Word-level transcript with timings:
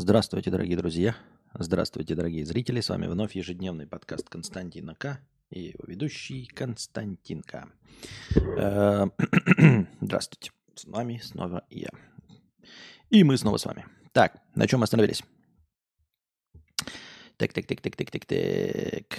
Здравствуйте, 0.00 0.52
дорогие 0.52 0.76
друзья. 0.76 1.16
Здравствуйте, 1.58 2.14
дорогие 2.14 2.46
зрители. 2.46 2.80
С 2.80 2.88
вами 2.88 3.08
вновь 3.08 3.34
ежедневный 3.34 3.88
подкаст 3.88 4.28
Константина 4.28 4.94
К. 4.94 5.18
И 5.50 5.60
его 5.60 5.82
ведущий 5.88 6.46
Константин 6.46 7.42
К. 7.42 7.66
Э, 8.36 9.06
Здравствуйте. 10.00 10.52
С 10.76 10.84
вами 10.84 11.20
снова 11.20 11.66
я. 11.68 11.88
И 13.10 13.24
мы 13.24 13.36
снова 13.36 13.56
с 13.56 13.66
вами. 13.66 13.86
Так, 14.12 14.40
на 14.54 14.68
чем 14.68 14.78
мы 14.78 14.84
остановились? 14.84 15.24
Так, 17.36 17.52
так, 17.52 17.66
так, 17.66 17.80
так, 17.80 17.96
так, 17.96 18.10
так, 18.12 18.24
так. 18.24 19.18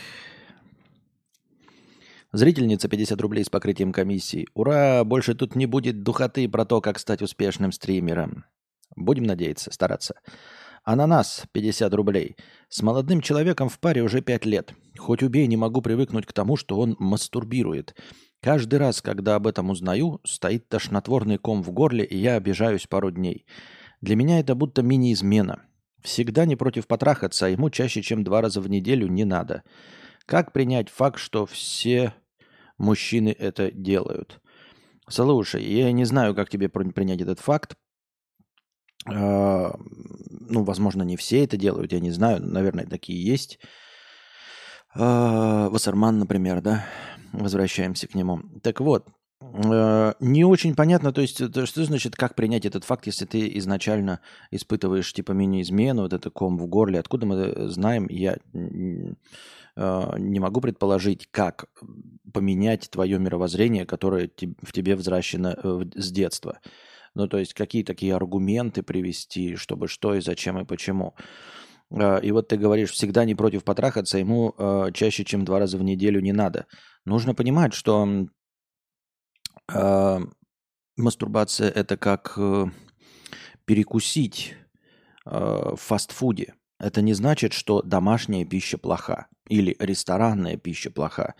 Зрительница 2.31 2.87
50 2.87 3.19
рублей 3.19 3.43
с 3.43 3.49
покрытием 3.49 3.91
комиссии. 3.91 4.47
Ура! 4.53 5.03
Больше 5.03 5.35
тут 5.35 5.55
не 5.55 5.65
будет 5.65 6.03
духоты 6.03 6.47
про 6.47 6.63
то, 6.63 6.79
как 6.79 6.99
стать 6.99 7.21
успешным 7.21 7.73
стримером. 7.73 8.45
Будем 8.95 9.23
надеяться, 9.23 9.73
стараться. 9.73 10.15
Ананас 10.83 11.43
50 11.51 11.93
рублей. 11.93 12.35
С 12.69 12.81
молодым 12.81 13.21
человеком 13.21 13.69
в 13.69 13.79
паре 13.79 14.01
уже 14.01 14.21
5 14.21 14.45
лет. 14.45 14.73
Хоть 14.97 15.23
убей, 15.23 15.47
не 15.47 15.57
могу 15.57 15.81
привыкнуть 15.81 16.25
к 16.25 16.33
тому, 16.33 16.55
что 16.55 16.79
он 16.79 16.95
мастурбирует. 16.99 17.95
Каждый 18.41 18.79
раз, 18.79 19.01
когда 19.01 19.35
об 19.35 19.47
этом 19.47 19.69
узнаю, 19.69 20.21
стоит 20.25 20.69
тошнотворный 20.69 21.37
ком 21.37 21.61
в 21.61 21.71
горле, 21.71 22.05
и 22.05 22.17
я 22.17 22.35
обижаюсь 22.35 22.87
пару 22.87 23.11
дней. 23.11 23.45
Для 24.01 24.15
меня 24.15 24.39
это 24.39 24.55
будто 24.55 24.81
мини-измена. 24.81 25.63
Всегда 26.01 26.45
не 26.45 26.55
против 26.55 26.87
потрахаться, 26.87 27.45
а 27.45 27.49
ему 27.49 27.69
чаще, 27.69 28.01
чем 28.01 28.23
два 28.23 28.41
раза 28.41 28.61
в 28.61 28.69
неделю 28.69 29.07
не 29.07 29.25
надо. 29.25 29.63
Как 30.25 30.53
принять 30.53 30.89
факт, 30.89 31.19
что 31.19 31.45
все 31.45 32.13
мужчины 32.77 33.35
это 33.37 33.71
делают? 33.71 34.39
Слушай, 35.09 35.63
я 35.63 35.91
не 35.91 36.05
знаю, 36.05 36.35
как 36.35 36.49
тебе 36.49 36.69
принять 36.69 37.21
этот 37.21 37.39
факт. 37.39 37.75
А, 39.05 39.75
ну, 40.29 40.63
возможно, 40.63 41.03
не 41.03 41.17
все 41.17 41.43
это 41.43 41.57
делают, 41.57 41.91
я 41.93 41.99
не 41.99 42.11
знаю, 42.11 42.41
наверное, 42.41 42.85
такие 42.85 43.23
есть. 43.23 43.59
А, 44.93 45.69
Вассерман, 45.69 46.19
например, 46.19 46.61
да, 46.61 46.85
возвращаемся 47.31 48.07
к 48.07 48.15
нему. 48.15 48.41
Так 48.61 48.81
вот, 48.81 49.07
а, 49.41 50.15
не 50.19 50.43
очень 50.43 50.75
понятно, 50.75 51.13
то 51.13 51.21
есть, 51.21 51.35
что 51.37 51.83
значит, 51.85 52.15
как 52.15 52.35
принять 52.35 52.65
этот 52.65 52.83
факт, 52.83 53.05
если 53.05 53.25
ты 53.25 53.49
изначально 53.57 54.19
испытываешь 54.51 55.13
типа 55.13 55.31
мини-измену, 55.31 56.03
вот 56.03 56.13
это 56.13 56.29
ком 56.29 56.57
в 56.57 56.67
горле, 56.67 56.99
откуда 56.99 57.25
мы 57.25 57.69
знаем, 57.69 58.07
я 58.09 58.37
Э, 59.81 60.11
не 60.17 60.41
могу 60.41 60.59
предположить, 60.59 61.29
как 61.31 61.67
поменять 62.33 62.89
твое 62.89 63.17
мировоззрение, 63.17 63.85
которое 63.85 64.29
в 64.61 64.73
тебе 64.73 64.95
взращено 64.97 65.57
э, 65.57 65.83
с 65.95 66.11
детства. 66.11 66.59
Ну, 67.19 67.27
то 67.27 67.37
есть 67.37 67.53
какие 67.53 67.83
такие 67.83 68.15
аргументы 68.15 68.81
привести, 68.81 69.57
чтобы 69.57 69.89
что 69.89 70.15
и 70.15 70.21
зачем 70.21 70.57
и 70.57 70.63
почему. 70.63 71.15
Э, 71.91 72.21
и 72.23 72.31
вот 72.31 72.47
ты 72.47 72.55
говоришь, 72.55 72.91
всегда 72.91 73.25
не 73.25 73.35
против 73.35 73.65
потрахаться, 73.65 74.17
ему 74.17 74.55
чаще, 74.93 75.25
чем 75.25 75.43
два 75.43 75.59
раза 75.59 75.77
в 75.77 75.83
неделю 75.83 76.21
не 76.21 76.31
надо. 76.31 76.65
Нужно 77.03 77.35
понимать, 77.35 77.73
что 77.73 78.07
мастурбация 80.97 81.69
это 81.69 81.97
как 81.97 82.39
перекусить 83.65 84.55
в 85.25 85.75
фастфуде. 85.75 86.55
Это 86.79 87.01
не 87.01 87.13
значит, 87.13 87.51
что 87.51 87.81
домашняя 87.81 88.45
пища 88.45 88.77
плоха 88.77 89.27
или 89.49 89.75
ресторанная 89.79 90.55
пища 90.55 90.89
плоха. 90.89 91.35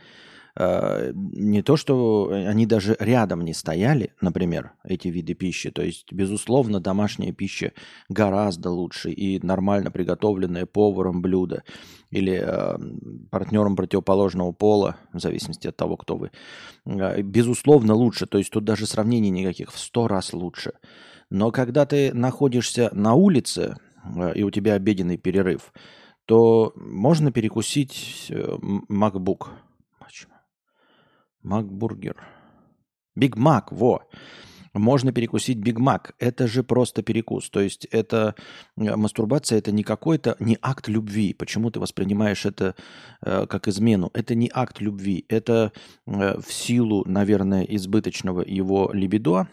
Э, 0.60 1.14
не 1.14 1.62
то, 1.62 1.78
что 1.78 2.32
они 2.32 2.66
даже 2.66 2.98
рядом 3.00 3.46
не 3.46 3.54
стояли, 3.54 4.14
например, 4.20 4.74
эти 4.84 5.08
виды 5.08 5.34
пищи. 5.34 5.72
То 5.72 5.82
есть, 5.82 6.12
безусловно, 6.12 6.82
домашняя 6.82 7.32
пища 7.32 7.72
гораздо 8.10 8.70
лучше 8.70 9.10
и 9.12 9.40
нормально 9.44 9.90
приготовленное 9.90 10.66
поваром 10.66 11.22
блюдо 11.22 11.64
или 12.12 12.44
э, 12.44 12.78
партнером 13.32 13.78
противоположного 13.78 14.52
пола, 14.52 14.98
в 15.14 15.20
зависимости 15.20 15.68
от 15.68 15.78
того, 15.78 15.96
кто 15.96 16.18
вы, 16.18 16.32
э, 16.86 17.22
безусловно 17.22 17.94
лучше. 17.94 18.26
То 18.26 18.38
есть 18.38 18.52
тут 18.52 18.66
даже 18.66 18.86
сравнений 18.86 19.30
никаких, 19.30 19.72
в 19.72 19.80
сто 19.80 20.10
раз 20.10 20.34
лучше. 20.34 20.74
Но 21.30 21.52
когда 21.52 21.86
ты 21.86 22.14
находишься 22.14 22.90
на 22.92 23.14
улице, 23.14 23.78
э, 24.04 24.34
и 24.36 24.44
у 24.44 24.52
тебя 24.52 24.74
обеденный 24.74 25.18
перерыв, 25.18 25.72
то 26.26 26.74
можно 26.76 27.32
перекусить 27.32 28.28
э, 28.30 28.58
MacBook. 28.90 29.48
MacBurger. 31.44 32.16
Биг 33.16 33.36
Мак, 33.38 33.72
во. 33.72 34.04
Можно 34.74 35.12
перекусить 35.12 35.58
Биг 35.58 35.80
Мак. 35.80 36.14
Это 36.20 36.48
же 36.48 36.64
просто 36.64 37.02
перекус. 37.02 37.50
То 37.50 37.60
есть 37.60 37.86
это 37.86 38.36
э, 38.78 38.96
мастурбация, 38.96 39.58
это 39.58 39.72
не 39.72 39.84
какой-то, 39.84 40.36
не 40.40 40.58
акт 40.62 40.88
любви. 40.88 41.34
Почему 41.34 41.72
ты 41.72 41.80
воспринимаешь 41.80 42.46
это 42.46 42.76
э, 43.22 43.48
как 43.48 43.68
измену? 43.68 44.12
Это 44.14 44.36
не 44.36 44.50
акт 44.54 44.80
любви. 44.80 45.26
Это 45.28 45.72
э, 46.06 46.40
в 46.40 46.54
силу, 46.54 47.04
наверное, 47.06 47.64
избыточного 47.64 48.42
его 48.42 48.92
либидо, 48.94 49.48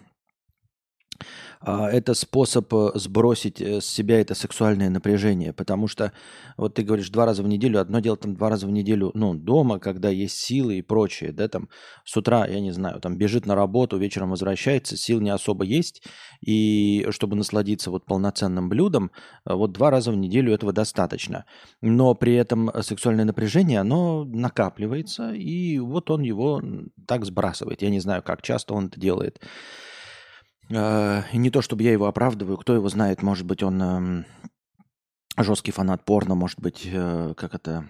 это 1.66 2.14
способ 2.14 2.72
э, 2.72 2.90
сбросить 2.94 3.60
э, 3.60 3.80
с 3.80 3.86
себя 3.86 4.20
это 4.20 4.34
сексуальное 4.34 4.90
напряжение, 4.90 5.52
потому 5.52 5.88
что 5.88 6.12
вот 6.56 6.74
ты 6.74 6.82
говоришь 6.82 7.10
два 7.10 7.26
раза 7.26 7.42
в 7.42 7.48
неделю, 7.48 7.80
одно 7.80 8.00
дело 8.00 8.16
там 8.16 8.34
два 8.34 8.50
раза 8.50 8.66
в 8.66 8.70
неделю, 8.70 9.10
ну, 9.14 9.34
дома, 9.34 9.78
когда 9.78 10.08
есть 10.08 10.38
силы 10.38 10.78
и 10.78 10.82
прочее, 10.82 11.32
да, 11.32 11.48
там 11.48 11.68
с 12.04 12.16
утра, 12.16 12.46
я 12.46 12.60
не 12.60 12.72
знаю, 12.72 13.00
там 13.00 13.16
бежит 13.16 13.46
на 13.46 13.54
работу, 13.54 13.98
вечером 13.98 14.30
возвращается, 14.30 14.96
сил 14.96 15.20
не 15.20 15.30
особо 15.30 15.64
есть, 15.64 16.02
и 16.40 17.06
чтобы 17.10 17.36
насладиться 17.36 17.90
вот 17.90 18.04
полноценным 18.04 18.68
блюдом, 18.68 19.10
э, 19.44 19.54
вот 19.54 19.72
два 19.72 19.90
раза 19.90 20.12
в 20.12 20.16
неделю 20.16 20.52
этого 20.52 20.72
достаточно. 20.72 21.44
Но 21.80 22.14
при 22.14 22.34
этом 22.34 22.70
сексуальное 22.82 23.24
напряжение, 23.24 23.80
оно 23.80 24.24
накапливается, 24.24 25.32
и 25.32 25.78
вот 25.78 26.10
он 26.10 26.22
его 26.22 26.62
так 27.06 27.24
сбрасывает. 27.24 27.82
Я 27.82 27.90
не 27.90 28.00
знаю, 28.00 28.22
как 28.22 28.42
часто 28.42 28.74
он 28.74 28.86
это 28.86 29.00
делает. 29.00 29.40
Э, 30.68 31.22
не 31.32 31.50
то 31.50 31.62
чтобы 31.62 31.82
я 31.82 31.92
его 31.92 32.06
оправдываю, 32.06 32.56
кто 32.56 32.74
его 32.74 32.88
знает, 32.88 33.22
может 33.22 33.46
быть, 33.46 33.62
он 33.62 33.82
эм, 33.82 34.26
жесткий 35.36 35.72
фанат 35.72 36.04
порно, 36.04 36.34
может 36.34 36.60
быть, 36.60 36.88
э, 36.90 37.34
как 37.36 37.54
это, 37.54 37.86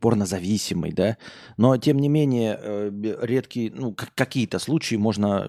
порнозависимый, 0.00 0.92
да. 0.92 1.16
Но, 1.56 1.76
тем 1.76 1.98
не 1.98 2.08
менее, 2.08 2.58
э, 2.60 2.90
редкие, 3.22 3.70
ну, 3.72 3.94
какие-то 3.94 4.58
случаи 4.58 4.96
можно 4.96 5.48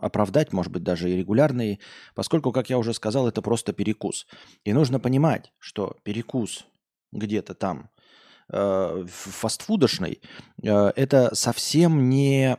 оправдать, 0.00 0.52
может 0.52 0.72
быть, 0.72 0.82
даже 0.82 1.10
и 1.10 1.16
регулярные, 1.16 1.78
поскольку, 2.14 2.52
как 2.52 2.70
я 2.70 2.78
уже 2.78 2.94
сказал, 2.94 3.28
это 3.28 3.42
просто 3.42 3.74
перекус. 3.74 4.26
И 4.64 4.72
нужно 4.72 4.98
понимать, 4.98 5.52
что 5.58 5.98
перекус 6.04 6.66
где-то 7.12 7.54
там, 7.54 7.90
фастфудошный, 8.48 10.20
это 10.62 11.34
совсем 11.34 12.08
не 12.10 12.56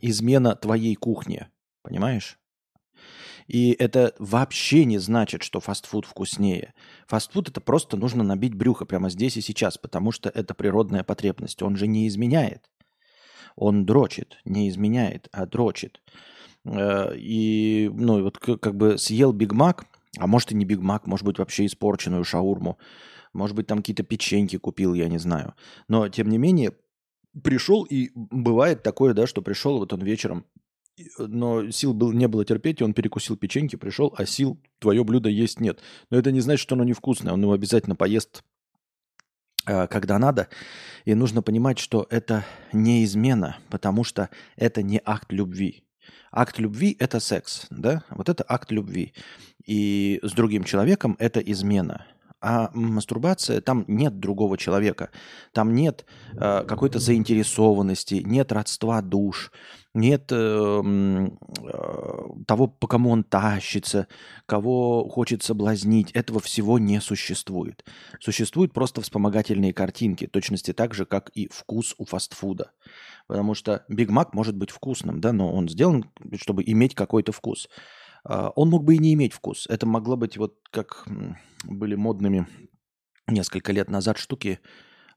измена 0.00 0.56
твоей 0.56 0.94
кухни. 0.94 1.48
Понимаешь? 1.84 2.38
И 3.46 3.72
это 3.72 4.14
вообще 4.18 4.86
не 4.86 4.98
значит, 4.98 5.42
что 5.42 5.60
фастфуд 5.60 6.06
вкуснее. 6.06 6.72
Фастфуд 7.06 7.50
это 7.50 7.60
просто 7.60 7.98
нужно 7.98 8.24
набить 8.24 8.54
брюхо 8.54 8.86
прямо 8.86 9.10
здесь 9.10 9.36
и 9.36 9.42
сейчас, 9.42 9.76
потому 9.76 10.10
что 10.10 10.30
это 10.30 10.54
природная 10.54 11.04
потребность. 11.04 11.62
Он 11.62 11.76
же 11.76 11.86
не 11.86 12.08
изменяет. 12.08 12.70
Он 13.54 13.84
дрочит, 13.84 14.38
не 14.46 14.68
изменяет, 14.70 15.28
а 15.30 15.44
дрочит. 15.44 16.00
Э, 16.64 17.14
и, 17.14 17.90
ну, 17.92 18.22
вот 18.22 18.38
как 18.38 18.74
бы 18.74 18.96
съел 18.96 19.32
Биг 19.32 19.52
Мак, 19.52 19.84
а 20.18 20.26
может 20.26 20.52
и 20.52 20.54
не 20.54 20.64
Биг 20.64 20.80
Мак, 20.80 21.06
может 21.06 21.26
быть 21.26 21.38
вообще 21.38 21.66
испорченную 21.66 22.24
шаурму, 22.24 22.78
может 23.34 23.54
быть 23.54 23.66
там 23.66 23.78
какие-то 23.78 24.04
печеньки 24.04 24.56
купил, 24.56 24.94
я 24.94 25.08
не 25.08 25.18
знаю. 25.18 25.54
Но, 25.86 26.08
тем 26.08 26.30
не 26.30 26.38
менее, 26.38 26.72
пришел 27.42 27.84
и 27.84 28.10
бывает 28.14 28.82
такое, 28.82 29.12
да, 29.12 29.26
что 29.26 29.42
пришел 29.42 29.78
вот 29.78 29.92
он 29.92 30.00
вечером, 30.00 30.46
но 31.18 31.70
сил 31.70 31.94
был, 31.94 32.12
не 32.12 32.28
было 32.28 32.44
терпеть, 32.44 32.80
и 32.80 32.84
он 32.84 32.94
перекусил 32.94 33.36
печеньки, 33.36 33.76
пришел, 33.76 34.14
а 34.16 34.26
сил 34.26 34.60
твое 34.78 35.04
блюдо 35.04 35.28
есть 35.28 35.60
нет. 35.60 35.80
Но 36.10 36.18
это 36.18 36.32
не 36.32 36.40
значит, 36.40 36.62
что 36.62 36.74
оно 36.74 36.84
невкусное, 36.84 37.32
он 37.32 37.42
его 37.42 37.52
обязательно 37.52 37.96
поест, 37.96 38.44
э, 39.66 39.86
когда 39.88 40.18
надо. 40.18 40.48
И 41.04 41.14
нужно 41.14 41.42
понимать, 41.42 41.78
что 41.78 42.06
это 42.10 42.44
не 42.72 43.04
измена, 43.04 43.58
потому 43.70 44.04
что 44.04 44.30
это 44.56 44.82
не 44.82 45.00
акт 45.04 45.32
любви. 45.32 45.84
Акт 46.30 46.58
любви– 46.58 46.96
это 46.98 47.20
секс, 47.20 47.66
да? 47.70 48.04
Вот 48.10 48.28
это 48.28 48.44
акт 48.46 48.70
любви. 48.70 49.14
И 49.64 50.20
с 50.22 50.32
другим 50.32 50.64
человеком 50.64 51.16
это 51.18 51.40
измена. 51.40 52.06
А 52.46 52.70
мастурбация, 52.74 53.62
там 53.62 53.86
нет 53.88 54.20
другого 54.20 54.58
человека, 54.58 55.08
там 55.52 55.74
нет 55.74 56.04
э, 56.32 56.62
какой-то 56.68 56.98
заинтересованности, 56.98 58.16
нет 58.22 58.52
родства 58.52 59.00
душ, 59.00 59.50
нет 59.94 60.30
э, 60.30 60.36
э, 60.36 61.28
того, 62.46 62.66
по 62.66 62.86
кому 62.86 63.08
он 63.08 63.24
тащится, 63.24 64.08
кого 64.44 65.08
хочет 65.08 65.42
соблазнить. 65.42 66.10
Этого 66.10 66.38
всего 66.38 66.78
не 66.78 67.00
существует. 67.00 67.82
Существуют 68.20 68.74
просто 68.74 69.00
вспомогательные 69.00 69.72
картинки, 69.72 70.26
точности 70.26 70.74
так 70.74 70.92
же, 70.92 71.06
как 71.06 71.30
и 71.30 71.48
вкус 71.50 71.94
у 71.96 72.04
фастфуда. 72.04 72.72
Потому 73.26 73.54
что 73.54 73.86
Биг 73.88 74.10
Мак 74.10 74.34
может 74.34 74.54
быть 74.54 74.70
вкусным, 74.70 75.18
да, 75.22 75.32
но 75.32 75.50
он 75.50 75.66
сделан, 75.66 76.10
чтобы 76.36 76.62
иметь 76.66 76.94
какой-то 76.94 77.32
вкус. 77.32 77.70
А, 78.24 78.50
он 78.56 78.70
мог 78.70 78.84
бы 78.84 78.94
и 78.94 78.98
не 78.98 79.14
иметь 79.14 79.32
вкус. 79.32 79.66
Это 79.68 79.86
могло 79.86 80.16
быть 80.16 80.36
вот 80.36 80.56
как 80.70 81.06
были 81.64 81.94
модными 81.94 82.46
несколько 83.26 83.72
лет 83.72 83.88
назад 83.88 84.18
штуки 84.18 84.60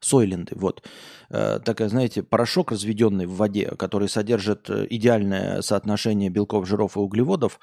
Soylent 0.00 0.40
ы, 0.40 0.52
вот. 0.54 0.84
Э, 1.28 1.58
такая, 1.64 1.88
знаете, 1.88 2.22
порошок, 2.22 2.70
разведенный 2.70 3.26
в 3.26 3.34
воде, 3.34 3.66
который 3.76 4.08
содержит 4.08 4.70
э, 4.70 4.86
идеальное 4.88 5.60
соотношение 5.60 6.30
белков, 6.30 6.68
жиров 6.68 6.96
и 6.96 7.00
углеводов 7.00 7.58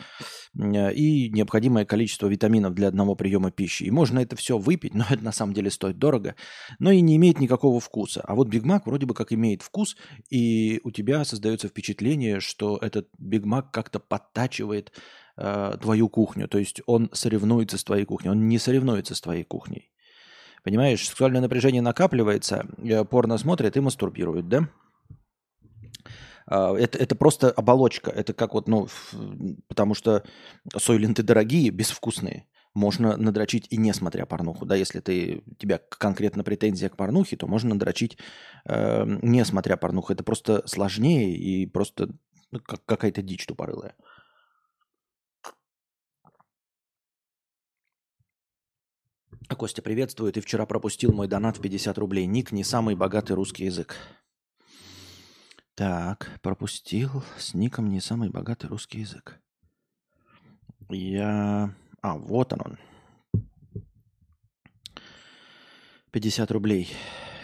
э, 0.60 0.94
и 0.94 1.30
необходимое 1.30 1.86
количество 1.86 2.28
витаминов 2.28 2.74
для 2.74 2.90
одного 2.90 3.16
приема 3.16 3.52
пищи. 3.52 3.84
И 3.84 3.92
можно 3.92 4.20
это 4.20 4.36
все 4.36 4.58
выпить, 4.58 4.94
но 4.96 5.06
это 5.10 5.24
на 5.24 5.32
самом 5.32 5.54
деле 5.54 5.72
стоит 5.72 5.98
дорого, 5.98 6.36
но 6.78 6.92
и 6.92 7.00
не 7.00 7.16
имеет 7.16 7.40
никакого 7.40 7.80
вкуса. 7.80 8.22
А 8.22 8.36
вот 8.36 8.50
Биг 8.50 8.66
Мак 8.66 8.86
вроде 8.86 9.06
бы 9.06 9.14
как 9.14 9.32
имеет 9.32 9.62
вкус, 9.62 9.96
и 10.30 10.82
у 10.84 10.92
тебя 10.92 11.24
создается 11.24 11.70
впечатление, 11.70 12.42
что 12.42 12.78
этот 12.82 13.08
Биг 13.18 13.46
Мак 13.46 13.72
как-то 13.72 14.00
подтачивает 14.00 14.92
э, 15.38 15.78
твою 15.82 16.10
кухню. 16.10 16.48
То 16.48 16.58
есть 16.58 16.82
он 16.86 17.10
соревнуется 17.14 17.78
с 17.78 17.84
твоей 17.84 18.06
кухней. 18.06 18.32
Он 18.32 18.48
не 18.48 18.60
соревнуется 18.60 19.16
с 19.16 19.22
твоей 19.22 19.44
кухней. 19.44 19.92
Понимаешь, 20.64 21.08
сексуальное 21.08 21.42
напряжение 21.42 21.82
накапливается, 21.82 22.66
э, 22.78 23.06
порно 23.06 23.38
смотрят 23.38 23.78
и 23.78 23.80
мастурбируют, 23.80 24.50
да? 24.50 24.68
А, 26.48 26.76
это, 26.76 26.98
это 26.98 27.16
просто 27.16 27.52
оболочка. 27.52 28.12
Это 28.12 28.34
как 28.34 28.54
вот, 28.54 28.68
ну, 28.68 28.88
потому 29.68 29.94
что 29.94 30.24
сойленты 30.76 31.24
дорогие, 31.24 31.70
безвкусные. 31.70 32.48
Можно 32.74 33.16
надрочить 33.16 33.68
и 33.70 33.78
не 33.78 33.94
смотря 33.94 34.26
порнуху. 34.26 34.66
Да, 34.66 34.76
если 34.76 35.00
ты, 35.00 35.44
тебя 35.58 35.80
конкретно 35.90 36.44
претензия 36.44 36.90
к 36.90 36.98
порнухе, 36.98 37.38
то 37.38 37.48
можно 37.48 37.70
надрочить 37.70 38.18
э, 38.66 39.06
не 39.22 39.46
смотря 39.46 39.78
порнуху. 39.78 40.12
Это 40.12 40.24
просто 40.24 40.68
сложнее 40.68 41.38
и 41.38 41.66
просто 41.68 42.10
ну, 42.52 42.60
как, 42.60 42.84
какая-то 42.86 43.22
дичь 43.22 43.46
тупорылая. 43.46 43.96
Костя, 49.54 49.82
приветствую. 49.82 50.34
Ты 50.34 50.42
вчера 50.42 50.66
пропустил 50.66 51.14
мой 51.14 51.28
донат 51.28 51.58
в 51.58 51.62
50 51.62 51.98
рублей. 52.00 52.26
Ник 52.26 52.52
не 52.52 52.64
самый 52.64 52.96
богатый 52.96 53.34
русский 53.34 53.66
язык. 53.66 53.96
Так, 55.76 56.40
пропустил 56.42 57.24
с 57.38 57.54
ником 57.54 57.90
не 57.90 58.02
самый 58.02 58.30
богатый 58.30 58.68
русский 58.68 59.02
язык. 59.02 59.40
Я... 60.90 61.74
А, 62.02 62.18
вот 62.18 62.54
он. 62.54 62.80
50 66.12 66.50
рублей. 66.52 66.92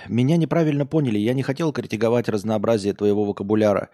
Меня 0.07 0.38
неправильно 0.38 0.86
поняли. 0.86 1.19
Я 1.19 1.33
не 1.33 1.44
хотел 1.44 1.71
критиковать 1.71 2.30
разнообразие 2.30 2.94
твоего 2.94 3.25
вокабуляра. 3.25 3.89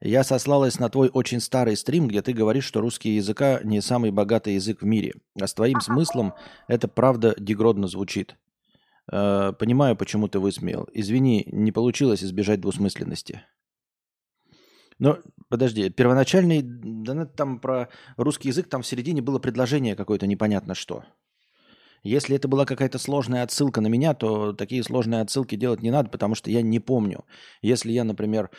Я 0.00 0.22
сослалась 0.22 0.78
на 0.78 0.88
твой 0.88 1.08
очень 1.12 1.40
старый 1.40 1.76
стрим, 1.76 2.06
где 2.06 2.22
ты 2.22 2.32
говоришь, 2.32 2.64
что 2.64 2.80
русский 2.80 3.16
языка 3.16 3.60
не 3.64 3.80
самый 3.80 4.12
богатый 4.12 4.54
язык 4.54 4.82
в 4.82 4.84
мире. 4.84 5.14
А 5.40 5.46
с 5.46 5.54
твоим 5.54 5.80
смыслом 5.80 6.34
это 6.68 6.86
правда 6.86 7.34
дегродно 7.36 7.88
звучит. 7.88 8.36
Э, 9.10 9.52
понимаю, 9.58 9.96
почему 9.96 10.28
ты 10.28 10.38
высмеял. 10.38 10.88
Извини, 10.92 11.48
не 11.50 11.72
получилось 11.72 12.22
избежать 12.22 12.60
двусмысленности. 12.60 13.42
Но 15.00 15.18
подожди, 15.48 15.90
первоначальный, 15.90 16.62
да 16.62 17.14
ну, 17.14 17.26
там 17.26 17.60
про 17.60 17.88
русский 18.16 18.48
язык, 18.48 18.68
там 18.68 18.82
в 18.82 18.86
середине 18.86 19.20
было 19.20 19.40
предложение 19.40 19.96
какое-то 19.96 20.26
непонятно 20.26 20.74
что. 20.74 21.04
Если 22.04 22.36
это 22.36 22.46
была 22.46 22.64
какая-то 22.64 22.98
сложная 22.98 23.42
отсылка 23.42 23.80
на 23.80 23.88
меня, 23.88 24.14
то 24.14 24.52
такие 24.52 24.82
сложные 24.84 25.20
отсылки 25.20 25.56
делать 25.56 25.82
не 25.82 25.90
надо, 25.90 26.10
потому 26.10 26.34
что 26.36 26.50
я 26.50 26.62
не 26.62 26.78
помню. 26.78 27.24
Если 27.60 27.90
я, 27.90 28.04
например, 28.04 28.50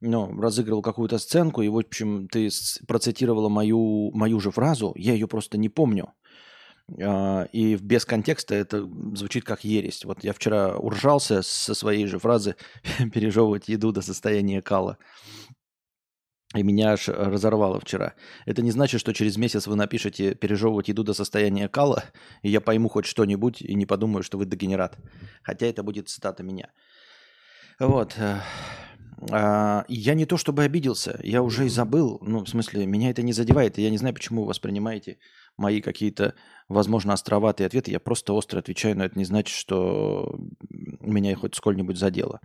ну, 0.00 0.40
разыгрывал 0.40 0.82
какую-то 0.82 1.18
сценку, 1.18 1.62
и, 1.62 1.68
в 1.68 1.78
общем, 1.78 2.28
ты 2.28 2.48
процитировала 2.86 3.48
мою, 3.48 4.10
мою 4.12 4.40
же 4.40 4.50
фразу, 4.50 4.92
я 4.96 5.12
ее 5.12 5.26
просто 5.28 5.58
не 5.58 5.68
помню. 5.68 6.12
А, 7.02 7.44
и 7.52 7.76
без 7.76 8.04
контекста 8.04 8.54
это 8.54 8.88
звучит 9.14 9.44
как 9.44 9.64
ересь. 9.64 10.04
Вот 10.04 10.22
я 10.22 10.32
вчера 10.32 10.76
уржался 10.76 11.42
со 11.42 11.74
своей 11.74 12.06
же 12.06 12.18
фразы 12.18 12.56
«пережевывать 13.12 13.68
еду 13.68 13.92
до 13.92 14.02
состояния 14.02 14.60
кала». 14.62 14.98
И 16.54 16.62
меня 16.62 16.92
аж 16.92 17.08
разорвало 17.08 17.80
вчера. 17.80 18.14
Это 18.46 18.62
не 18.62 18.70
значит, 18.70 19.00
что 19.00 19.12
через 19.12 19.36
месяц 19.36 19.66
вы 19.66 19.74
напишете 19.74 20.34
«пережевывать 20.34 20.88
еду 20.88 21.02
до 21.02 21.12
состояния 21.12 21.68
кала», 21.68 22.04
и 22.42 22.48
я 22.48 22.60
пойму 22.60 22.88
хоть 22.88 23.06
что-нибудь 23.06 23.60
и 23.60 23.74
не 23.74 23.86
подумаю, 23.86 24.22
что 24.22 24.38
вы 24.38 24.46
дегенерат. 24.46 24.96
Хотя 25.42 25.66
это 25.66 25.82
будет 25.82 26.08
цитата 26.08 26.44
меня. 26.44 26.70
Вот. 27.80 28.16
А, 29.30 29.84
я 29.88 30.14
не 30.14 30.26
то 30.26 30.36
чтобы 30.36 30.64
обиделся, 30.64 31.18
я 31.22 31.42
уже 31.42 31.66
и 31.66 31.68
забыл. 31.68 32.18
Ну, 32.20 32.44
в 32.44 32.48
смысле, 32.48 32.86
меня 32.86 33.10
это 33.10 33.22
не 33.22 33.32
задевает. 33.32 33.78
я 33.78 33.90
не 33.90 33.98
знаю, 33.98 34.14
почему 34.14 34.42
вы 34.42 34.48
воспринимаете 34.48 35.18
мои 35.56 35.80
какие-то, 35.80 36.34
возможно, 36.68 37.12
островатые 37.12 37.66
ответы. 37.66 37.90
Я 37.90 38.00
просто 38.00 38.32
остро 38.32 38.58
отвечаю, 38.58 38.96
но 38.96 39.04
это 39.04 39.18
не 39.18 39.24
значит, 39.24 39.54
что 39.54 40.38
меня 40.68 41.34
хоть 41.36 41.54
сколь-нибудь 41.54 41.96
задело. 41.96 42.40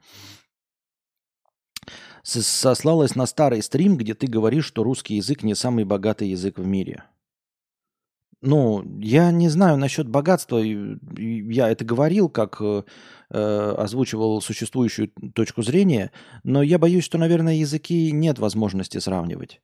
Сослалась 2.23 3.15
на 3.15 3.25
старый 3.25 3.63
стрим, 3.63 3.97
где 3.97 4.13
ты 4.13 4.27
говоришь, 4.27 4.65
что 4.65 4.83
русский 4.83 5.15
язык 5.15 5.43
не 5.43 5.55
самый 5.55 5.85
богатый 5.85 6.29
язык 6.29 6.59
в 6.59 6.65
мире. 6.65 7.03
Ну, 8.41 8.83
я 9.01 9.31
не 9.31 9.49
знаю 9.49 9.77
насчет 9.77 10.07
богатства. 10.07 10.57
Я 10.59 11.69
это 11.69 11.83
говорил, 11.83 12.29
как 12.29 12.57
э, 12.61 12.83
э, 13.29 13.75
озвучивал 13.77 14.41
существующую 14.41 15.11
точку 15.35 15.61
зрения, 15.61 16.11
но 16.43 16.63
я 16.63 16.79
боюсь, 16.79 17.03
что, 17.03 17.17
наверное, 17.17 17.55
языки 17.55 18.11
нет 18.13 18.39
возможности 18.39 18.97
сравнивать. 18.99 19.61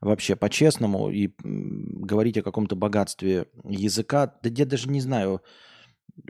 Вообще, 0.00 0.36
по-честному, 0.36 1.10
и 1.10 1.30
говорить 1.42 2.38
о 2.38 2.42
каком-то 2.42 2.76
богатстве 2.76 3.46
языка, 3.64 4.32
да 4.42 4.50
я 4.50 4.66
даже 4.66 4.88
не 4.88 5.00
знаю, 5.00 5.42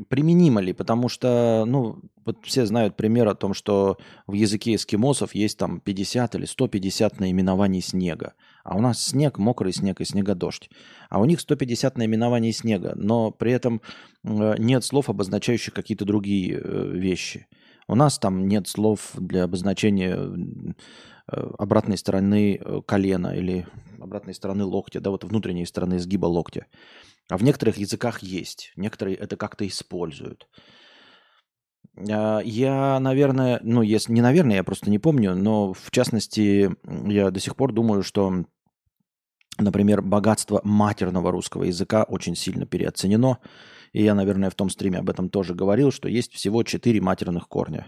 применимо 0.08 0.60
ли, 0.60 0.72
потому 0.72 1.08
что, 1.08 1.64
ну, 1.66 2.00
вот 2.24 2.38
все 2.44 2.64
знают 2.64 2.96
пример 2.96 3.28
о 3.28 3.34
том, 3.34 3.52
что 3.52 3.98
в 4.26 4.32
языке 4.32 4.74
эскимосов 4.74 5.34
есть 5.34 5.58
там 5.58 5.80
50 5.80 6.34
или 6.36 6.46
150 6.46 7.20
наименований 7.20 7.82
снега. 7.82 8.34
А 8.64 8.76
у 8.76 8.80
нас 8.80 9.02
снег, 9.02 9.38
мокрый 9.38 9.72
снег 9.72 10.00
и 10.00 10.06
снегодождь. 10.06 10.70
А 11.10 11.20
у 11.20 11.26
них 11.26 11.40
150 11.40 11.98
наименований 11.98 12.52
снега, 12.52 12.94
но 12.96 13.30
при 13.30 13.52
этом 13.52 13.82
э, 14.24 14.54
нет 14.58 14.84
слов, 14.84 15.10
обозначающих 15.10 15.74
какие-то 15.74 16.06
другие 16.06 16.58
э, 16.58 16.90
вещи. 16.92 17.46
У 17.86 17.94
нас 17.94 18.18
там 18.18 18.48
нет 18.48 18.66
слов 18.66 19.10
для 19.14 19.44
обозначения 19.44 20.16
э, 20.16 21.50
обратной 21.58 21.98
стороны 21.98 22.58
колена 22.86 23.36
или 23.36 23.66
обратной 24.00 24.34
стороны 24.34 24.64
локтя, 24.64 25.00
да, 25.00 25.10
вот 25.10 25.24
внутренней 25.24 25.66
стороны 25.66 25.98
сгиба 25.98 26.26
локтя. 26.26 26.66
А 27.28 27.36
в 27.36 27.42
некоторых 27.42 27.76
языках 27.76 28.22
есть, 28.22 28.72
некоторые 28.76 29.16
это 29.16 29.36
как-то 29.36 29.66
используют. 29.66 30.48
А, 31.96 32.40
я, 32.40 32.98
наверное, 33.00 33.60
ну, 33.62 33.82
если 33.82 34.12
не 34.12 34.20
наверное, 34.20 34.56
я 34.56 34.64
просто 34.64 34.90
не 34.90 34.98
помню, 34.98 35.34
но 35.34 35.72
в 35.72 35.90
частности, 35.90 36.70
я 37.06 37.30
до 37.30 37.40
сих 37.40 37.56
пор 37.56 37.72
думаю, 37.72 38.02
что, 38.02 38.44
например, 39.58 40.02
богатство 40.02 40.60
матерного 40.64 41.30
русского 41.30 41.64
языка 41.64 42.04
очень 42.04 42.36
сильно 42.36 42.66
переоценено. 42.66 43.38
И 43.92 44.02
я, 44.02 44.14
наверное, 44.14 44.50
в 44.50 44.54
том 44.54 44.70
стриме 44.70 44.98
об 44.98 45.10
этом 45.10 45.28
тоже 45.28 45.54
говорил, 45.54 45.92
что 45.92 46.08
есть 46.08 46.32
всего 46.32 46.62
четыре 46.64 47.00
матерных 47.00 47.48
корня. 47.48 47.86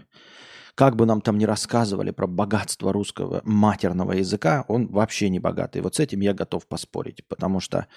Как 0.75 0.95
бы 0.95 1.05
нам 1.05 1.21
там 1.21 1.37
ни 1.37 1.45
рассказывали 1.45 2.11
про 2.11 2.27
богатство 2.27 2.93
русского 2.93 3.41
матерного 3.43 4.11
языка, 4.11 4.63
он 4.67 4.87
вообще 4.87 5.29
не 5.29 5.39
богатый. 5.39 5.81
Вот 5.81 5.95
с 5.95 5.99
этим 5.99 6.19
я 6.21 6.33
готов 6.33 6.67
поспорить, 6.67 7.27
потому 7.27 7.59
что 7.59 7.87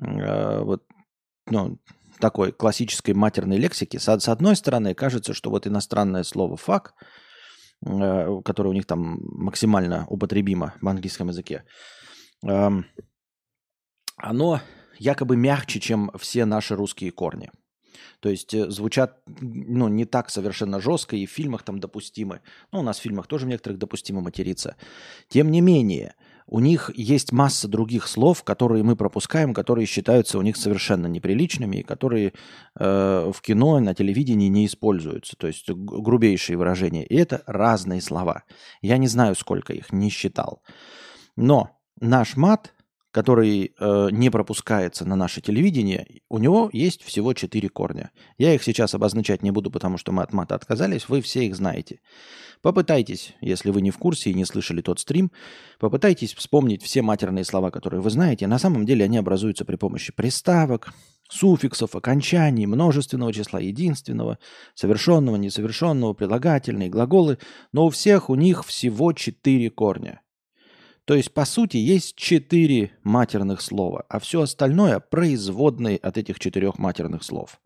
э, 0.00 0.62
вот, 0.62 0.84
ну, 1.50 1.78
такой 2.20 2.52
классической 2.52 3.14
матерной 3.14 3.56
лексики. 3.56 3.96
С, 3.96 4.08
с 4.08 4.28
одной 4.28 4.54
стороны, 4.54 4.94
кажется, 4.94 5.34
что 5.34 5.50
вот 5.50 5.66
иностранное 5.66 6.22
слово 6.22 6.56
«фак», 6.56 6.94
э, 7.84 8.40
которое 8.44 8.68
у 8.68 8.74
них 8.74 8.86
там 8.86 9.18
максимально 9.22 10.06
употребимо 10.08 10.74
в 10.80 10.88
английском 10.88 11.28
языке, 11.28 11.64
э, 12.46 12.70
оно 14.22 14.60
якобы 14.98 15.36
мягче, 15.36 15.80
чем 15.80 16.10
все 16.18 16.44
наши 16.44 16.76
русские 16.76 17.10
корни. 17.10 17.50
То 18.20 18.28
есть 18.28 18.52
э, 18.54 18.70
звучат 18.70 19.18
ну, 19.40 19.88
не 19.88 20.04
так 20.04 20.30
совершенно 20.30 20.80
жестко, 20.80 21.16
и 21.16 21.26
в 21.26 21.30
фильмах 21.30 21.62
там 21.62 21.80
допустимы. 21.80 22.40
Ну, 22.70 22.80
у 22.80 22.82
нас 22.82 22.98
в 22.98 23.02
фильмах 23.02 23.26
тоже 23.26 23.46
в 23.46 23.48
некоторых 23.48 23.78
допустимо 23.78 24.20
материться. 24.20 24.76
Тем 25.28 25.50
не 25.50 25.60
менее, 25.60 26.14
у 26.46 26.60
них 26.60 26.90
есть 26.94 27.32
масса 27.32 27.68
других 27.68 28.06
слов, 28.06 28.42
которые 28.42 28.82
мы 28.82 28.96
пропускаем, 28.96 29.54
которые 29.54 29.86
считаются 29.86 30.38
у 30.38 30.42
них 30.42 30.56
совершенно 30.56 31.06
неприличными, 31.06 31.78
и 31.78 31.82
которые 31.82 32.32
э, 32.78 33.32
в 33.32 33.40
кино, 33.40 33.78
на 33.80 33.94
телевидении 33.94 34.48
не 34.48 34.66
используются. 34.66 35.36
То 35.36 35.46
есть 35.46 35.70
грубейшие 35.70 36.58
выражения. 36.58 37.04
И 37.06 37.16
это 37.16 37.42
разные 37.46 38.02
слова. 38.02 38.42
Я 38.82 38.98
не 38.98 39.06
знаю, 39.06 39.34
сколько 39.34 39.72
их, 39.72 39.92
не 39.92 40.10
считал. 40.10 40.62
Но 41.36 41.80
наш 42.00 42.36
мат, 42.36 42.74
который 43.10 43.74
э, 43.78 44.08
не 44.12 44.30
пропускается 44.30 45.04
на 45.04 45.16
наше 45.16 45.40
телевидение, 45.40 46.06
у 46.28 46.38
него 46.38 46.70
есть 46.72 47.02
всего 47.02 47.32
четыре 47.34 47.68
корня. 47.68 48.10
Я 48.38 48.54
их 48.54 48.62
сейчас 48.62 48.94
обозначать 48.94 49.42
не 49.42 49.50
буду, 49.50 49.70
потому 49.70 49.98
что 49.98 50.12
мы 50.12 50.22
от 50.22 50.32
мата 50.32 50.54
отказались, 50.54 51.08
вы 51.08 51.20
все 51.20 51.46
их 51.46 51.56
знаете. 51.56 52.00
Попытайтесь, 52.62 53.34
если 53.40 53.70
вы 53.70 53.80
не 53.80 53.90
в 53.90 53.98
курсе 53.98 54.30
и 54.30 54.34
не 54.34 54.44
слышали 54.44 54.82
тот 54.82 55.00
стрим, 55.00 55.32
попытайтесь 55.78 56.34
вспомнить 56.34 56.82
все 56.82 57.02
матерные 57.02 57.44
слова, 57.44 57.70
которые 57.70 58.00
вы 58.00 58.10
знаете. 58.10 58.46
На 58.46 58.58
самом 58.58 58.84
деле 58.84 59.06
они 59.06 59.16
образуются 59.16 59.64
при 59.64 59.76
помощи 59.76 60.12
приставок, 60.12 60.92
суффиксов, 61.30 61.96
окончаний, 61.96 62.66
множественного 62.66 63.32
числа 63.32 63.60
единственного, 63.60 64.38
совершенного, 64.74 65.36
несовершенного, 65.36 66.12
прилагательные, 66.12 66.90
глаголы, 66.90 67.38
но 67.72 67.86
у 67.86 67.90
всех 67.90 68.28
у 68.28 68.34
них 68.34 68.64
всего 68.66 69.12
четыре 69.14 69.70
корня. 69.70 70.20
То 71.10 71.16
есть, 71.16 71.34
по 71.34 71.44
сути, 71.44 71.76
есть 71.76 72.14
четыре 72.14 72.92
матерных 73.02 73.62
слова, 73.62 74.06
а 74.08 74.20
все 74.20 74.42
остальное 74.42 75.00
производные 75.00 75.96
от 75.96 76.16
этих 76.16 76.38
четырех 76.38 76.78
матерных 76.78 77.24
слов. 77.24 77.60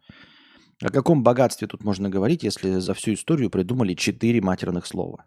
О 0.80 0.88
каком 0.88 1.22
богатстве 1.22 1.68
тут 1.68 1.84
можно 1.84 2.08
говорить, 2.08 2.42
если 2.42 2.78
за 2.78 2.94
всю 2.94 3.12
историю 3.12 3.50
придумали 3.50 3.92
четыре 3.92 4.40
матерных 4.40 4.86
слова? 4.86 5.26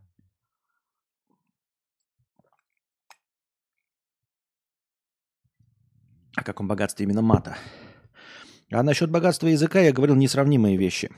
О 6.35 6.43
каком 6.43 6.67
богатстве 6.67 7.03
именно 7.03 7.21
мата? 7.21 7.55
А 8.71 8.81
насчет 8.81 9.11
богатства 9.11 9.45
языка 9.45 9.79
я 9.79 9.91
говорил 9.91 10.15
несравнимые 10.15 10.75
вещи. 10.75 11.11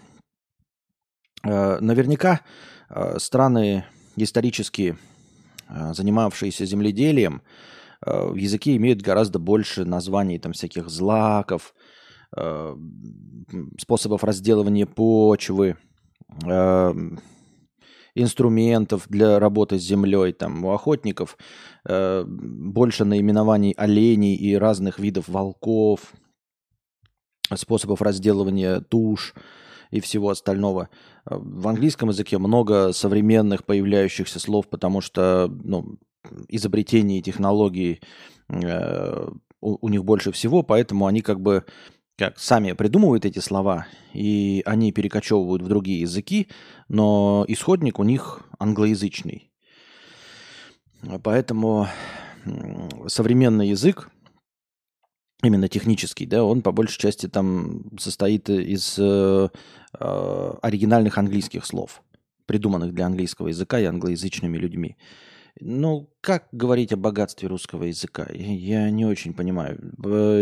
Э, 1.46 1.80
наверняка 1.80 2.42
э, 2.90 3.20
страны 3.20 3.86
исторически 4.18 4.98
э, 4.98 5.19
занимавшиеся 5.70 6.66
земледелием, 6.66 7.42
в 8.02 8.36
языке 8.36 8.76
имеют 8.78 9.02
гораздо 9.02 9.40
больше 9.40 9.86
названий 9.86 10.40
там 10.40 10.54
всяких 10.54 10.90
злаков, 10.90 11.74
способов 13.78 14.24
разделывания 14.24 14.86
почвы, 14.86 15.76
инструментов 18.16 19.08
для 19.10 19.40
работы 19.40 19.80
с 19.80 19.84
землей. 19.84 20.34
Там 20.34 20.64
у 20.66 20.72
охотников 20.72 21.38
больше 21.86 23.06
наименований 23.06 23.74
оленей 23.74 24.36
и 24.36 24.56
разных 24.56 25.00
видов 25.00 25.28
волков, 25.28 26.14
способов 27.54 28.02
разделывания 28.02 28.80
туш 28.80 29.34
и 29.90 30.00
всего 30.00 30.30
остального. 30.30 30.90
В 31.26 31.68
английском 31.68 32.10
языке 32.10 32.38
много 32.38 32.92
современных 32.94 33.66
появляющихся 33.66 34.40
слов, 34.40 34.68
потому 34.70 35.02
что 35.02 35.48
ну, 35.64 35.98
изобретений 36.48 37.20
и 37.20 37.24
технологий 37.24 38.02
э, 38.50 39.30
у, 39.62 39.86
у 39.86 39.90
них 39.90 40.04
больше 40.04 40.32
всего, 40.32 40.64
поэтому 40.64 41.06
они 41.06 41.22
как 41.22 41.42
бы 41.42 41.66
как 42.18 42.38
сами 42.38 42.74
придумывают 42.74 43.26
эти 43.26 43.40
слова, 43.40 43.88
и 44.14 44.62
они 44.66 44.92
перекочевывают 44.92 45.62
в 45.62 45.68
другие 45.68 46.02
языки, 46.02 46.50
но 46.90 47.46
исходник 47.48 47.98
у 47.98 48.04
них 48.04 48.42
англоязычный. 48.60 49.52
Поэтому 51.24 51.88
современный 53.08 53.70
язык, 53.70 54.10
именно 55.42 55.70
технический, 55.70 56.26
да, 56.26 56.44
он 56.44 56.62
по 56.62 56.74
большей 56.74 57.00
части 57.00 57.28
там 57.28 57.98
состоит 57.98 58.50
из 58.50 59.00
э, 59.98 60.54
оригинальных 60.62 61.18
английских 61.18 61.66
слов, 61.66 62.02
придуманных 62.46 62.94
для 62.94 63.06
английского 63.06 63.48
языка 63.48 63.80
и 63.80 63.86
англоязычными 63.86 64.58
людьми. 64.58 64.98
Ну, 65.62 66.10
как 66.22 66.48
говорить 66.52 66.94
о 66.94 66.98
богатстве 66.98 67.50
русского 67.50 67.84
языка? 67.84 68.28
Я 68.32 68.90
не 68.90 69.06
очень 69.06 69.34
понимаю. 69.34 69.94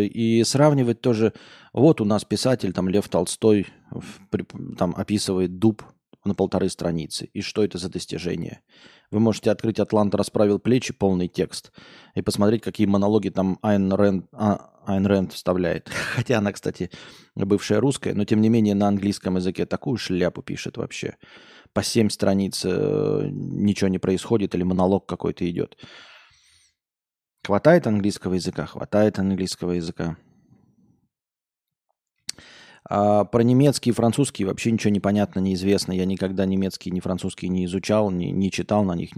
И 0.03 0.43
сравнивать 0.43 1.01
тоже... 1.01 1.33
Вот 1.73 2.01
у 2.01 2.05
нас 2.05 2.23
писатель, 2.23 2.71
там, 2.71 2.87
Лев 2.87 3.09
Толстой, 3.09 3.67
там, 4.77 4.93
описывает 4.95 5.57
дуб 5.57 5.83
на 6.27 6.35
полторы 6.35 6.69
страницы. 6.69 7.29
И 7.33 7.41
что 7.41 7.63
это 7.63 7.77
за 7.77 7.89
достижение? 7.89 8.61
Вы 9.09 9.19
можете 9.19 9.51
открыть 9.51 9.79
«Атлант 9.79 10.13
расправил 10.15 10.59
плечи», 10.59 10.93
полный 10.93 11.27
текст, 11.27 11.71
и 12.13 12.21
посмотреть, 12.21 12.61
какие 12.61 12.85
монологи 12.87 13.29
там 13.29 13.57
Айн 13.61 13.91
Рэнд, 13.91 14.25
а, 14.33 14.71
Айн 14.85 15.05
Рэнд 15.05 15.33
вставляет. 15.33 15.89
Хотя 16.15 16.39
она, 16.39 16.51
кстати, 16.51 16.91
бывшая 17.35 17.79
русская, 17.79 18.13
но 18.13 18.25
тем 18.25 18.41
не 18.41 18.49
менее 18.49 18.75
на 18.75 18.87
английском 18.87 19.37
языке 19.37 19.65
такую 19.65 19.97
шляпу 19.97 20.41
пишет 20.41 20.77
вообще. 20.77 21.15
По 21.73 21.83
семь 21.83 22.09
страниц 22.09 22.63
э, 22.65 23.27
ничего 23.31 23.87
не 23.87 23.99
происходит 23.99 24.55
или 24.55 24.63
монолог 24.63 25.05
какой-то 25.05 25.49
идет. 25.49 25.77
Хватает 27.45 27.87
английского 27.87 28.33
языка? 28.33 28.65
Хватает 28.65 29.19
английского 29.19 29.71
языка. 29.71 30.17
А 32.89 33.25
про 33.25 33.43
немецкий 33.43 33.89
и 33.89 33.93
французский 33.93 34.45
вообще 34.45 34.71
ничего 34.71 34.91
не 34.91 35.01
понятно, 35.01 35.39
неизвестно. 35.39 35.91
Я 35.91 36.05
никогда 36.05 36.45
немецкий, 36.45 36.89
ни 36.91 37.01
французский 37.01 37.49
не 37.49 37.65
изучал, 37.65 38.11
не, 38.11 38.31
не 38.31 38.49
читал 38.49 38.83
на 38.83 38.93
них. 38.93 39.09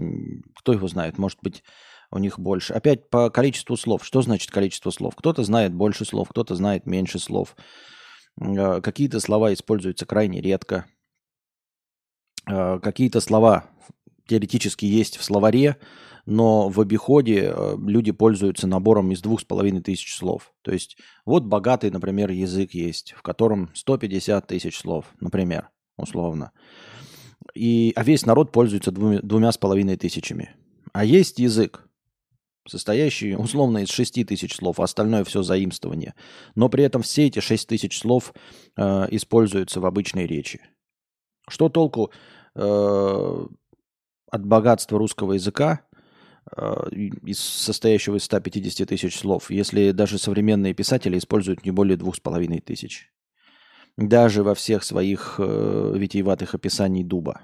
Кто 0.56 0.72
его 0.72 0.88
знает? 0.88 1.18
Может 1.18 1.38
быть, 1.40 1.62
у 2.10 2.18
них 2.18 2.38
больше. 2.38 2.72
Опять 2.72 3.08
по 3.08 3.30
количеству 3.30 3.76
слов. 3.76 4.04
Что 4.04 4.22
значит 4.22 4.50
количество 4.50 4.90
слов? 4.90 5.14
Кто-то 5.14 5.44
знает 5.44 5.72
больше 5.72 6.04
слов, 6.04 6.28
кто-то 6.30 6.56
знает 6.56 6.86
меньше 6.86 7.20
слов. 7.20 7.56
А, 8.40 8.80
какие-то 8.80 9.20
слова 9.20 9.52
используются 9.52 10.04
крайне 10.04 10.40
редко. 10.40 10.86
А, 12.46 12.80
какие-то 12.80 13.20
слова 13.20 13.70
теоретически 14.26 14.84
есть 14.84 15.16
в 15.16 15.22
словаре, 15.22 15.76
но 16.30 16.68
в 16.68 16.80
обиходе 16.80 17.52
э, 17.52 17.76
люди 17.84 18.12
пользуются 18.12 18.68
набором 18.68 19.10
из 19.10 19.20
двух 19.20 19.40
с 19.40 19.44
половиной 19.44 19.82
тысяч 19.82 20.14
слов. 20.14 20.52
То 20.62 20.70
есть 20.70 20.96
вот 21.26 21.42
богатый, 21.42 21.90
например, 21.90 22.30
язык 22.30 22.72
есть, 22.72 23.14
в 23.16 23.22
котором 23.22 23.68
150 23.74 24.46
тысяч 24.46 24.78
слов, 24.78 25.06
например, 25.18 25.70
условно. 25.96 26.52
И, 27.52 27.92
а 27.96 28.04
весь 28.04 28.26
народ 28.26 28.52
пользуется 28.52 28.92
двумя, 28.92 29.18
двумя 29.22 29.50
с 29.50 29.58
половиной 29.58 29.96
тысячами. 29.96 30.54
А 30.92 31.04
есть 31.04 31.40
язык, 31.40 31.88
состоящий 32.68 33.34
условно 33.34 33.78
из 33.78 33.88
6 33.88 34.24
тысяч 34.24 34.54
слов, 34.54 34.78
а 34.78 34.84
остальное 34.84 35.24
все 35.24 35.42
заимствование. 35.42 36.14
Но 36.54 36.68
при 36.68 36.84
этом 36.84 37.02
все 37.02 37.26
эти 37.26 37.40
6 37.40 37.68
тысяч 37.68 37.98
слов 37.98 38.34
э, 38.76 39.06
используются 39.10 39.80
в 39.80 39.86
обычной 39.86 40.28
речи. 40.28 40.60
Что 41.48 41.68
толку 41.68 42.12
э, 42.54 43.46
от 44.30 44.46
богатства 44.46 44.96
русского 44.96 45.32
языка, 45.32 45.86
из 46.56 47.38
состоящего 47.38 48.16
из 48.16 48.24
150 48.24 48.88
тысяч 48.88 49.18
слов, 49.18 49.50
если 49.50 49.92
даже 49.92 50.18
современные 50.18 50.74
писатели 50.74 51.18
используют 51.18 51.64
не 51.64 51.70
более 51.70 51.96
двух 51.96 52.16
с 52.16 52.20
половиной 52.20 52.60
тысяч. 52.60 53.12
Даже 53.96 54.42
во 54.42 54.54
всех 54.54 54.82
своих 54.82 55.36
э, 55.38 55.92
витиеватых 55.96 56.54
описаний 56.54 57.04
дуба. 57.04 57.42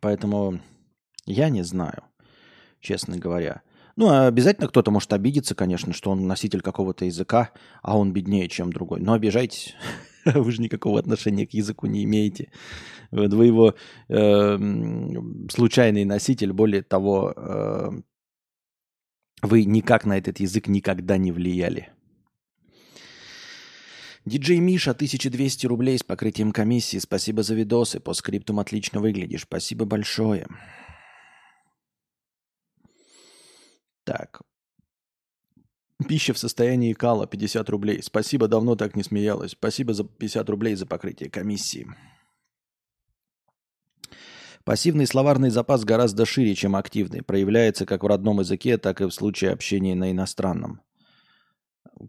Поэтому 0.00 0.60
я 1.26 1.48
не 1.48 1.62
знаю, 1.62 2.04
честно 2.80 3.16
говоря. 3.16 3.62
Ну, 3.96 4.08
а 4.08 4.26
обязательно 4.26 4.68
кто-то 4.68 4.90
может 4.90 5.12
обидеться, 5.12 5.54
конечно, 5.54 5.92
что 5.92 6.10
он 6.10 6.26
носитель 6.26 6.60
какого-то 6.60 7.04
языка, 7.04 7.50
а 7.82 7.98
он 7.98 8.12
беднее, 8.12 8.48
чем 8.48 8.72
другой. 8.72 9.00
Но 9.00 9.14
обижайтесь. 9.14 9.74
Вы 10.34 10.52
же 10.52 10.62
никакого 10.62 10.98
отношения 10.98 11.46
к 11.46 11.54
языку 11.54 11.86
не 11.86 12.04
имеете. 12.04 12.50
Вы 13.10 13.46
его 13.46 13.74
э, 14.08 14.58
случайный 15.50 16.04
носитель, 16.04 16.52
более 16.52 16.82
того, 16.82 17.32
э, 17.36 17.90
вы 19.42 19.64
никак 19.64 20.04
на 20.04 20.18
этот 20.18 20.40
язык 20.40 20.68
никогда 20.68 21.16
не 21.16 21.32
влияли. 21.32 21.88
Диджей 24.26 24.58
Миша, 24.58 24.90
1200 24.90 25.66
рублей 25.66 25.98
с 25.98 26.02
покрытием 26.02 26.52
комиссии. 26.52 26.98
Спасибо 26.98 27.42
за 27.42 27.54
видосы. 27.54 28.00
По 28.00 28.12
скриптум 28.12 28.60
отлично 28.60 29.00
выглядишь. 29.00 29.42
Спасибо 29.42 29.86
большое. 29.86 30.46
Так. 34.04 34.42
Пища 36.08 36.32
в 36.32 36.38
состоянии 36.38 36.92
кала, 36.92 37.26
50 37.26 37.68
рублей. 37.70 38.02
Спасибо, 38.02 38.48
давно 38.48 38.76
так 38.76 38.96
не 38.96 39.02
смеялась. 39.02 39.52
Спасибо 39.52 39.92
за 39.92 40.04
50 40.04 40.48
рублей 40.48 40.74
за 40.74 40.86
покрытие 40.86 41.30
комиссии. 41.30 41.86
Пассивный 44.64 45.06
словарный 45.06 45.50
запас 45.50 45.84
гораздо 45.84 46.26
шире, 46.26 46.54
чем 46.54 46.76
активный. 46.76 47.22
Проявляется 47.22 47.86
как 47.86 48.02
в 48.02 48.06
родном 48.06 48.40
языке, 48.40 48.78
так 48.78 49.00
и 49.00 49.04
в 49.04 49.10
случае 49.10 49.52
общения 49.52 49.94
на 49.94 50.10
иностранном. 50.10 50.80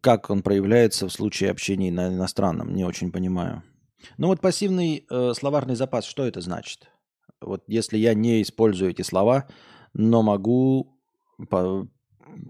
Как 0.01 0.29
он 0.29 0.41
проявляется 0.41 1.07
в 1.07 1.11
случае 1.11 1.51
общения 1.51 1.91
на 1.91 2.09
иностранном, 2.09 2.73
не 2.73 2.85
очень 2.85 3.11
понимаю. 3.11 3.63
Ну 4.17 4.27
вот 4.27 4.41
пассивный 4.41 5.05
э, 5.09 5.33
словарный 5.33 5.75
запас, 5.75 6.05
что 6.05 6.25
это 6.25 6.41
значит? 6.41 6.89
Вот 7.39 7.63
если 7.67 7.97
я 7.97 8.13
не 8.13 8.41
использую 8.41 8.91
эти 8.91 9.01
слова, 9.01 9.47
но 9.93 10.21
могу 10.21 10.97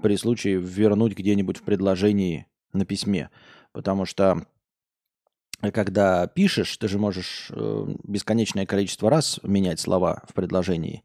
при 0.01 0.15
случае 0.15 0.57
вернуть 0.57 1.15
где-нибудь 1.15 1.57
в 1.57 1.63
предложении 1.63 2.47
на 2.73 2.85
письме. 2.85 3.29
Потому 3.71 4.05
что 4.05 4.45
когда 5.73 6.25
пишешь, 6.27 6.75
ты 6.77 6.87
же 6.87 6.97
можешь 6.97 7.51
э, 7.51 7.85
бесконечное 8.03 8.65
количество 8.65 9.09
раз 9.09 9.39
менять 9.43 9.79
слова 9.79 10.23
в 10.27 10.33
предложении. 10.33 11.03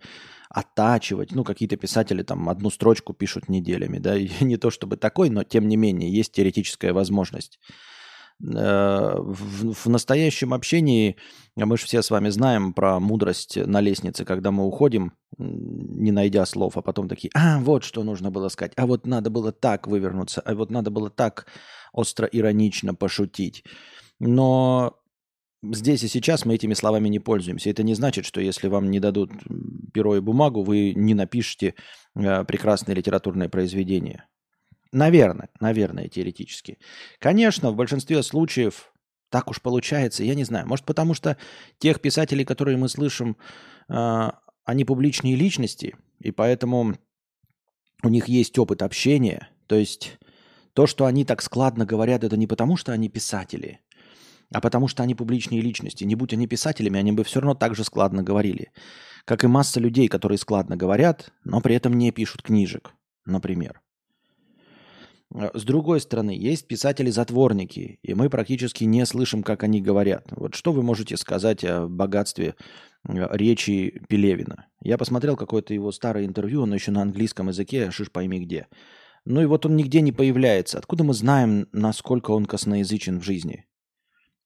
оттачивать. 0.49 1.33
Ну, 1.33 1.45
какие-то 1.45 1.77
писатели 1.77 2.23
там 2.23 2.49
одну 2.49 2.71
строчку 2.71 3.13
пишут 3.13 3.49
неделями, 3.49 3.99
да, 3.99 4.17
и 4.17 4.31
не 4.45 4.57
то 4.57 4.71
чтобы 4.71 4.97
такой, 4.97 5.29
но 5.29 5.45
тем 5.45 5.69
не 5.69 5.77
менее 5.77 6.11
есть 6.11 6.33
теоретическая 6.33 6.93
возможность. 6.93 7.59
Э, 8.43 9.15
в, 9.19 9.73
в 9.73 9.89
настоящем 9.89 10.53
общении 10.53 11.17
мы 11.57 11.79
же 11.79 11.87
все 11.87 12.03
с 12.03 12.11
вами 12.11 12.29
знаем 12.29 12.75
про 12.75 13.01
мудрость 13.01 13.57
на 13.57 13.81
лестнице, 13.81 14.25
когда 14.25 14.51
мы 14.51 14.67
уходим, 14.67 15.13
не 15.39 16.13
найдя 16.13 16.45
слов, 16.45 16.77
а 16.77 16.83
потом 16.83 17.09
такие, 17.09 17.31
а, 17.35 17.59
вот 17.61 17.85
что 17.85 18.03
нужно 18.03 18.31
было 18.31 18.49
сказать, 18.49 18.73
а 18.77 18.87
вот 18.87 19.07
надо 19.07 19.31
было 19.31 19.53
так 19.53 19.87
вывернуться, 19.87 20.43
а 20.43 20.55
вот 20.55 20.71
надо 20.71 20.91
было 20.91 21.09
так 21.09 21.47
остро-иронично 21.93 22.95
пошутить. 22.95 23.65
Но 24.21 24.99
здесь 25.63 26.05
и 26.05 26.09
сейчас 26.09 26.45
мы 26.45 26.55
этими 26.55 26.75
словами 26.75 27.09
не 27.09 27.19
пользуемся. 27.19 27.71
Это 27.71 27.83
не 27.83 27.95
значит, 27.95 28.27
что 28.27 28.41
если 28.41 28.69
вам 28.69 28.91
не 28.91 29.01
дадут 29.01 29.31
перо 29.95 30.17
и 30.17 30.21
бумагу, 30.21 30.63
вы 30.63 30.93
не 30.95 31.15
напишете 31.15 31.75
э, 32.15 32.45
прекрасное 32.45 32.95
литературное 32.95 33.49
произведение. 33.49 34.27
Наверное, 34.93 35.49
наверное, 35.61 36.09
теоретически. 36.09 36.79
Конечно, 37.19 37.71
в 37.71 37.77
большинстве 37.77 38.23
случаев 38.23 38.93
так 39.31 39.51
уж 39.51 39.61
получается, 39.61 40.25
я 40.25 40.35
не 40.35 40.45
знаю. 40.45 40.67
Может, 40.67 40.85
потому 40.85 41.15
что 41.15 41.37
тех 41.79 42.01
писателей, 42.01 42.45
которые 42.45 42.77
мы 42.77 42.89
слышим, 42.89 43.37
э, 43.89 44.31
они 44.65 44.85
публичные 44.85 45.37
личности, 45.37 45.97
и 46.21 46.31
поэтому 46.31 46.97
у 48.03 48.09
них 48.09 48.29
есть 48.29 48.59
опыт 48.59 48.83
общения. 48.83 49.49
То 49.67 49.77
есть 49.77 50.19
то, 50.75 50.87
что 50.87 51.07
они 51.07 51.25
так 51.25 51.43
складно 51.43 51.85
говорят, 51.85 52.25
это 52.25 52.37
не 52.37 52.47
потому, 52.47 52.77
что 52.77 52.93
они 52.93 53.09
писатели, 53.09 53.81
а 54.53 54.61
потому 54.61 54.89
что 54.89 55.03
они 55.03 55.15
публичные 55.15 55.61
личности. 55.61 56.05
Не 56.05 56.15
будь 56.15 56.33
они 56.33 56.47
писателями, 56.47 56.99
они 56.99 57.13
бы 57.13 57.25
все 57.25 57.41
равно 57.41 57.55
так 57.55 57.75
же 57.75 57.85
складно 57.85 58.23
говорили. 58.23 58.71
Как 59.25 59.43
и 59.43 59.49
масса 59.49 59.81
людей, 59.81 60.07
которые 60.07 60.39
складно 60.39 60.77
говорят, 60.77 61.31
но 61.45 61.61
при 61.61 61.75
этом 61.75 61.95
не 61.95 62.13
пишут 62.13 62.43
книжек, 62.43 62.93
например. 63.25 63.81
С 65.33 65.65
другой 65.65 66.01
стороны, 66.01 66.31
есть 66.31 66.69
писатели-затворники, 66.69 67.99
и 68.01 68.15
мы 68.15 68.31
практически 68.31 68.85
не 68.85 69.05
слышим, 69.07 69.43
как 69.43 69.65
они 69.65 69.83
говорят. 69.83 70.29
Вот 70.31 70.55
что 70.55 70.73
вы 70.73 70.83
можете 70.83 71.17
сказать 71.17 71.65
о 71.65 71.89
богатстве 71.89 72.55
э, 73.09 73.29
речи 73.33 74.03
Пелевина? 74.09 74.67
Я 74.83 74.97
посмотрел 74.97 75.37
какое-то 75.37 75.75
его 75.75 75.91
старое 75.91 76.27
интервью, 76.27 76.63
оно 76.63 76.77
еще 76.77 76.93
на 76.93 77.03
английском 77.03 77.49
языке, 77.49 77.91
шиш 77.91 78.11
пойми 78.13 78.39
где. 78.39 78.69
Ну 79.25 79.43
и 79.43 79.47
вот 79.47 79.67
он 79.67 79.75
нигде 79.75 80.01
не 80.01 80.13
появляется. 80.13 80.79
Откуда 80.79 81.03
мы 81.03 81.13
знаем, 81.13 81.67
насколько 81.73 82.31
он 82.31 82.47
косноязычен 82.47 83.19
в 83.19 83.25
жизни? 83.25 83.67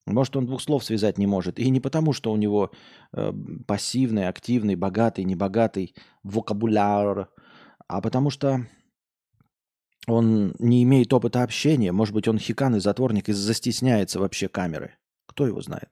Может, 0.07 0.37
он 0.37 0.47
двух 0.47 0.63
слов 0.63 0.83
связать 0.83 1.19
не 1.19 1.27
может. 1.27 1.59
И 1.59 1.69
не 1.69 1.81
потому, 1.81 2.15
что 2.15 2.33
у 2.33 2.37
него 2.37 2.71
э, 3.13 3.33
пассивный, 3.67 4.29
активный, 4.29 4.77
богатый, 4.77 5.25
небогатый 5.25 5.95
вокабуляр, 6.23 7.29
а 7.87 8.01
потому 8.01 8.31
что 8.31 8.67
он 10.07 10.55
не 10.59 10.83
имеет 10.83 11.13
опыта 11.13 11.43
общения. 11.43 11.93
Может 11.93 12.15
быть, 12.15 12.29
он 12.29 12.39
хикан 12.39 12.77
и 12.77 12.81
затворник 12.81 13.29
и 13.29 13.33
застесняется 13.33 14.19
вообще 14.19 14.49
камеры. 14.49 14.97
Кто 15.27 15.47
его 15.47 15.61
знает? 15.61 15.89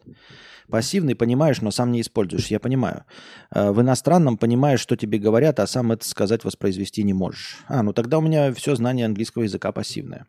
Пассивный 0.68 1.14
понимаешь, 1.14 1.60
но 1.60 1.70
сам 1.70 1.92
не 1.92 2.00
используешь. 2.00 2.48
Я 2.48 2.60
понимаю. 2.60 3.04
Э, 3.54 3.70
в 3.70 3.80
иностранном 3.80 4.36
понимаешь, 4.36 4.80
что 4.80 4.96
тебе 4.96 5.18
говорят, 5.18 5.60
а 5.60 5.66
сам 5.66 5.92
это 5.92 6.06
сказать, 6.06 6.44
воспроизвести 6.44 7.02
не 7.04 7.14
можешь. 7.14 7.58
А, 7.68 7.82
ну 7.82 7.92
тогда 7.92 8.18
у 8.18 8.20
меня 8.20 8.52
все 8.52 8.74
знание 8.74 9.06
английского 9.06 9.44
языка 9.44 9.72
пассивное. 9.72 10.26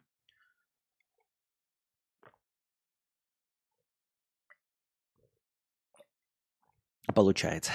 Получается. 7.14 7.72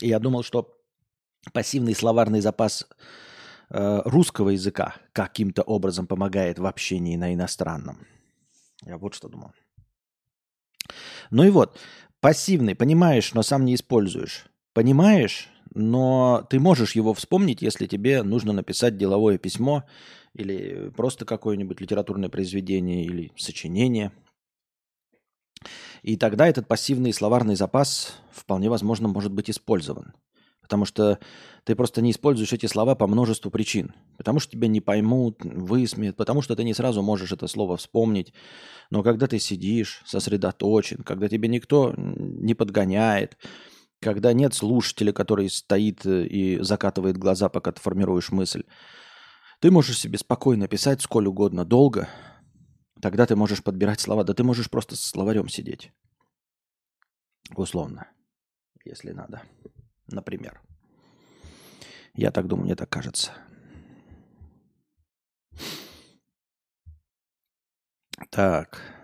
Я 0.00 0.18
думал, 0.18 0.42
что 0.42 0.76
пассивный 1.52 1.94
словарный 1.94 2.40
запас 2.40 2.88
русского 4.04 4.50
языка 4.50 4.94
каким-то 5.12 5.62
образом 5.62 6.06
помогает 6.06 6.58
в 6.58 6.66
общении 6.66 7.16
на 7.16 7.34
иностранном. 7.34 8.06
Я 8.84 8.98
вот 8.98 9.14
что 9.14 9.28
думал. 9.28 9.52
Ну 11.30 11.44
и 11.44 11.50
вот, 11.50 11.78
пассивный, 12.20 12.74
понимаешь, 12.74 13.34
но 13.34 13.42
сам 13.42 13.64
не 13.64 13.74
используешь. 13.74 14.46
Понимаешь, 14.74 15.48
но 15.74 16.46
ты 16.50 16.60
можешь 16.60 16.94
его 16.94 17.14
вспомнить, 17.14 17.62
если 17.62 17.86
тебе 17.86 18.22
нужно 18.22 18.52
написать 18.52 18.96
деловое 18.96 19.38
письмо 19.38 19.84
или 20.34 20.90
просто 20.96 21.24
какое-нибудь 21.24 21.80
литературное 21.80 22.28
произведение 22.28 23.04
или 23.04 23.32
сочинение– 23.36 24.12
и 26.04 26.18
тогда 26.18 26.46
этот 26.46 26.68
пассивный 26.68 27.14
словарный 27.14 27.56
запас 27.56 28.14
вполне 28.30 28.68
возможно 28.68 29.08
может 29.08 29.32
быть 29.32 29.48
использован. 29.48 30.12
Потому 30.64 30.84
что 30.84 31.20
ты 31.62 31.76
просто 31.76 32.02
не 32.02 32.10
используешь 32.10 32.52
эти 32.52 32.66
слова 32.66 32.96
по 32.96 33.06
множеству 33.06 33.50
причин. 33.50 33.94
Потому 34.16 34.40
что 34.40 34.52
тебя 34.52 34.66
не 34.66 34.80
поймут, 34.80 35.44
высмеют, 35.44 36.16
потому 36.16 36.42
что 36.42 36.56
ты 36.56 36.64
не 36.64 36.74
сразу 36.74 37.02
можешь 37.02 37.30
это 37.30 37.46
слово 37.46 37.76
вспомнить. 37.76 38.32
Но 38.90 39.02
когда 39.04 39.28
ты 39.28 39.38
сидишь 39.38 40.02
сосредоточен, 40.04 41.04
когда 41.04 41.28
тебе 41.28 41.48
никто 41.48 41.94
не 41.96 42.54
подгоняет, 42.54 43.38
когда 44.00 44.32
нет 44.32 44.54
слушателя, 44.54 45.12
который 45.12 45.48
стоит 45.48 46.04
э, 46.04 46.26
и 46.26 46.60
закатывает 46.60 47.16
глаза, 47.16 47.48
пока 47.48 47.72
ты 47.72 47.80
формируешь 47.80 48.32
мысль, 48.32 48.64
ты 49.60 49.70
можешь 49.70 49.98
себе 49.98 50.18
спокойно 50.18 50.68
писать 50.68 51.00
сколь 51.00 51.26
угодно 51.26 51.64
долго, 51.64 52.08
Тогда 53.04 53.26
ты 53.26 53.36
можешь 53.36 53.62
подбирать 53.62 54.00
слова. 54.00 54.24
Да 54.24 54.32
ты 54.32 54.44
можешь 54.44 54.70
просто 54.70 54.96
с 54.96 55.00
словарем 55.00 55.46
сидеть. 55.46 55.92
Условно. 57.54 58.08
Если 58.82 59.12
надо. 59.12 59.42
Например. 60.08 60.60
Я 62.14 62.30
так 62.30 62.46
думаю, 62.46 62.66
мне 62.66 62.76
так 62.76 62.88
кажется. 62.88 63.32
Так. 68.30 69.03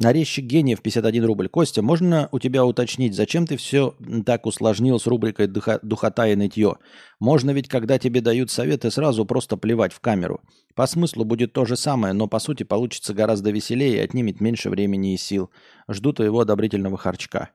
Нарезчик 0.00 0.46
гениев 0.46 0.80
51 0.80 1.26
рубль. 1.26 1.50
Костя, 1.50 1.82
можно 1.82 2.30
у 2.32 2.38
тебя 2.38 2.64
уточнить, 2.64 3.14
зачем 3.14 3.46
ты 3.46 3.58
все 3.58 3.94
так 4.24 4.46
усложнил 4.46 4.98
с 4.98 5.06
рубрикой 5.06 5.46
«Духота 5.46 6.26
и 6.26 6.36
нытье»? 6.36 6.78
Можно 7.18 7.50
ведь, 7.50 7.68
когда 7.68 7.98
тебе 7.98 8.22
дают 8.22 8.50
советы, 8.50 8.90
сразу 8.90 9.26
просто 9.26 9.58
плевать 9.58 9.92
в 9.92 10.00
камеру. 10.00 10.40
По 10.74 10.86
смыслу 10.86 11.26
будет 11.26 11.52
то 11.52 11.66
же 11.66 11.76
самое, 11.76 12.14
но 12.14 12.28
по 12.28 12.38
сути 12.38 12.62
получится 12.62 13.12
гораздо 13.12 13.50
веселее 13.50 13.96
и 13.96 14.00
отнимет 14.00 14.40
меньше 14.40 14.70
времени 14.70 15.12
и 15.12 15.18
сил. 15.18 15.50
Жду 15.86 16.14
твоего 16.14 16.40
одобрительного 16.40 16.96
харчка. 16.96 17.50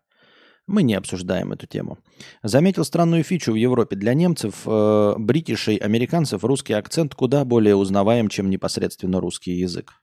Мы 0.68 0.84
не 0.84 0.94
обсуждаем 0.94 1.52
эту 1.52 1.66
тему. 1.66 1.98
Заметил 2.44 2.86
странную 2.86 3.24
фичу 3.24 3.54
в 3.54 3.56
Европе. 3.56 3.96
Для 3.96 4.14
немцев, 4.14 4.62
э, 4.68 5.16
бритишей, 5.18 5.78
американцев 5.78 6.44
русский 6.44 6.74
акцент 6.74 7.16
куда 7.16 7.44
более 7.44 7.76
узнаваем, 7.76 8.30
чем 8.30 8.52
непосредственно 8.52 9.20
русский 9.20 9.54
язык. 9.54 9.94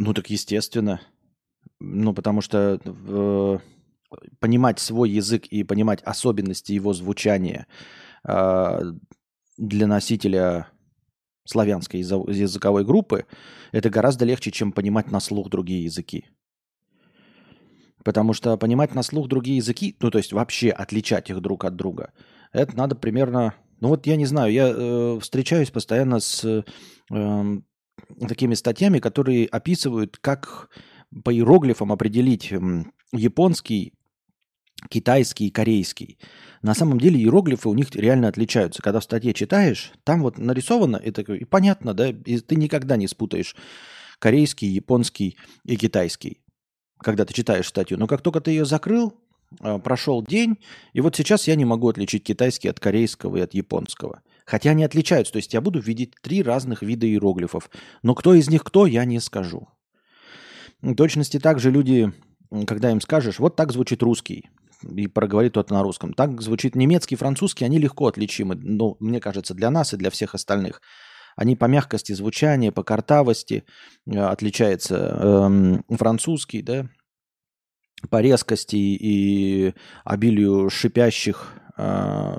Ну 0.00 0.14
так 0.14 0.30
естественно. 0.30 1.02
Ну 1.78 2.14
потому 2.14 2.40
что 2.40 2.80
э, 2.82 3.58
понимать 4.38 4.78
свой 4.78 5.10
язык 5.10 5.44
и 5.44 5.62
понимать 5.62 6.02
особенности 6.04 6.72
его 6.72 6.94
звучания 6.94 7.66
э, 8.26 8.80
для 9.58 9.86
носителя 9.86 10.68
славянской 11.44 12.00
языковой 12.00 12.86
группы 12.86 13.26
это 13.72 13.90
гораздо 13.90 14.24
легче, 14.24 14.50
чем 14.50 14.72
понимать 14.72 15.10
на 15.10 15.20
слух 15.20 15.50
другие 15.50 15.84
языки. 15.84 16.24
Потому 18.02 18.32
что 18.32 18.56
понимать 18.56 18.94
на 18.94 19.02
слух 19.02 19.28
другие 19.28 19.58
языки, 19.58 19.98
ну 20.00 20.10
то 20.10 20.16
есть 20.16 20.32
вообще 20.32 20.70
отличать 20.70 21.28
их 21.28 21.42
друг 21.42 21.66
от 21.66 21.76
друга, 21.76 22.14
это 22.52 22.74
надо 22.74 22.96
примерно... 22.96 23.54
Ну 23.80 23.88
вот 23.88 24.06
я 24.06 24.16
не 24.16 24.24
знаю, 24.24 24.50
я 24.50 24.72
э, 24.74 25.18
встречаюсь 25.20 25.70
постоянно 25.70 26.20
с 26.20 26.42
э, 26.42 26.62
такими 28.28 28.54
статьями, 28.54 28.98
которые 28.98 29.46
описывают, 29.46 30.18
как 30.20 30.70
по 31.24 31.32
иероглифам 31.32 31.92
определить 31.92 32.52
японский, 33.12 33.94
китайский 34.88 35.48
и 35.48 35.50
корейский. 35.50 36.18
На 36.62 36.74
самом 36.74 36.98
деле 37.00 37.18
иероглифы 37.18 37.68
у 37.68 37.74
них 37.74 37.94
реально 37.94 38.28
отличаются. 38.28 38.82
Когда 38.82 39.00
в 39.00 39.04
статье 39.04 39.34
читаешь, 39.34 39.92
там 40.04 40.22
вот 40.22 40.38
нарисовано, 40.38 40.96
это 40.96 41.22
и 41.22 41.44
понятно, 41.44 41.94
да, 41.94 42.08
и 42.08 42.38
ты 42.38 42.56
никогда 42.56 42.96
не 42.96 43.08
спутаешь 43.08 43.56
корейский, 44.18 44.68
японский 44.68 45.36
и 45.64 45.76
китайский, 45.76 46.40
когда 46.98 47.24
ты 47.24 47.34
читаешь 47.34 47.68
статью. 47.68 47.98
Но 47.98 48.06
как 48.06 48.22
только 48.22 48.40
ты 48.40 48.52
ее 48.52 48.64
закрыл, 48.64 49.14
а, 49.60 49.78
прошел 49.78 50.22
день, 50.22 50.58
и 50.92 51.00
вот 51.00 51.16
сейчас 51.16 51.48
я 51.48 51.56
не 51.56 51.64
могу 51.64 51.88
отличить 51.88 52.24
китайский 52.24 52.68
от 52.68 52.78
корейского 52.78 53.38
и 53.38 53.40
от 53.40 53.54
японского. 53.54 54.22
Хотя 54.50 54.70
они 54.70 54.82
отличаются. 54.82 55.32
То 55.32 55.36
есть 55.36 55.54
я 55.54 55.60
буду 55.60 55.78
видеть 55.78 56.14
три 56.22 56.42
разных 56.42 56.82
вида 56.82 57.06
иероглифов. 57.06 57.70
Но 58.02 58.16
кто 58.16 58.34
из 58.34 58.50
них 58.50 58.64
кто, 58.64 58.84
я 58.84 59.04
не 59.04 59.20
скажу. 59.20 59.68
В 60.82 60.94
точности 60.96 61.38
также 61.38 61.70
люди, 61.70 62.12
когда 62.66 62.90
им 62.90 63.00
скажешь, 63.00 63.38
вот 63.38 63.54
так 63.54 63.70
звучит 63.70 64.02
русский, 64.02 64.50
и 64.82 65.06
проговорит 65.06 65.52
тот 65.52 65.70
на 65.70 65.84
русском. 65.84 66.14
Так 66.14 66.40
звучит 66.40 66.74
немецкий, 66.74 67.14
французский, 67.14 67.64
они 67.64 67.78
легко 67.78 68.08
отличимы, 68.08 68.56
ну, 68.56 68.96
мне 68.98 69.20
кажется, 69.20 69.54
для 69.54 69.70
нас 69.70 69.94
и 69.94 69.96
для 69.96 70.10
всех 70.10 70.34
остальных. 70.34 70.80
Они 71.36 71.54
по 71.54 71.66
мягкости 71.66 72.12
звучания, 72.12 72.72
по 72.72 72.82
картавости 72.82 73.62
э, 74.06 74.18
отличается 74.18 74.96
э, 75.88 75.96
французский, 75.96 76.62
да, 76.62 76.88
по 78.08 78.20
резкости 78.20 78.76
и 78.76 79.74
обилию 80.04 80.70
шипящих 80.70 81.52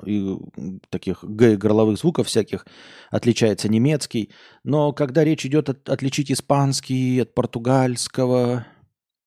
и 0.06 0.36
таких 0.90 1.24
г 1.24 1.56
горловых 1.56 1.98
звуков 1.98 2.26
всяких 2.26 2.66
отличается 3.10 3.68
немецкий. 3.68 4.30
Но 4.64 4.92
когда 4.92 5.24
речь 5.24 5.46
идет 5.46 5.68
от, 5.68 5.88
отличить 5.88 6.30
испанский 6.30 7.20
от 7.20 7.34
португальского, 7.34 8.66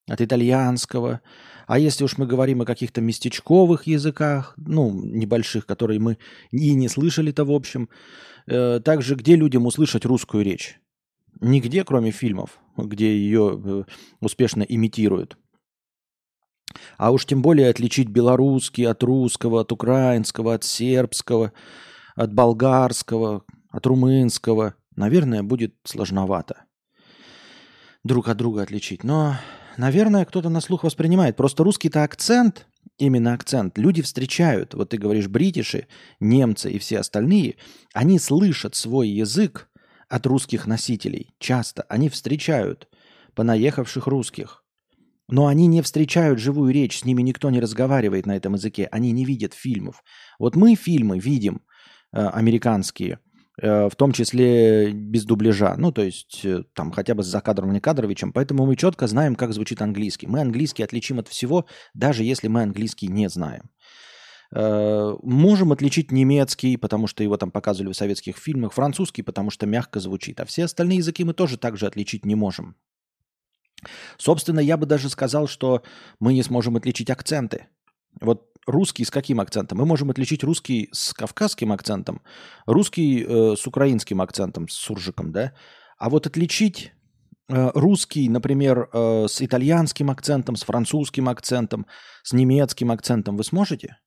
от 0.07 0.21
итальянского, 0.21 1.21
а 1.67 1.79
если 1.79 2.03
уж 2.03 2.17
мы 2.17 2.27
говорим 2.27 2.61
о 2.61 2.65
каких-то 2.65 3.01
местечковых 3.01 3.87
языках, 3.87 4.53
ну, 4.57 4.91
небольших, 4.91 5.65
которые 5.65 5.99
мы 5.99 6.17
и 6.51 6.73
не 6.73 6.87
слышали-то 6.87 7.43
в 7.43 7.51
общем, 7.51 7.89
э, 8.45 8.79
также 8.83 9.15
где 9.15 9.35
людям 9.35 9.65
услышать 9.65 10.05
русскую 10.05 10.43
речь? 10.43 10.79
Нигде, 11.41 11.83
кроме 11.83 12.11
фильмов, 12.11 12.59
где 12.77 13.17
ее 13.17 13.61
э, 13.63 13.83
успешно 14.21 14.61
имитируют. 14.63 15.37
А 16.97 17.11
уж 17.11 17.25
тем 17.25 17.41
более 17.41 17.69
отличить 17.69 18.09
белорусский 18.09 18.87
от 18.87 19.03
русского, 19.03 19.61
от 19.61 19.71
украинского, 19.71 20.55
от 20.55 20.63
сербского, 20.63 21.53
от 22.15 22.33
болгарского, 22.33 23.43
от 23.71 23.85
румынского, 23.85 24.75
наверное, 24.95 25.43
будет 25.43 25.75
сложновато 25.83 26.65
друг 28.05 28.29
от 28.29 28.37
друга 28.37 28.61
отличить. 28.61 29.03
Но, 29.03 29.37
наверное, 29.77 30.23
кто-то 30.25 30.49
на 30.49 30.61
слух 30.61 30.83
воспринимает. 30.83 31.35
Просто 31.35 31.63
русский-то 31.63 32.03
акцент, 32.03 32.67
именно 32.97 33.33
акцент, 33.33 33.77
люди 33.77 34.01
встречают. 34.01 34.75
Вот 34.75 34.89
ты 34.89 34.97
говоришь, 34.97 35.27
бритиши, 35.27 35.87
немцы 36.19 36.71
и 36.71 36.79
все 36.79 36.99
остальные, 36.99 37.55
они 37.93 38.19
слышат 38.19 38.75
свой 38.75 39.09
язык 39.09 39.69
от 40.07 40.25
русских 40.27 40.67
носителей. 40.67 41.33
Часто 41.39 41.83
они 41.89 42.09
встречают 42.09 42.87
понаехавших 43.33 44.07
русских. 44.07 44.63
Но 45.27 45.47
они 45.47 45.67
не 45.67 45.81
встречают 45.81 46.39
живую 46.39 46.71
речь, 46.73 46.99
с 46.99 47.05
ними 47.05 47.21
никто 47.21 47.49
не 47.49 47.59
разговаривает 47.59 48.25
на 48.25 48.35
этом 48.35 48.53
языке, 48.53 48.87
они 48.91 49.11
не 49.11 49.25
видят 49.25 49.53
фильмов. 49.53 50.03
Вот 50.39 50.55
мы 50.55 50.75
фильмы 50.75 51.19
видим 51.19 51.61
э, 52.13 52.27
американские, 52.27 53.19
э, 53.59 53.89
в 53.89 53.95
том 53.95 54.11
числе 54.11 54.91
без 54.91 55.25
дубляжа, 55.25 55.75
ну 55.77 55.91
то 55.91 56.03
есть 56.03 56.41
э, 56.43 56.63
там 56.75 56.91
хотя 56.91 57.15
бы 57.15 57.23
с 57.23 57.27
закадровым 57.27 57.73
не 57.73 57.79
кадровичем, 57.79 58.33
поэтому 58.33 58.67
мы 58.67 58.75
четко 58.75 59.07
знаем, 59.07 59.35
как 59.35 59.53
звучит 59.53 59.81
английский. 59.81 60.27
Мы 60.27 60.41
английский 60.41 60.83
отличим 60.83 61.17
от 61.19 61.27
всего, 61.27 61.65
даже 61.95 62.23
если 62.23 62.47
мы 62.47 62.61
английский 62.61 63.07
не 63.07 63.27
знаем. 63.27 63.71
Э, 64.53 65.15
можем 65.23 65.71
отличить 65.71 66.11
немецкий, 66.11 66.77
потому 66.77 67.07
что 67.07 67.23
его 67.23 67.37
там 67.37 67.51
показывали 67.51 67.91
в 67.91 67.97
советских 67.97 68.37
фильмах, 68.37 68.73
французский, 68.73 69.21
потому 69.21 69.49
что 69.49 69.65
мягко 69.65 69.99
звучит, 69.99 70.39
а 70.39 70.45
все 70.45 70.65
остальные 70.65 70.99
языки 70.99 71.23
мы 71.23 71.33
тоже 71.33 71.57
также 71.57 71.87
отличить 71.87 72.25
не 72.25 72.35
можем. 72.35 72.75
Собственно, 74.17 74.59
я 74.59 74.77
бы 74.77 74.85
даже 74.85 75.09
сказал, 75.09 75.47
что 75.47 75.83
мы 76.19 76.33
не 76.33 76.43
сможем 76.43 76.75
отличить 76.75 77.09
акценты. 77.09 77.67
Вот 78.21 78.49
русский 78.65 79.05
с 79.05 79.11
каким 79.11 79.39
акцентом? 79.39 79.77
Мы 79.77 79.85
можем 79.85 80.09
отличить 80.09 80.43
русский 80.43 80.89
с 80.91 81.13
кавказским 81.13 81.71
акцентом, 81.71 82.21
русский 82.65 83.23
э, 83.23 83.55
с 83.55 83.67
украинским 83.67 84.21
акцентом, 84.21 84.67
с 84.67 84.73
суржиком, 84.73 85.31
да? 85.31 85.53
А 85.97 86.09
вот 86.09 86.27
отличить 86.27 86.91
э, 87.49 87.71
русский, 87.75 88.29
например, 88.29 88.89
э, 88.91 89.27
с 89.27 89.41
итальянским 89.41 90.09
акцентом, 90.09 90.55
с 90.55 90.63
французским 90.63 91.29
акцентом, 91.29 91.85
с 92.23 92.33
немецким 92.33 92.91
акцентом 92.91 93.37
вы 93.37 93.43
сможете? 93.43 93.97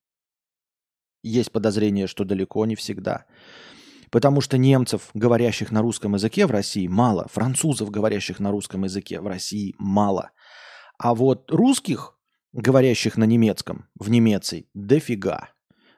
Есть 1.22 1.52
подозрение, 1.52 2.06
что 2.06 2.24
далеко 2.24 2.64
не 2.66 2.76
всегда. 2.76 3.26
Потому 4.10 4.40
что 4.40 4.58
немцев, 4.58 5.10
говорящих 5.14 5.70
на 5.70 5.82
русском 5.82 6.14
языке 6.14 6.46
в 6.46 6.50
России, 6.50 6.86
мало. 6.86 7.26
Французов, 7.32 7.90
говорящих 7.90 8.40
на 8.40 8.50
русском 8.50 8.84
языке 8.84 9.20
в 9.20 9.26
России, 9.26 9.74
мало. 9.78 10.30
А 10.98 11.14
вот 11.14 11.50
русских, 11.50 12.14
говорящих 12.52 13.16
на 13.16 13.24
немецком, 13.24 13.88
в 13.98 14.10
Немеции, 14.10 14.66
дофига. 14.74 15.50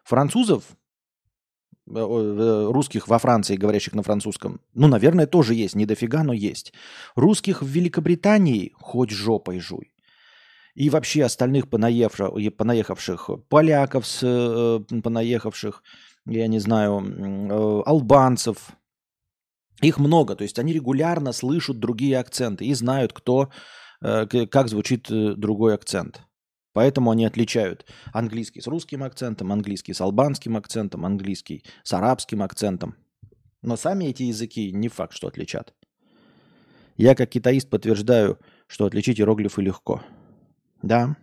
Французов, 0.05 0.65
э, 1.89 1.95
э, 1.95 2.71
русских 2.71 3.09
во 3.09 3.19
Франции, 3.19 3.57
говорящих 3.57 3.95
на 3.95 4.03
французском, 4.03 4.61
ну, 4.75 4.89
наверное, 4.89 5.27
тоже 5.27 5.55
есть, 5.55 5.75
не 5.75 5.87
дофига, 5.87 6.25
но 6.25 6.33
есть. 6.33 6.73
Русских 7.15 7.63
в 7.63 7.67
Великобритании 7.67 8.73
хоть 8.75 9.11
жопой 9.11 9.61
жуй. 9.61 9.93
И 10.75 10.89
вообще 10.89 11.25
остальных 11.25 11.69
понаевших, 11.69 12.31
понаехавших 12.57 13.31
поляков, 13.49 14.07
с, 14.07 14.21
э, 14.23 15.01
понаехавших, 15.03 15.83
я 16.27 16.47
не 16.47 16.59
знаю, 16.59 17.01
э, 17.01 17.83
албанцев. 17.87 18.71
Их 19.83 19.99
много, 19.99 20.37
то 20.37 20.43
есть 20.43 20.59
они 20.59 20.73
регулярно 20.73 21.33
слышат 21.33 21.79
другие 21.79 22.19
акценты 22.19 22.67
и 22.67 22.75
знают, 22.75 23.13
кто, 23.13 23.51
э, 24.03 24.27
как 24.27 24.69
звучит 24.69 25.11
э, 25.11 25.35
другой 25.35 25.75
акцент. 25.75 26.23
Поэтому 26.73 27.11
они 27.11 27.25
отличают 27.25 27.87
английский 28.13 28.61
с 28.61 28.67
русским 28.67 29.03
акцентом, 29.03 29.53
английский 29.53 29.93
с 29.93 30.01
албанским 30.01 30.57
акцентом, 30.57 31.05
английский 31.05 31.65
с 31.83 31.93
арабским 31.93 32.43
акцентом. 32.43 32.95
Но 33.63 33.77
сами 33.77 34.05
эти 34.05 34.25
языки 34.25 34.71
не 34.73 34.89
факт, 34.89 35.15
что 35.15 35.29
отличат. 35.29 35.75
Я 36.97 37.15
как 37.15 37.31
китаист 37.31 37.69
подтверждаю, 37.69 38.39
что 38.67 38.85
отличить 38.85 39.19
иероглифы 39.19 39.63
легко. 39.63 40.03
Да, 40.83 41.17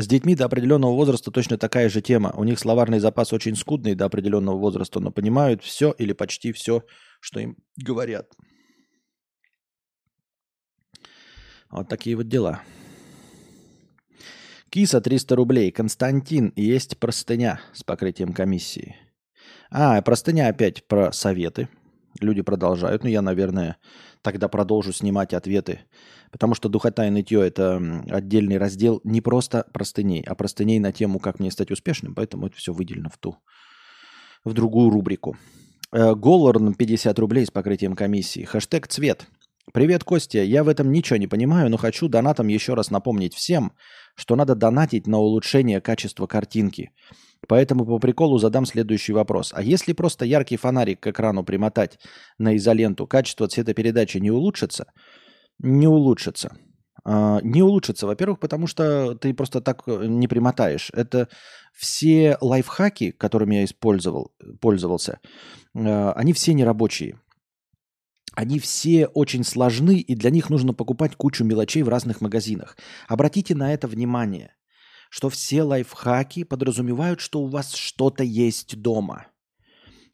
с 0.00 0.06
детьми 0.06 0.34
до 0.34 0.44
определенного 0.44 0.92
возраста 0.92 1.30
точно 1.30 1.58
такая 1.58 1.88
же 1.88 2.00
тема. 2.00 2.32
У 2.36 2.44
них 2.44 2.58
словарный 2.58 3.00
запас 3.00 3.32
очень 3.32 3.56
скудный 3.56 3.94
до 3.94 4.04
определенного 4.04 4.56
возраста, 4.56 5.00
но 5.00 5.10
понимают 5.10 5.64
все 5.64 5.92
или 5.98 6.12
почти 6.12 6.52
все, 6.52 6.84
что 7.20 7.40
им 7.40 7.56
говорят. 7.76 8.32
Вот 11.70 11.88
такие 11.88 12.16
вот 12.16 12.28
дела. 12.28 12.62
Киса 14.70 15.00
300 15.00 15.36
рублей. 15.36 15.72
Константин, 15.72 16.52
есть 16.54 16.98
простыня 16.98 17.60
с 17.72 17.82
покрытием 17.82 18.32
комиссии. 18.32 18.96
А, 19.70 20.00
простыня 20.02 20.48
опять 20.48 20.86
про 20.86 21.12
советы. 21.12 21.68
Люди 22.20 22.42
продолжают. 22.42 23.02
Ну, 23.02 23.10
я, 23.10 23.22
наверное, 23.22 23.76
тогда 24.22 24.48
продолжу 24.48 24.92
снимать 24.92 25.34
ответы 25.34 25.80
Потому 26.30 26.54
что 26.54 26.68
духота 26.68 27.06
и 27.06 27.10
нытье– 27.10 27.40
это 27.46 27.80
отдельный 28.10 28.58
раздел 28.58 29.00
не 29.04 29.20
просто 29.20 29.66
простыней, 29.72 30.22
а 30.26 30.34
простыней 30.34 30.78
на 30.78 30.92
тему 30.92 31.18
«Как 31.18 31.40
мне 31.40 31.50
стать 31.50 31.70
успешным», 31.70 32.14
поэтому 32.14 32.46
это 32.46 32.56
все 32.56 32.72
выделено 32.72 33.08
в 33.08 33.18
ту, 33.18 33.36
в 34.44 34.52
другую 34.52 34.90
рубрику. 34.90 35.36
Э, 35.92 36.14
Голлорн 36.14 36.74
50 36.74 37.18
рублей 37.18 37.46
с 37.46 37.50
покрытием 37.50 37.94
комиссии. 37.94 38.44
Хэштег 38.44 38.88
«Цвет». 38.88 39.26
Привет, 39.72 40.02
Костя. 40.02 40.42
Я 40.42 40.64
в 40.64 40.68
этом 40.68 40.90
ничего 40.90 41.18
не 41.18 41.26
понимаю, 41.26 41.70
но 41.70 41.76
хочу 41.76 42.08
донатом 42.08 42.48
еще 42.48 42.72
раз 42.72 42.90
напомнить 42.90 43.34
всем, 43.34 43.72
что 44.14 44.34
надо 44.34 44.54
донатить 44.54 45.06
на 45.06 45.18
улучшение 45.18 45.82
качества 45.82 46.26
картинки. 46.26 46.90
Поэтому 47.46 47.84
по 47.84 47.98
приколу 47.98 48.38
задам 48.38 48.64
следующий 48.64 49.12
вопрос. 49.12 49.52
А 49.54 49.62
если 49.62 49.92
просто 49.92 50.24
яркий 50.24 50.56
фонарик 50.56 51.00
к 51.00 51.06
экрану 51.08 51.44
примотать 51.44 51.98
на 52.38 52.56
изоленту, 52.56 53.06
качество 53.06 53.46
цветопередачи 53.46 54.18
не 54.18 54.30
улучшится– 54.30 54.90
не 55.58 55.86
улучшится. 55.86 56.56
А, 57.04 57.40
не 57.42 57.62
улучшится, 57.62 58.06
во-первых, 58.06 58.38
потому 58.38 58.66
что 58.66 59.14
ты 59.14 59.32
просто 59.32 59.60
так 59.60 59.82
э, 59.86 60.06
не 60.06 60.28
примотаешь. 60.28 60.90
Это 60.92 61.28
все 61.74 62.36
лайфхаки, 62.40 63.12
которыми 63.12 63.56
я 63.56 63.64
использовал, 63.64 64.32
пользовался, 64.60 65.20
а, 65.74 66.12
они 66.12 66.32
все 66.32 66.52
нерабочие. 66.54 67.20
Они 68.34 68.58
все 68.58 69.06
очень 69.06 69.42
сложны, 69.42 69.98
и 69.98 70.14
для 70.14 70.30
них 70.30 70.50
нужно 70.50 70.72
покупать 70.74 71.16
кучу 71.16 71.44
мелочей 71.44 71.82
в 71.82 71.88
разных 71.88 72.20
магазинах. 72.20 72.76
Обратите 73.08 73.54
на 73.54 73.72
это 73.72 73.88
внимание, 73.88 74.54
что 75.10 75.28
все 75.28 75.62
лайфхаки 75.62 76.44
подразумевают, 76.44 77.20
что 77.20 77.40
у 77.40 77.48
вас 77.48 77.74
что-то 77.74 78.22
есть 78.22 78.80
дома– 78.80 79.28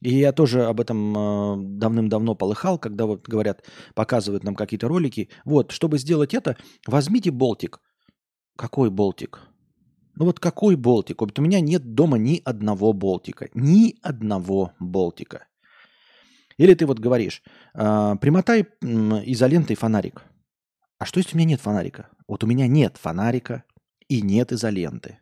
и 0.05 0.19
я 0.19 0.33
тоже 0.33 0.67
об 0.67 0.81
этом 0.81 1.17
э, 1.17 1.57
давным-давно 1.79 2.35
полыхал, 2.35 2.79
когда 2.79 3.07
вот 3.07 3.27
говорят, 3.27 3.65
показывают 3.95 4.45
нам 4.45 4.55
какие-то 4.55 4.87
ролики. 4.87 5.31
Вот, 5.47 5.73
чтобы 5.73 5.99
сделать 5.99 6.35
это, 6.35 6.59
возьмите 6.87 7.31
болтик. 7.31 7.81
Какой 8.55 8.91
болтик? 8.91 9.41
Ну 10.17 10.27
вот 10.27 10.41
какой 10.41 10.77
болтик? 10.77 11.23
Вот 11.23 11.39
у 11.39 11.43
меня 11.43 11.61
нет 11.61 11.95
дома 11.95 12.19
ни 12.19 12.43
одного 12.45 12.93
болтика. 12.93 13.49
Ни 13.55 13.97
одного 14.03 14.73
болтика. 14.79 15.47
Или 16.59 16.75
ты 16.75 16.85
вот 16.85 16.99
говоришь, 16.99 17.43
э, 17.73 18.17
примотай 18.21 18.67
изолентой 18.83 19.75
фонарик. 19.75 20.23
А 20.99 21.07
что 21.07 21.19
если 21.19 21.35
у 21.35 21.39
меня 21.39 21.49
нет 21.49 21.63
фонарика? 21.63 22.11
Вот 22.29 22.45
у 22.45 22.47
меня 22.47 22.67
нет 22.67 22.99
фонарика 22.99 23.65
и 24.09 24.21
нет 24.21 24.53
изоленты. 24.53 25.21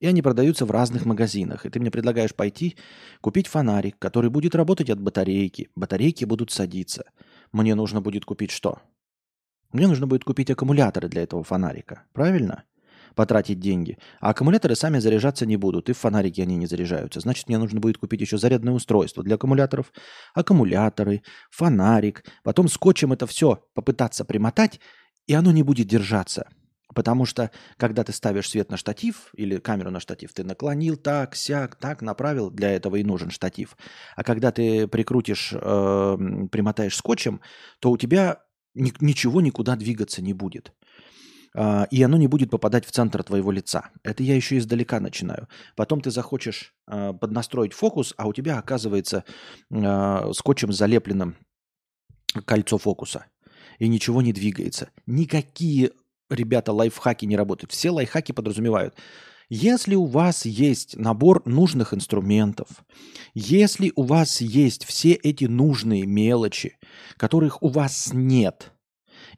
И 0.00 0.06
они 0.06 0.22
продаются 0.22 0.64
в 0.64 0.70
разных 0.70 1.04
магазинах. 1.06 1.66
И 1.66 1.70
ты 1.70 1.80
мне 1.80 1.90
предлагаешь 1.90 2.34
пойти 2.34 2.76
купить 3.20 3.48
фонарик, 3.48 3.98
который 3.98 4.30
будет 4.30 4.54
работать 4.54 4.90
от 4.90 5.00
батарейки. 5.00 5.70
Батарейки 5.74 6.24
будут 6.24 6.50
садиться. 6.50 7.04
Мне 7.50 7.74
нужно 7.74 8.00
будет 8.00 8.24
купить 8.24 8.52
что? 8.52 8.80
Мне 9.72 9.86
нужно 9.86 10.06
будет 10.06 10.24
купить 10.24 10.50
аккумуляторы 10.50 11.08
для 11.08 11.22
этого 11.22 11.42
фонарика. 11.42 12.04
Правильно? 12.12 12.64
Потратить 13.16 13.58
деньги. 13.58 13.98
А 14.20 14.30
аккумуляторы 14.30 14.76
сами 14.76 15.00
заряжаться 15.00 15.44
не 15.44 15.56
будут. 15.56 15.88
И 15.88 15.92
в 15.92 15.98
фонарике 15.98 16.42
они 16.42 16.56
не 16.56 16.66
заряжаются. 16.66 17.18
Значит, 17.18 17.48
мне 17.48 17.58
нужно 17.58 17.80
будет 17.80 17.98
купить 17.98 18.20
еще 18.20 18.38
зарядное 18.38 18.72
устройство 18.72 19.24
для 19.24 19.34
аккумуляторов. 19.34 19.92
Аккумуляторы, 20.34 21.22
фонарик. 21.50 22.24
Потом 22.44 22.68
скотчем 22.68 23.12
это 23.12 23.26
все 23.26 23.64
попытаться 23.74 24.24
примотать, 24.24 24.78
и 25.26 25.34
оно 25.34 25.50
не 25.50 25.64
будет 25.64 25.88
держаться. 25.88 26.48
Потому 26.94 27.26
что, 27.26 27.50
когда 27.76 28.02
ты 28.02 28.12
ставишь 28.12 28.48
свет 28.48 28.70
на 28.70 28.76
штатив 28.76 29.30
или 29.34 29.58
камеру 29.58 29.90
на 29.90 30.00
штатив, 30.00 30.32
ты 30.32 30.42
наклонил 30.42 30.96
так, 30.96 31.36
сяк, 31.36 31.76
так, 31.76 32.02
направил, 32.02 32.50
для 32.50 32.70
этого 32.70 32.96
и 32.96 33.04
нужен 33.04 33.30
штатив. 33.30 33.76
А 34.16 34.24
когда 34.24 34.52
ты 34.52 34.88
прикрутишь, 34.88 35.52
э, 35.52 35.58
примотаешь 36.50 36.96
скотчем, 36.96 37.40
то 37.80 37.90
у 37.90 37.98
тебя 37.98 38.42
ни, 38.74 38.92
ничего 39.00 39.40
никуда 39.40 39.76
двигаться 39.76 40.22
не 40.22 40.32
будет. 40.32 40.72
Э, 41.54 41.86
и 41.90 42.02
оно 42.02 42.16
не 42.16 42.26
будет 42.26 42.50
попадать 42.50 42.86
в 42.86 42.90
центр 42.90 43.22
твоего 43.22 43.50
лица. 43.50 43.90
Это 44.02 44.22
я 44.22 44.34
еще 44.34 44.58
издалека 44.58 45.00
начинаю. 45.00 45.48
Потом 45.76 46.00
ты 46.00 46.10
захочешь 46.10 46.74
э, 46.86 47.12
поднастроить 47.12 47.72
фокус, 47.72 48.14
а 48.16 48.26
у 48.26 48.32
тебя 48.32 48.58
оказывается 48.58 49.24
э, 49.70 50.32
скотчем 50.32 50.72
залепленным 50.72 51.36
кольцо 52.44 52.78
фокуса. 52.78 53.26
И 53.78 53.88
ничего 53.88 54.22
не 54.22 54.32
двигается. 54.32 54.90
Никакие 55.06 55.92
ребята, 56.30 56.72
лайфхаки 56.72 57.26
не 57.26 57.36
работают. 57.36 57.72
Все 57.72 57.90
лайфхаки 57.90 58.32
подразумевают. 58.32 58.94
Если 59.50 59.94
у 59.94 60.04
вас 60.04 60.44
есть 60.44 60.96
набор 60.96 61.42
нужных 61.46 61.94
инструментов, 61.94 62.68
если 63.34 63.92
у 63.96 64.02
вас 64.02 64.42
есть 64.42 64.84
все 64.84 65.12
эти 65.12 65.46
нужные 65.46 66.06
мелочи, 66.06 66.76
которых 67.16 67.62
у 67.62 67.68
вас 67.68 68.10
нет, 68.12 68.72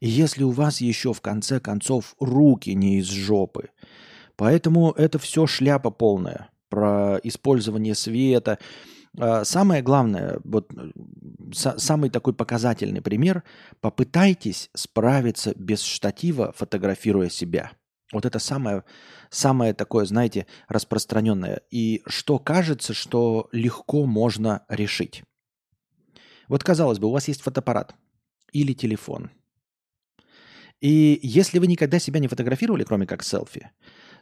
и 0.00 0.08
если 0.08 0.42
у 0.42 0.50
вас 0.50 0.80
еще 0.80 1.12
в 1.12 1.20
конце 1.20 1.60
концов 1.60 2.16
руки 2.18 2.74
не 2.74 2.98
из 2.98 3.06
жопы, 3.06 3.70
поэтому 4.34 4.90
это 4.92 5.20
все 5.20 5.46
шляпа 5.46 5.90
полная 5.90 6.48
про 6.70 7.18
использование 7.22 7.94
света, 7.94 8.58
самое 9.44 9.82
главное, 9.82 10.40
вот 10.44 10.72
самый 11.52 12.10
такой 12.10 12.34
показательный 12.34 13.02
пример, 13.02 13.42
попытайтесь 13.80 14.70
справиться 14.74 15.52
без 15.56 15.82
штатива, 15.82 16.52
фотографируя 16.56 17.28
себя. 17.28 17.72
Вот 18.12 18.26
это 18.26 18.38
самое, 18.38 18.84
самое 19.30 19.72
такое, 19.72 20.04
знаете, 20.04 20.46
распространенное. 20.68 21.62
И 21.70 22.02
что 22.06 22.38
кажется, 22.38 22.92
что 22.92 23.48
легко 23.52 24.04
можно 24.04 24.64
решить. 24.68 25.22
Вот 26.48 26.64
казалось 26.64 26.98
бы, 26.98 27.06
у 27.06 27.12
вас 27.12 27.28
есть 27.28 27.42
фотоаппарат 27.42 27.94
или 28.52 28.72
телефон. 28.72 29.30
И 30.80 31.20
если 31.22 31.58
вы 31.58 31.66
никогда 31.66 31.98
себя 31.98 32.20
не 32.20 32.26
фотографировали, 32.26 32.84
кроме 32.84 33.06
как 33.06 33.22
селфи, 33.22 33.70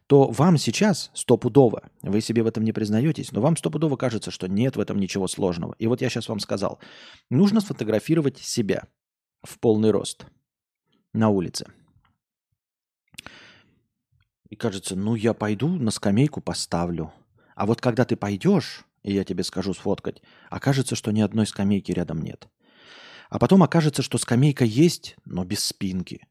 то 0.08 0.30
вам 0.30 0.56
сейчас 0.56 1.10
стопудово, 1.12 1.90
вы 2.00 2.22
себе 2.22 2.42
в 2.42 2.46
этом 2.46 2.64
не 2.64 2.72
признаетесь, 2.72 3.30
но 3.30 3.42
вам 3.42 3.58
стопудово 3.58 3.96
кажется, 3.96 4.30
что 4.30 4.48
нет 4.48 4.74
в 4.74 4.80
этом 4.80 4.98
ничего 4.98 5.28
сложного. 5.28 5.74
И 5.78 5.86
вот 5.86 6.00
я 6.00 6.08
сейчас 6.08 6.30
вам 6.30 6.40
сказал, 6.40 6.78
нужно 7.28 7.60
сфотографировать 7.60 8.38
себя 8.38 8.84
в 9.42 9.60
полный 9.60 9.90
рост 9.90 10.24
на 11.12 11.28
улице. 11.28 11.66
И 14.48 14.56
кажется, 14.56 14.96
ну 14.96 15.14
я 15.14 15.34
пойду 15.34 15.68
на 15.68 15.90
скамейку 15.90 16.40
поставлю. 16.40 17.12
А 17.54 17.66
вот 17.66 17.82
когда 17.82 18.06
ты 18.06 18.16
пойдешь, 18.16 18.86
и 19.02 19.12
я 19.12 19.24
тебе 19.24 19.44
скажу 19.44 19.74
сфоткать, 19.74 20.22
окажется, 20.48 20.96
что 20.96 21.10
ни 21.10 21.20
одной 21.20 21.46
скамейки 21.46 21.92
рядом 21.92 22.22
нет. 22.22 22.48
А 23.28 23.38
потом 23.38 23.62
окажется, 23.62 24.00
что 24.00 24.16
скамейка 24.16 24.64
есть, 24.64 25.16
но 25.26 25.44
без 25.44 25.62
спинки. 25.62 26.26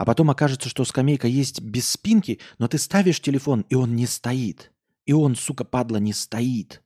А 0.00 0.06
потом 0.06 0.30
окажется, 0.30 0.70
что 0.70 0.86
скамейка 0.86 1.28
есть 1.28 1.60
без 1.60 1.90
спинки, 1.90 2.40
но 2.58 2.68
ты 2.68 2.78
ставишь 2.78 3.20
телефон, 3.20 3.66
и 3.68 3.74
он 3.74 3.96
не 3.96 4.06
стоит. 4.06 4.72
И 5.04 5.12
он, 5.12 5.36
сука, 5.36 5.62
падла, 5.62 5.98
не 5.98 6.14
стоит. 6.14 6.82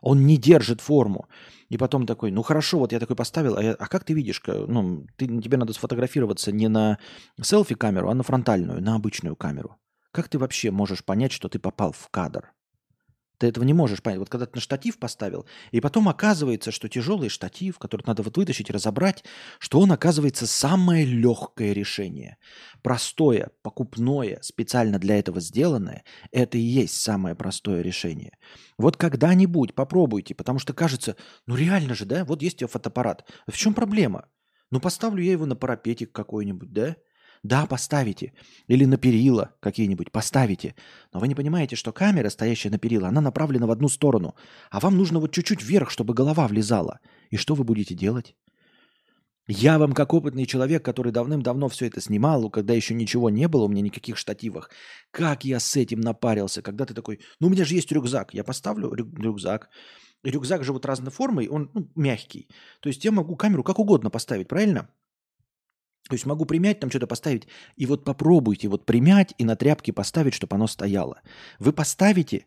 Он 0.00 0.26
не 0.26 0.36
держит 0.36 0.80
форму. 0.80 1.28
И 1.68 1.78
потом 1.78 2.06
такой, 2.06 2.32
ну 2.32 2.42
хорошо, 2.42 2.80
вот 2.80 2.90
я 2.90 2.98
такой 2.98 3.14
поставил, 3.14 3.56
а, 3.56 3.62
я, 3.62 3.74
а 3.74 3.86
как 3.86 4.02
ты 4.02 4.14
видишь, 4.14 4.42
ну, 4.48 5.06
ты, 5.14 5.28
тебе 5.28 5.56
надо 5.56 5.74
сфотографироваться 5.74 6.50
не 6.50 6.66
на 6.66 6.98
селфи-камеру, 7.40 8.10
а 8.10 8.14
на 8.14 8.24
фронтальную, 8.24 8.82
на 8.82 8.96
обычную 8.96 9.36
камеру. 9.36 9.76
Как 10.10 10.28
ты 10.28 10.36
вообще 10.40 10.72
можешь 10.72 11.04
понять, 11.04 11.30
что 11.30 11.48
ты 11.48 11.60
попал 11.60 11.92
в 11.92 12.08
кадр? 12.08 12.52
Ты 13.38 13.48
этого 13.48 13.64
не 13.64 13.72
можешь 13.72 14.02
понять. 14.02 14.18
Вот 14.20 14.28
когда 14.28 14.46
ты 14.46 14.52
на 14.54 14.60
штатив 14.60 14.98
поставил, 14.98 15.46
и 15.72 15.80
потом 15.80 16.08
оказывается, 16.08 16.70
что 16.70 16.88
тяжелый 16.88 17.28
штатив, 17.28 17.78
который 17.78 18.04
надо 18.06 18.22
вот 18.22 18.36
вытащить 18.36 18.70
и 18.70 18.72
разобрать, 18.72 19.24
что 19.58 19.80
он 19.80 19.92
оказывается 19.92 20.46
самое 20.46 21.04
легкое 21.04 21.72
решение. 21.72 22.36
Простое, 22.82 23.50
покупное, 23.62 24.38
специально 24.42 24.98
для 24.98 25.18
этого 25.18 25.40
сделанное, 25.40 26.04
это 26.30 26.58
и 26.58 26.62
есть 26.62 27.00
самое 27.00 27.34
простое 27.34 27.82
решение. 27.82 28.38
Вот 28.78 28.96
когда-нибудь 28.96 29.74
попробуйте, 29.74 30.34
потому 30.34 30.58
что 30.58 30.72
кажется, 30.72 31.16
ну 31.46 31.56
реально 31.56 31.94
же, 31.94 32.04
да, 32.04 32.24
вот 32.24 32.42
есть 32.42 32.56
у 32.56 32.58
тебя 32.58 32.68
фотоаппарат. 32.68 33.28
В 33.46 33.56
чем 33.56 33.74
проблема? 33.74 34.28
Ну 34.70 34.80
поставлю 34.80 35.22
я 35.22 35.32
его 35.32 35.46
на 35.46 35.56
парапетик 35.56 36.12
какой-нибудь, 36.12 36.72
да? 36.72 36.96
Да, 37.44 37.66
поставите. 37.66 38.32
Или 38.68 38.86
на 38.86 38.96
перила 38.96 39.54
какие-нибудь 39.60 40.10
поставите. 40.10 40.74
Но 41.12 41.20
вы 41.20 41.28
не 41.28 41.34
понимаете, 41.34 41.76
что 41.76 41.92
камера, 41.92 42.30
стоящая 42.30 42.70
на 42.70 42.78
перила, 42.78 43.08
она 43.08 43.20
направлена 43.20 43.66
в 43.66 43.70
одну 43.70 43.88
сторону. 43.88 44.34
А 44.70 44.80
вам 44.80 44.96
нужно 44.96 45.20
вот 45.20 45.30
чуть-чуть 45.30 45.62
вверх, 45.62 45.90
чтобы 45.90 46.14
голова 46.14 46.48
влезала. 46.48 47.00
И 47.30 47.36
что 47.36 47.54
вы 47.54 47.64
будете 47.64 47.94
делать? 47.94 48.34
Я 49.46 49.78
вам, 49.78 49.92
как 49.92 50.14
опытный 50.14 50.46
человек, 50.46 50.82
который 50.82 51.12
давным-давно 51.12 51.68
все 51.68 51.86
это 51.86 52.00
снимал, 52.00 52.48
когда 52.48 52.72
еще 52.72 52.94
ничего 52.94 53.28
не 53.28 53.46
было, 53.46 53.64
у 53.64 53.68
меня 53.68 53.82
никаких 53.82 54.16
штативах, 54.16 54.70
как 55.10 55.44
я 55.44 55.60
с 55.60 55.76
этим 55.76 56.00
напарился, 56.00 56.62
когда 56.62 56.86
ты 56.86 56.94
такой, 56.94 57.20
ну 57.40 57.48
у 57.48 57.50
меня 57.50 57.66
же 57.66 57.74
есть 57.74 57.92
рюкзак, 57.92 58.32
я 58.32 58.42
поставлю 58.42 58.94
рю- 58.94 59.14
рюкзак, 59.14 59.68
рюкзак 60.22 60.64
же 60.64 60.72
вот 60.72 60.86
разной 60.86 61.10
формы, 61.10 61.46
он 61.50 61.70
ну, 61.74 61.90
мягкий, 61.94 62.48
то 62.80 62.88
есть 62.88 63.04
я 63.04 63.12
могу 63.12 63.36
камеру 63.36 63.62
как 63.62 63.78
угодно 63.78 64.08
поставить, 64.08 64.48
правильно? 64.48 64.88
То 66.08 66.14
есть 66.14 66.26
могу 66.26 66.44
примять, 66.44 66.80
там 66.80 66.90
что-то 66.90 67.06
поставить. 67.06 67.48
И 67.76 67.86
вот 67.86 68.04
попробуйте 68.04 68.68
вот 68.68 68.84
примять 68.84 69.34
и 69.38 69.44
на 69.44 69.56
тряпке 69.56 69.92
поставить, 69.92 70.34
чтобы 70.34 70.56
оно 70.56 70.66
стояло. 70.66 71.22
Вы 71.58 71.72
поставите, 71.72 72.46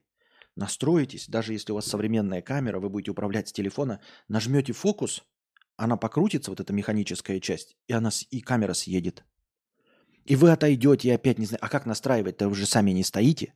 настроитесь, 0.55 1.27
даже 1.27 1.53
если 1.53 1.71
у 1.71 1.75
вас 1.75 1.87
современная 1.87 2.41
камера, 2.41 2.79
вы 2.79 2.89
будете 2.89 3.11
управлять 3.11 3.49
с 3.49 3.53
телефона, 3.53 3.99
нажмете 4.27 4.73
фокус, 4.73 5.23
она 5.75 5.97
покрутится, 5.97 6.51
вот 6.51 6.59
эта 6.59 6.71
механическая 6.73 7.39
часть, 7.39 7.77
и, 7.87 7.93
она, 7.93 8.09
и 8.29 8.41
камера 8.41 8.73
съедет. 8.73 9.23
И 10.25 10.35
вы 10.35 10.51
отойдете 10.51 11.07
и 11.07 11.11
опять 11.11 11.39
не 11.39 11.45
знаете, 11.45 11.65
а 11.65 11.69
как 11.69 11.85
настраивать-то 11.85 12.49
вы 12.49 12.55
же 12.55 12.65
сами 12.65 12.91
не 12.91 13.03
стоите. 13.03 13.53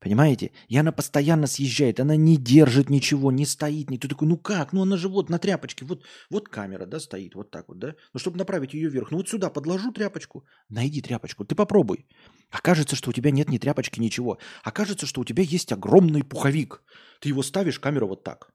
Понимаете? 0.00 0.52
И 0.68 0.76
она 0.76 0.92
постоянно 0.92 1.46
съезжает, 1.46 1.98
она 1.98 2.16
не 2.16 2.36
держит 2.36 2.90
ничего, 2.90 3.32
не 3.32 3.46
стоит. 3.46 3.90
Не... 3.90 3.98
Ты 3.98 4.08
такой, 4.08 4.28
ну 4.28 4.36
как? 4.36 4.72
Ну 4.72 4.82
она 4.82 4.96
же 4.96 5.08
вот 5.08 5.28
на 5.28 5.38
тряпочке, 5.38 5.84
вот, 5.84 6.04
вот 6.30 6.48
камера, 6.48 6.86
да, 6.86 7.00
стоит, 7.00 7.34
вот 7.34 7.50
так 7.50 7.68
вот, 7.68 7.78
да? 7.78 7.94
Ну 8.14 8.20
чтобы 8.20 8.38
направить 8.38 8.74
ее 8.74 8.90
вверх, 8.90 9.10
ну 9.10 9.18
вот 9.18 9.28
сюда 9.28 9.50
подложу 9.50 9.92
тряпочку, 9.92 10.44
найди 10.68 11.02
тряпочку, 11.02 11.44
ты 11.44 11.56
попробуй. 11.56 12.06
Окажется, 12.50 12.96
что 12.96 13.10
у 13.10 13.12
тебя 13.12 13.32
нет 13.32 13.48
ни 13.48 13.58
тряпочки, 13.58 14.00
ничего. 14.00 14.38
Окажется, 14.62 15.06
что 15.06 15.20
у 15.20 15.24
тебя 15.24 15.42
есть 15.42 15.72
огромный 15.72 16.22
пуховик. 16.22 16.82
Ты 17.20 17.30
его 17.30 17.42
ставишь, 17.42 17.80
камера 17.80 18.06
вот 18.06 18.22
так. 18.22 18.52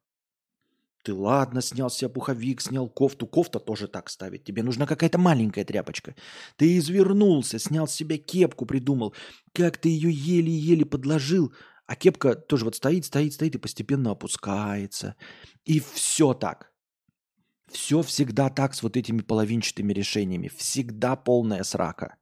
Ты 1.03 1.13
ладно, 1.13 1.61
снял 1.61 1.89
себе 1.89 2.09
пуховик, 2.09 2.61
снял 2.61 2.89
кофту. 2.89 3.27
Кофта 3.27 3.59
тоже 3.59 3.87
так 3.87 4.09
ставить. 4.09 4.45
Тебе 4.45 4.63
нужна 4.63 4.87
какая-то 4.87 5.17
маленькая 5.17 5.65
тряпочка. 5.65 6.15
Ты 6.55 6.77
извернулся, 6.77 7.59
снял 7.59 7.87
себе 7.87 8.17
кепку, 8.17 8.65
придумал. 8.65 9.13
Как 9.53 9.77
ты 9.77 9.89
ее 9.89 10.09
еле-еле 10.11 10.85
подложил. 10.85 11.53
А 11.87 11.95
кепка 11.97 12.35
тоже 12.35 12.63
вот 12.63 12.75
стоит, 12.75 13.05
стоит, 13.05 13.33
стоит 13.33 13.55
и 13.55 13.57
постепенно 13.57 14.11
опускается. 14.11 15.15
И 15.65 15.81
все 15.81 16.33
так. 16.33 16.71
Все 17.69 18.01
всегда 18.01 18.49
так 18.49 18.73
с 18.73 18.81
вот 18.81 18.95
этими 18.95 19.21
половинчатыми 19.21 19.91
решениями. 19.91 20.47
Всегда 20.47 21.17
полная 21.17 21.63
срака. 21.63 22.15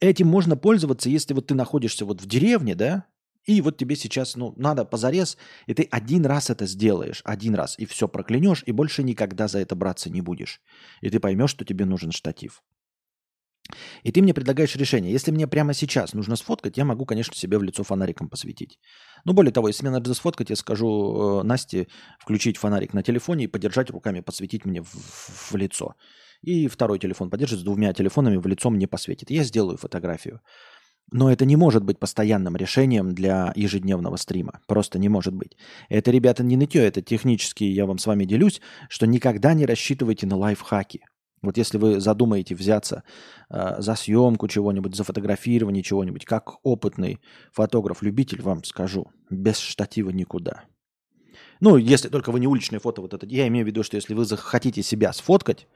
Этим 0.00 0.26
можно 0.26 0.56
пользоваться, 0.56 1.08
если 1.08 1.32
вот 1.32 1.46
ты 1.46 1.54
находишься 1.54 2.04
вот 2.04 2.20
в 2.20 2.26
деревне, 2.26 2.74
да, 2.74 3.06
и 3.46 3.60
вот 3.60 3.76
тебе 3.76 3.96
сейчас, 3.96 4.36
ну, 4.36 4.52
надо 4.56 4.84
позарез, 4.84 5.38
и 5.66 5.74
ты 5.74 5.88
один 5.90 6.26
раз 6.26 6.50
это 6.50 6.66
сделаешь, 6.66 7.22
один 7.24 7.54
раз, 7.54 7.78
и 7.78 7.86
все 7.86 8.08
проклянешь, 8.08 8.64
и 8.66 8.72
больше 8.72 9.04
никогда 9.04 9.46
за 9.46 9.60
это 9.60 9.76
браться 9.76 10.10
не 10.10 10.20
будешь. 10.20 10.60
И 11.00 11.10
ты 11.10 11.20
поймешь, 11.20 11.50
что 11.50 11.64
тебе 11.64 11.84
нужен 11.84 12.10
штатив. 12.10 12.62
И 14.02 14.12
ты 14.12 14.22
мне 14.22 14.34
предлагаешь 14.34 14.76
решение. 14.76 15.12
Если 15.12 15.32
мне 15.32 15.46
прямо 15.46 15.74
сейчас 15.74 16.12
нужно 16.12 16.36
сфоткать, 16.36 16.76
я 16.76 16.84
могу, 16.84 17.04
конечно, 17.04 17.34
себе 17.34 17.58
в 17.58 17.62
лицо 17.62 17.82
фонариком 17.82 18.28
посветить. 18.28 18.78
Но 19.24 19.32
более 19.32 19.52
того, 19.52 19.68
если 19.68 19.82
мне 19.82 19.92
надо 19.92 20.14
сфоткать, 20.14 20.50
я 20.50 20.56
скажу 20.56 21.40
э, 21.40 21.42
Насте 21.42 21.88
включить 22.20 22.58
фонарик 22.58 22.94
на 22.94 23.02
телефоне 23.02 23.44
и 23.44 23.48
подержать 23.48 23.90
руками, 23.90 24.20
подсветить 24.20 24.64
мне 24.64 24.82
в, 24.82 24.88
в, 24.88 25.52
в 25.52 25.56
лицо. 25.56 25.94
И 26.42 26.68
второй 26.68 26.98
телефон 26.98 27.30
подержит 27.30 27.60
с 27.60 27.62
двумя 27.62 27.92
телефонами 27.92 28.36
в 28.36 28.46
лицо 28.46 28.70
мне 28.70 28.86
посветит. 28.86 29.30
Я 29.30 29.42
сделаю 29.42 29.78
фотографию. 29.78 30.40
Но 31.12 31.30
это 31.30 31.44
не 31.44 31.56
может 31.56 31.84
быть 31.84 31.98
постоянным 31.98 32.56
решением 32.56 33.14
для 33.14 33.52
ежедневного 33.54 34.16
стрима. 34.16 34.60
Просто 34.66 34.98
не 34.98 35.08
может 35.08 35.34
быть. 35.34 35.56
Это, 35.88 36.10
ребята, 36.10 36.42
не 36.42 36.56
нытье, 36.56 36.84
это 36.84 37.00
технически, 37.00 37.64
я 37.64 37.86
вам 37.86 37.98
с 37.98 38.06
вами 38.06 38.24
делюсь, 38.24 38.60
что 38.88 39.06
никогда 39.06 39.54
не 39.54 39.66
рассчитывайте 39.66 40.26
на 40.26 40.36
лайфхаки. 40.36 41.04
Вот 41.42 41.56
если 41.58 41.78
вы 41.78 42.00
задумаете 42.00 42.56
взяться 42.56 43.04
э, 43.50 43.76
за 43.78 43.94
съемку 43.94 44.48
чего-нибудь, 44.48 44.96
за 44.96 45.04
фотографирование 45.04 45.82
чего-нибудь, 45.82 46.24
как 46.24 46.54
опытный 46.64 47.20
фотограф-любитель, 47.52 48.42
вам 48.42 48.64
скажу, 48.64 49.12
без 49.30 49.58
штатива 49.58 50.10
никуда. 50.10 50.64
Ну, 51.60 51.76
если 51.76 52.08
только 52.08 52.32
вы 52.32 52.40
не 52.40 52.48
уличное 52.48 52.80
фото, 52.80 53.00
вот 53.00 53.14
это, 53.14 53.26
я 53.26 53.46
имею 53.46 53.64
в 53.64 53.68
виду, 53.68 53.82
что 53.82 53.96
если 53.96 54.14
вы 54.14 54.24
захотите 54.24 54.82
себя 54.82 55.12
сфоткать, 55.12 55.68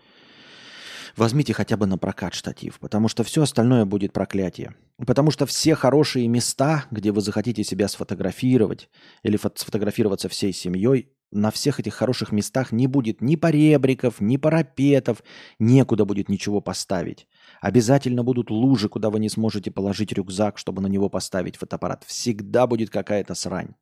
возьмите 1.21 1.53
хотя 1.53 1.77
бы 1.77 1.87
на 1.87 1.99
прокат 1.99 2.35
штатив, 2.35 2.81
потому 2.81 3.09
что 3.09 3.23
все 3.23 3.43
остальное 3.43 3.85
будет 3.85 4.13
проклятие. 4.13 4.75
Потому 5.07 5.31
что 5.31 5.47
все 5.47 5.75
хорошие 5.75 6.27
места, 6.29 6.87
где 6.91 7.13
вы 7.13 7.21
захотите 7.21 7.63
себя 7.63 7.89
сфотографировать 7.89 8.89
или 9.23 9.39
сфотографироваться 9.55 10.29
всей 10.29 10.53
семьей, 10.53 11.13
на 11.31 11.53
всех 11.53 11.79
этих 11.79 11.95
хороших 11.95 12.33
местах 12.33 12.73
не 12.73 12.89
будет 12.89 13.21
ни 13.21 13.37
поребриков, 13.37 14.21
ни 14.21 14.37
парапетов, 14.37 15.23
некуда 15.61 16.05
будет 16.05 16.29
ничего 16.29 16.61
поставить. 16.61 17.29
Обязательно 17.61 18.25
будут 18.25 18.51
лужи, 18.51 18.89
куда 18.89 19.11
вы 19.11 19.21
не 19.21 19.29
сможете 19.29 19.71
положить 19.71 20.13
рюкзак, 20.13 20.59
чтобы 20.59 20.83
на 20.83 20.89
него 20.89 21.09
поставить 21.09 21.57
фотоаппарат. 21.57 22.03
Всегда 22.05 22.67
будет 22.67 22.91
какая-то 22.91 23.35
срань. 23.35 23.75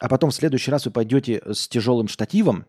А 0.00 0.08
потом 0.08 0.30
в 0.30 0.34
следующий 0.34 0.70
раз 0.70 0.86
вы 0.86 0.92
пойдете 0.92 1.42
с 1.46 1.68
тяжелым 1.68 2.08
штативом, 2.08 2.64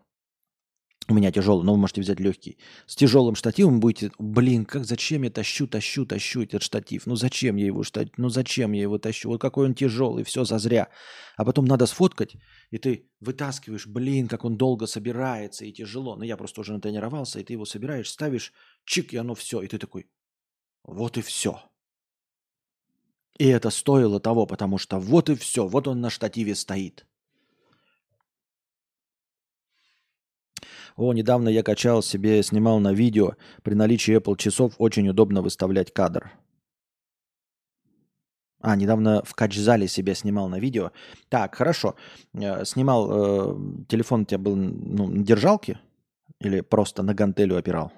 у 1.08 1.14
меня 1.14 1.32
тяжелый, 1.32 1.64
но 1.64 1.74
вы 1.74 1.80
можете 1.80 2.02
взять 2.02 2.20
легкий. 2.20 2.58
С 2.86 2.96
тяжелым 2.96 3.36
штативом 3.36 3.80
будете, 3.80 4.12
блин, 4.20 4.66
как 4.66 4.86
зачем 4.86 5.24
я 5.24 5.30
тащу, 5.30 5.68
тащу, 5.68 6.06
тащу 6.06 6.44
этот 6.44 6.62
штатив? 6.62 7.06
Ну 7.06 7.16
зачем 7.16 7.56
я 7.56 7.66
его 7.66 7.84
штатив? 7.84 8.14
Ну 8.18 8.30
зачем 8.30 8.72
я 8.74 8.84
его 8.84 8.98
тащу? 8.98 9.30
Вот 9.30 9.42
какой 9.42 9.66
он 9.66 9.74
тяжелый, 9.74 10.24
все 10.24 10.46
зазря. 10.46 10.90
А 11.38 11.44
потом 11.44 11.66
надо 11.66 11.86
сфоткать, 11.86 12.36
и 12.70 12.78
ты 12.78 13.10
вытаскиваешь, 13.20 13.88
блин, 13.88 14.28
как 14.28 14.46
он 14.46 14.58
долго 14.58 14.86
собирается 14.86 15.66
и 15.66 15.72
тяжело. 15.72 16.16
Ну 16.16 16.24
я 16.24 16.38
просто 16.38 16.62
уже 16.62 16.74
натренировался, 16.74 17.40
и 17.40 17.44
ты 17.44 17.54
его 17.54 17.66
собираешь, 17.66 18.10
ставишь, 18.10 18.54
чик, 18.86 19.14
и 19.14 19.18
оно 19.18 19.34
все. 19.34 19.62
И 19.62 19.68
ты 19.68 19.78
такой, 19.78 20.08
вот 20.84 21.18
и 21.18 21.22
все. 21.22 21.62
И 23.40 23.48
это 23.48 23.72
стоило 23.72 24.20
того, 24.20 24.46
потому 24.46 24.78
что 24.78 25.00
вот 25.00 25.30
и 25.30 25.36
все, 25.36 25.68
вот 25.68 25.88
он 25.88 26.00
на 26.00 26.10
штативе 26.12 26.54
стоит. 26.54 27.08
О, 31.02 31.14
недавно 31.14 31.50
я 31.50 31.64
качал 31.64 32.04
себе, 32.04 32.44
снимал 32.44 32.80
на 32.80 32.94
видео. 32.94 33.34
При 33.64 33.74
наличии 33.74 34.16
Apple 34.16 34.38
часов 34.38 34.76
очень 34.78 35.10
удобно 35.10 35.42
выставлять 35.42 35.92
кадр. 35.92 36.32
А, 38.60 38.76
недавно 38.76 39.24
в 39.26 39.34
кач-зале 39.34 39.88
себе 39.88 40.14
снимал 40.14 40.48
на 40.48 40.60
видео. 40.60 40.92
Так, 41.30 41.56
хорошо. 41.56 41.96
Э, 42.36 42.64
снимал, 42.66 43.10
э, 43.10 43.86
телефон 43.88 44.22
у 44.22 44.26
тебя 44.26 44.38
был 44.38 44.56
ну, 44.56 45.08
на 45.08 45.24
держалке 45.24 45.80
или 46.40 46.62
просто 46.62 47.02
на 47.02 47.16
гантелю 47.16 47.58
опирал? 47.58 47.92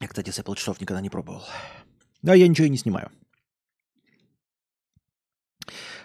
Я, 0.00 0.08
кстати, 0.08 0.30
с 0.30 0.40
Apple 0.40 0.56
часов 0.56 0.80
никогда 0.80 1.00
не 1.00 1.10
пробовал. 1.10 1.44
Да, 2.22 2.34
я 2.34 2.48
ничего 2.48 2.66
и 2.66 2.70
не 2.70 2.76
снимаю. 2.76 3.12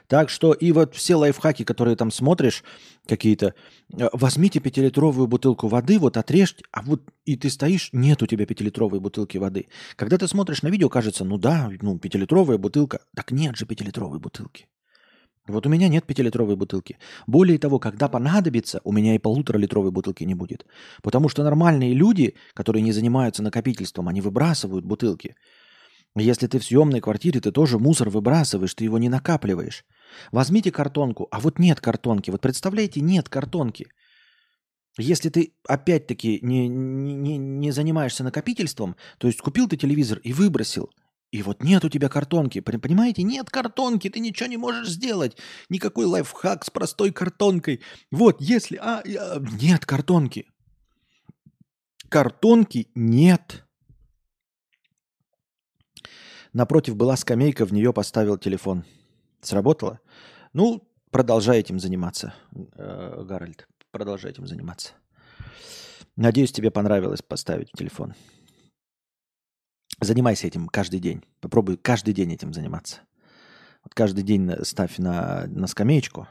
Так 0.08 0.30
что 0.30 0.54
и 0.54 0.72
вот 0.72 0.96
все 0.96 1.16
лайфхаки, 1.16 1.64
которые 1.64 1.98
там 1.98 2.12
смотришь, 2.12 2.64
какие-то, 3.08 3.54
э, 3.98 4.08
возьмите 4.14 4.60
пятилитровую 4.62 5.28
бутылку 5.28 5.68
воды, 5.68 6.00
вот 6.00 6.16
отрежьте, 6.16 6.64
а 6.72 6.82
вот 6.82 7.02
и 7.26 7.36
ты 7.36 7.50
стоишь, 7.50 7.90
нет 7.92 8.24
у 8.24 8.28
тебя 8.28 8.46
пятилитровой 8.46 9.02
бутылки 9.02 9.38
воды. 9.38 9.68
Когда 9.98 10.18
ты 10.18 10.28
смотришь 10.28 10.62
на 10.62 10.70
видео, 10.70 10.88
кажется, 10.88 11.26
ну 11.26 11.38
да, 11.38 11.70
ну 11.82 12.00
пятилитровая 12.00 12.58
бутылка. 12.58 13.02
Так 13.16 13.32
нет 13.32 13.58
же 13.58 13.66
пятилитровой 13.66 14.20
бутылки. 14.20 14.68
Вот 15.48 15.66
у 15.66 15.70
меня 15.70 15.88
нет 15.88 16.06
пятилитровой 16.06 16.56
бутылки. 16.56 16.98
Более 17.26 17.58
того, 17.58 17.80
когда 17.80 18.10
понадобится, 18.10 18.82
у 18.84 18.92
меня 18.92 19.16
и 19.16 19.20
полуторалитровой 19.20 19.92
бутылки 19.92 20.26
не 20.26 20.36
будет. 20.36 20.66
Потому 21.02 21.30
что 21.30 21.44
нормальные 21.44 21.94
люди, 21.94 22.36
которые 22.54 22.84
не 22.84 22.92
занимаются 22.92 23.44
накопительством, 23.44 24.10
они 24.10 24.20
выбрасывают 24.20 24.86
бутылки. 24.86 25.36
Если 26.16 26.48
ты 26.48 26.60
в 26.60 26.64
съемной 26.64 27.00
квартире, 27.00 27.40
ты 27.40 27.52
тоже 27.52 27.78
мусор 27.78 28.10
выбрасываешь, 28.10 28.74
ты 28.74 28.84
его 28.84 28.98
не 28.98 29.10
накапливаешь. 29.10 29.86
Возьмите 30.32 30.72
картонку, 30.72 31.28
а 31.32 31.40
вот 31.40 31.60
нет 31.60 31.80
картонки. 31.80 32.32
Вот 32.32 32.42
представляете, 32.42 33.02
нет 33.02 33.30
картонки. 33.30 33.88
Если 34.98 35.30
ты 35.30 35.54
опять-таки 35.68 36.40
не, 36.42 36.68
не, 36.68 37.38
не 37.38 37.72
занимаешься 37.72 38.24
накопительством, 38.24 38.96
то 39.20 39.28
есть 39.28 39.42
купил 39.42 39.68
ты 39.68 39.78
телевизор 39.78 40.18
и 40.24 40.34
выбросил, 40.34 40.90
и 41.32 41.44
вот 41.44 41.64
нет 41.64 41.84
у 41.84 41.90
тебя 41.90 42.10
картонки. 42.10 42.62
Понимаете, 42.62 43.24
нет 43.24 43.50
картонки, 43.50 44.10
ты 44.10 44.20
ничего 44.20 44.48
не 44.48 44.58
можешь 44.58 44.90
сделать. 44.90 45.38
Никакой 45.70 46.06
лайфхак 46.06 46.66
с 46.66 46.70
простой 46.70 47.12
картонкой. 47.12 47.82
Вот, 48.12 48.38
если... 48.40 48.78
А, 48.78 49.04
а, 49.06 49.40
нет 49.40 49.86
картонки. 49.86 50.48
Картонки 52.10 52.90
нет. 52.96 53.67
Напротив 56.54 56.96
была 56.96 57.16
скамейка, 57.16 57.66
в 57.66 57.74
нее 57.74 57.94
поставил 57.94 58.38
телефон. 58.38 58.84
Сработало? 59.42 60.00
Ну, 60.54 60.88
продолжай 61.12 61.60
этим 61.60 61.80
заниматься, 61.80 62.34
э, 62.54 63.24
Гарольд. 63.24 63.68
Продолжай 63.92 64.32
этим 64.32 64.48
заниматься. 64.48 64.94
Надеюсь, 66.16 66.52
тебе 66.52 66.72
понравилось 66.72 67.22
поставить 67.22 67.72
телефон. 67.72 68.14
Занимайся 70.00 70.48
этим 70.48 70.68
каждый 70.68 71.00
день. 71.00 71.24
Попробуй 71.40 71.78
каждый 71.78 72.14
день 72.14 72.34
этим 72.34 72.54
заниматься. 72.54 73.02
Вот 73.84 73.94
каждый 73.94 74.24
день 74.24 74.52
ставь 74.64 74.98
на, 74.98 75.46
на 75.48 75.68
скамеечку. 75.68 76.28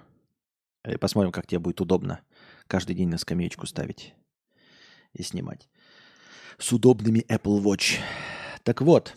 И 0.87 0.97
посмотрим, 0.97 1.33
как 1.33 1.47
тебе 1.47 1.59
будет 1.59 1.81
удобно 1.81 2.21
каждый 2.69 2.95
день 2.95 3.09
на 3.09 3.19
скамеечку 3.19 3.67
ставить 3.67 4.15
и 5.15 5.23
снимать. 5.23 5.69
С 6.59 6.73
удобными 6.73 7.25
Apple 7.29 7.63
Watch. 7.63 7.99
Так 8.63 8.83
вот, 8.83 9.15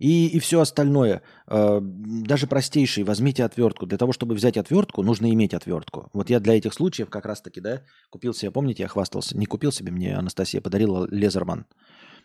и, 0.00 0.28
и 0.28 0.38
все 0.38 0.60
остальное. 0.60 1.22
Э, 1.46 1.78
даже 1.80 2.46
простейший, 2.46 3.04
возьмите 3.04 3.44
отвертку. 3.44 3.86
Для 3.86 3.98
того, 3.98 4.12
чтобы 4.12 4.34
взять 4.34 4.56
отвертку, 4.56 5.02
нужно 5.02 5.30
иметь 5.30 5.54
отвертку. 5.54 6.08
Вот 6.14 6.30
я 6.30 6.40
для 6.40 6.56
этих 6.56 6.72
случаев 6.72 7.10
как 7.10 7.26
раз-таки, 7.26 7.60
да, 7.60 7.82
купил 8.08 8.32
себе, 8.32 8.50
помните, 8.50 8.82
я 8.82 8.88
хвастался, 8.88 9.36
не 9.36 9.46
купил 9.46 9.70
себе, 9.70 9.92
мне 9.92 10.16
Анастасия 10.16 10.62
подарила 10.62 11.06
Лезерман 11.10 11.66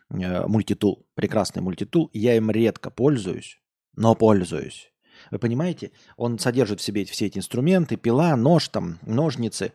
э, 0.09 0.47
мультитул, 0.47 1.05
прекрасный 1.15 1.61
мультитул. 1.61 2.09
Я 2.13 2.37
им 2.37 2.49
редко 2.49 2.89
пользуюсь, 2.89 3.59
но 3.95 4.15
пользуюсь. 4.15 4.91
Вы 5.29 5.39
понимаете, 5.39 5.91
он 6.15 6.39
содержит 6.39 6.79
в 6.79 6.83
себе 6.83 7.03
все 7.03 7.25
эти 7.25 7.39
инструменты, 7.39 7.97
пила, 7.97 8.35
нож, 8.37 8.69
там, 8.69 8.99
ножницы, 9.01 9.73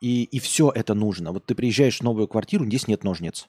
и, 0.00 0.24
и 0.24 0.38
все 0.38 0.72
это 0.74 0.94
нужно. 0.94 1.32
Вот 1.32 1.44
ты 1.44 1.54
приезжаешь 1.54 1.98
в 1.98 2.02
новую 2.02 2.28
квартиру, 2.28 2.64
здесь 2.64 2.88
нет 2.88 3.04
ножниц. 3.04 3.48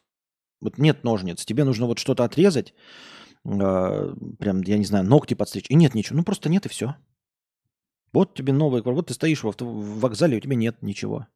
Вот 0.60 0.78
нет 0.78 1.04
ножниц, 1.06 1.46
тебе 1.46 1.64
нужно 1.64 1.88
вот 1.88 2.00
что-то 2.00 2.24
отрезать, 2.24 2.74
э, 3.46 4.16
прям, 4.40 4.62
я 4.62 4.78
не 4.78 4.86
знаю, 4.86 5.06
ногти 5.06 5.34
подстричь. 5.34 5.70
И 5.70 5.76
нет 5.76 5.94
ничего. 5.94 6.18
Ну, 6.18 6.24
просто 6.24 6.50
нет 6.50 6.66
и 6.66 6.70
все. 6.70 6.96
Вот 8.12 8.36
тебе 8.36 8.54
новая 8.54 8.82
квартира. 8.82 8.96
Вот 8.96 9.08
ты 9.08 9.14
стоишь 9.14 9.44
в, 9.44 9.48
авто, 9.48 9.66
в 9.66 10.00
вокзале, 10.00 10.38
у 10.38 10.40
тебя 10.40 10.56
нет 10.56 10.82
ничего. 10.82 11.28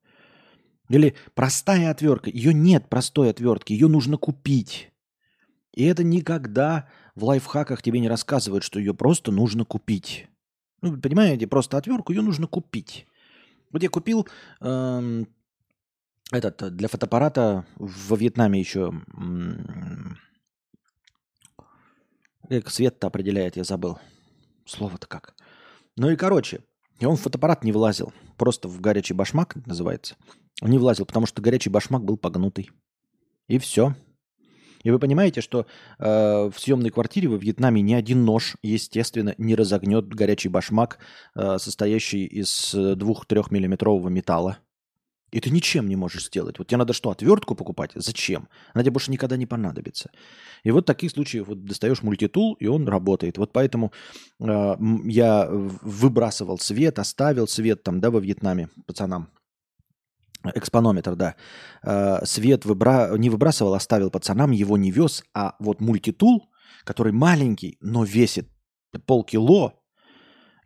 Или 0.89 1.15
простая 1.33 1.91
отвертка. 1.91 2.29
Ее 2.29 2.53
нет 2.53 2.87
простой 2.89 3.29
отвертки. 3.29 3.73
Ее 3.73 3.87
нужно 3.87 4.17
купить. 4.17 4.91
И 5.73 5.83
это 5.83 6.03
никогда 6.03 6.87
в 7.15 7.25
лайфхаках 7.25 7.81
тебе 7.81 7.99
не 7.99 8.07
рассказывают, 8.07 8.63
что 8.63 8.79
ее 8.79 8.93
просто 8.93 9.31
нужно 9.31 9.65
купить. 9.65 10.27
Ну, 10.81 10.99
понимаете, 10.99 11.47
просто 11.47 11.77
отвертку 11.77 12.13
ее 12.13 12.21
нужно 12.21 12.47
купить. 12.47 13.05
Вот 13.71 13.83
я 13.83 13.89
купил 13.89 14.27
эм, 14.61 15.27
этот 16.31 16.75
для 16.75 16.87
фотоаппарата 16.87 17.65
во 17.75 18.15
Вьетнаме 18.15 18.59
еще 18.59 18.93
как 19.11 20.26
свет-то 22.65 23.07
определяет, 23.07 23.57
я 23.57 23.63
забыл. 23.63 23.97
Слово-то 24.65 25.07
как. 25.07 25.35
Ну 25.95 26.09
и 26.09 26.15
короче, 26.15 26.61
он 27.01 27.15
в 27.15 27.21
фотоаппарат 27.21 27.63
не 27.63 27.71
влазил. 27.71 28.13
Просто 28.37 28.67
в 28.67 28.81
горячий 28.81 29.13
башмак 29.13 29.55
называется. 29.65 30.15
Он 30.61 30.69
не 30.69 30.77
влазил, 30.77 31.05
потому 31.05 31.25
что 31.25 31.41
горячий 31.41 31.69
башмак 31.69 32.03
был 32.03 32.17
погнутый. 32.17 32.71
И 33.47 33.59
все. 33.59 33.95
И 34.83 34.91
вы 34.91 34.99
понимаете, 34.99 35.41
что 35.41 35.65
э, 35.99 36.03
в 36.05 36.53
съемной 36.57 36.91
квартире 36.91 37.27
во 37.27 37.37
Вьетнаме 37.37 37.81
ни 37.81 37.93
один 37.93 38.25
нож, 38.25 38.55
естественно, 38.61 39.35
не 39.37 39.55
разогнет 39.55 40.07
горячий 40.07 40.49
башмак, 40.49 40.99
э, 41.35 41.57
состоящий 41.59 42.25
из 42.25 42.73
2-3 42.73 43.47
миллиметрового 43.49 44.09
металла. 44.09 44.59
И 45.31 45.39
ты 45.41 45.49
ничем 45.49 45.89
не 45.89 45.95
можешь 45.95 46.27
сделать. 46.27 46.57
Вот 46.57 46.67
тебе 46.67 46.77
надо 46.77 46.93
что, 46.93 47.09
отвертку 47.09 47.55
покупать? 47.55 47.91
Зачем? 47.95 48.47
Она 48.73 48.83
тебе 48.83 48.91
больше 48.91 49.11
никогда 49.11 49.35
не 49.35 49.45
понадобится. 49.45 50.09
И 50.63 50.71
вот 50.71 50.85
таких 50.85 51.11
случаях 51.11 51.47
вот 51.47 51.65
достаешь 51.65 52.01
мультитул, 52.01 52.53
и 52.53 52.67
он 52.67 52.87
работает. 52.87 53.37
Вот 53.37 53.51
поэтому 53.51 53.91
э, 54.39 54.75
я 55.05 55.47
выбрасывал 55.49 56.59
свет, 56.59 56.99
оставил 56.99 57.47
свет 57.47 57.83
там, 57.83 57.99
да, 57.99 58.09
во 58.09 58.19
Вьетнаме 58.19 58.69
пацанам. 58.85 59.29
Экспонометр, 60.55 61.15
да. 61.15 61.35
Э, 61.83 62.25
свет 62.25 62.63
выбра... 62.63 63.17
не 63.17 63.29
выбрасывал, 63.29 63.73
оставил 63.73 64.09
пацанам, 64.09 64.51
его 64.51 64.77
не 64.77 64.91
вез. 64.91 65.25
А 65.33 65.55
вот 65.59 65.81
мультитул, 65.81 66.49
который 66.85 67.11
маленький, 67.11 67.77
но 67.81 68.05
весит 68.05 68.49
полкило, 69.05 69.73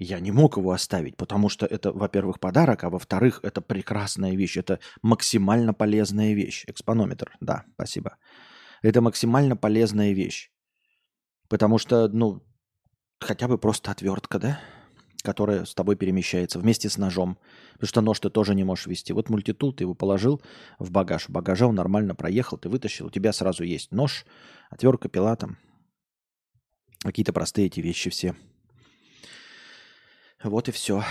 я 0.04 0.20
не 0.20 0.32
мог 0.32 0.58
его 0.58 0.72
оставить, 0.72 1.16
потому 1.16 1.50
что 1.50 1.66
это, 1.66 1.92
во-первых, 1.92 2.40
подарок, 2.40 2.84
а 2.84 2.90
во-вторых, 2.90 3.40
это 3.44 3.62
прекрасная 3.62 4.36
вещь, 4.36 4.58
это 4.58 4.80
максимально 5.02 5.74
полезная 5.74 6.34
вещь. 6.34 6.64
Экспонометр, 6.68 7.36
да, 7.40 7.66
спасибо. 7.74 8.18
Это 8.82 9.02
максимально 9.02 9.56
полезная 9.56 10.14
вещь. 10.14 10.50
Потому 11.50 11.78
что, 11.78 12.08
ну, 12.08 12.42
хотя 13.20 13.48
бы 13.48 13.58
просто 13.58 13.92
отвертка, 13.92 14.40
да? 14.40 14.60
которое 15.22 15.66
с 15.66 15.76
тобой 15.76 15.96
перемещается 15.96 16.58
вместе 16.58 16.90
с 16.90 16.98
ножом. 16.98 17.38
Потому 17.74 17.88
что 17.88 18.02
нож 18.02 18.20
ты 18.20 18.32
тоже 18.32 18.56
не 18.56 18.64
можешь 18.64 18.88
вести. 18.88 19.14
Вот 19.14 19.30
мультитул 19.30 19.72
ты 19.72 19.84
его 19.84 19.94
положил 19.94 20.42
в 20.80 20.90
багаж. 20.90 21.28
В 21.28 21.30
багаже 21.30 21.68
он 21.68 21.76
нормально 21.76 22.16
проехал, 22.16 22.58
ты 22.58 22.70
вытащил. 22.70 23.06
У 23.06 23.12
тебя 23.12 23.34
сразу 23.34 23.64
есть 23.64 23.92
нож, 23.92 24.26
отвертка, 24.72 25.10
пила 25.10 25.36
там. 25.36 25.58
Какие-то 27.04 27.34
простые 27.34 27.68
эти 27.68 27.82
вещи 27.82 28.10
все. 28.10 28.36
Вот 30.44 30.68
и 30.70 30.72
все. 30.72 31.04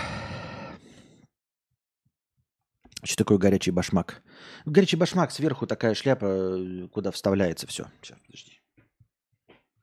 Что 3.03 3.17
такое 3.17 3.37
горячий 3.37 3.71
башмак? 3.71 4.21
Горячий 4.65 4.97
башмак 4.97 5.31
сверху 5.31 5.65
такая 5.65 5.95
шляпа, 5.95 6.25
э, 6.25 6.87
куда 6.89 7.11
вставляется 7.11 7.65
все. 7.65 7.87
Сейчас, 8.01 8.19
подожди. 8.25 8.59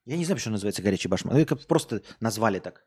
Я 0.05 0.17
не 0.17 0.25
знаю, 0.25 0.39
что 0.39 0.51
называется 0.51 0.83
горячий 0.83 1.09
башмак. 1.09 1.35
Это 1.35 1.57
просто 1.57 2.03
назвали 2.21 2.61
так. 2.61 2.87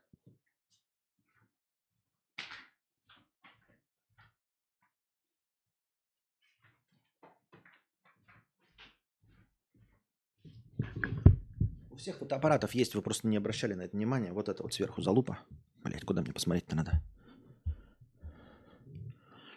Всех 12.02 12.18
фотоаппаратов 12.18 12.74
есть, 12.74 12.94
вы 12.94 13.02
просто 13.02 13.28
не 13.28 13.36
обращали 13.36 13.74
на 13.74 13.82
это 13.82 13.96
внимание. 13.96 14.32
Вот 14.32 14.48
это 14.48 14.62
вот 14.62 14.74
сверху 14.74 15.00
залупа. 15.00 15.38
Блять, 15.84 16.04
куда 16.04 16.20
мне 16.20 16.32
посмотреть-то 16.32 16.76
надо? 16.76 17.00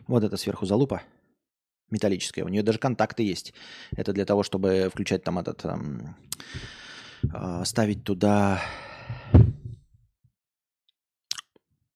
Вот 0.07 0.23
это 0.23 0.37
сверху 0.37 0.65
залупа 0.65 1.01
металлическая. 1.89 2.45
У 2.45 2.47
нее 2.47 2.61
даже 2.61 2.77
контакты 2.77 3.23
есть. 3.23 3.53
Это 3.95 4.13
для 4.13 4.25
того, 4.25 4.43
чтобы 4.43 4.89
включать 4.91 5.23
там 5.23 5.39
этот... 5.39 5.65
Эм, 5.65 6.15
э, 7.23 7.65
ставить 7.65 8.03
туда 8.03 8.61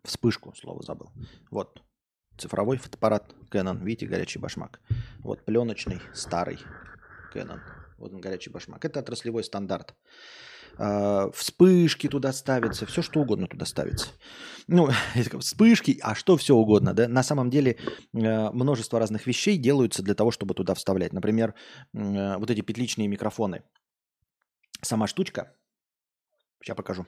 вспышку, 0.03 0.53
слово 0.55 0.81
забыл. 0.81 1.11
Вот. 1.51 1.83
Цифровой 2.37 2.77
фотоаппарат 2.77 3.35
Canon. 3.51 3.83
Видите, 3.83 4.07
горячий 4.07 4.39
башмак. 4.39 4.81
Вот 5.19 5.45
пленочный, 5.45 6.01
старый 6.13 6.57
Canon. 7.33 7.59
Вот 7.99 8.13
он, 8.13 8.21
горячий 8.21 8.49
башмак. 8.49 8.85
Это 8.85 8.99
отраслевой 8.99 9.43
стандарт. 9.43 9.93
А, 10.77 11.29
вспышки 11.31 12.07
туда 12.07 12.31
ставятся, 12.33 12.85
все 12.85 13.01
что 13.01 13.19
угодно 13.19 13.47
туда 13.47 13.65
ставится. 13.65 14.07
Ну, 14.67 14.89
вспышки, 15.39 15.99
а 16.01 16.15
что 16.15 16.37
все 16.37 16.55
угодно, 16.55 16.93
да? 16.93 17.07
На 17.07 17.23
самом 17.23 17.49
деле 17.49 17.71
э, 18.13 18.49
множество 18.51 18.99
разных 18.99 19.27
вещей 19.27 19.57
делаются 19.57 20.03
для 20.03 20.15
того, 20.15 20.31
чтобы 20.31 20.53
туда 20.53 20.73
вставлять. 20.73 21.13
Например, 21.13 21.53
э, 21.93 22.37
вот 22.37 22.49
эти 22.49 22.61
петличные 22.61 23.07
микрофоны. 23.07 23.63
Сама 24.81 25.07
штучка, 25.07 25.53
сейчас 26.61 26.77
покажу. 26.77 27.05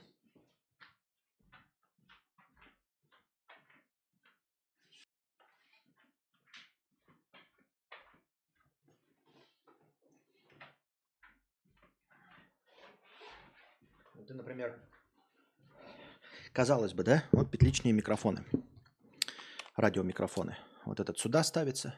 Ты, 14.32 14.38
например, 14.38 14.80
казалось 16.52 16.94
бы, 16.94 17.04
да, 17.04 17.24
вот 17.32 17.50
петличные 17.50 17.92
микрофоны, 17.92 18.44
радиомикрофоны. 19.76 20.56
Вот 20.86 21.00
этот 21.00 21.18
сюда 21.18 21.44
ставится, 21.44 21.94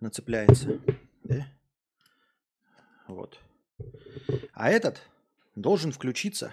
нацепляется, 0.00 0.80
да? 1.22 1.46
Вот. 3.06 3.38
А 4.52 4.70
этот 4.70 5.00
должен 5.54 5.92
включиться 5.92 6.52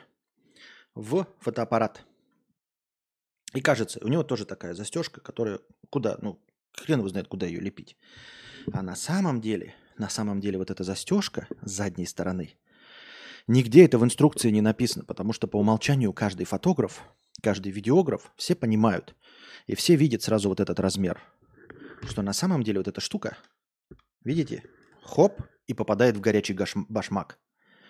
в 0.94 1.28
фотоаппарат. 1.40 2.06
И 3.56 3.62
кажется, 3.62 4.00
у 4.04 4.08
него 4.08 4.24
тоже 4.24 4.46
такая 4.46 4.76
застежка, 4.76 5.22
которая 5.22 5.60
куда, 5.90 6.18
ну, 6.22 6.40
хрен 6.74 7.00
его 7.00 7.10
знает, 7.10 7.28
куда 7.28 7.48
ее 7.48 7.60
лепить. 7.60 7.98
А 8.72 8.84
на 8.84 8.96
самом 8.96 9.42
деле, 9.42 9.74
на 9.98 10.10
самом 10.10 10.40
деле 10.40 10.60
вот 10.60 10.70
эта 10.70 10.84
застежка 10.84 11.48
с 11.64 11.72
задней 11.72 12.06
стороны, 12.06 12.56
Нигде 13.48 13.86
это 13.86 13.98
в 13.98 14.06
инструкции 14.06 14.50
не 14.50 14.62
написано, 14.62 15.04
потому 15.04 15.34
что 15.34 15.48
по 15.48 15.58
умолчанию 15.58 16.14
каждый 16.14 16.46
фотограф, 16.46 17.04
каждый 17.42 17.72
видеограф, 17.72 18.32
все 18.38 18.56
понимают. 18.56 19.16
И 19.68 19.76
все 19.76 19.96
видят 19.96 20.24
сразу 20.24 20.50
вот 20.50 20.60
этот 20.60 20.80
размер. 20.80 21.22
Что 22.04 22.22
на 22.22 22.34
самом 22.34 22.64
деле 22.64 22.80
вот 22.80 22.88
эта 22.88 23.02
штука, 23.02 23.38
видите, 24.24 24.64
хоп, 25.04 25.42
и 25.68 25.74
попадает 25.74 26.18
в 26.18 26.22
горячий 26.22 26.58
башмак. 26.90 27.40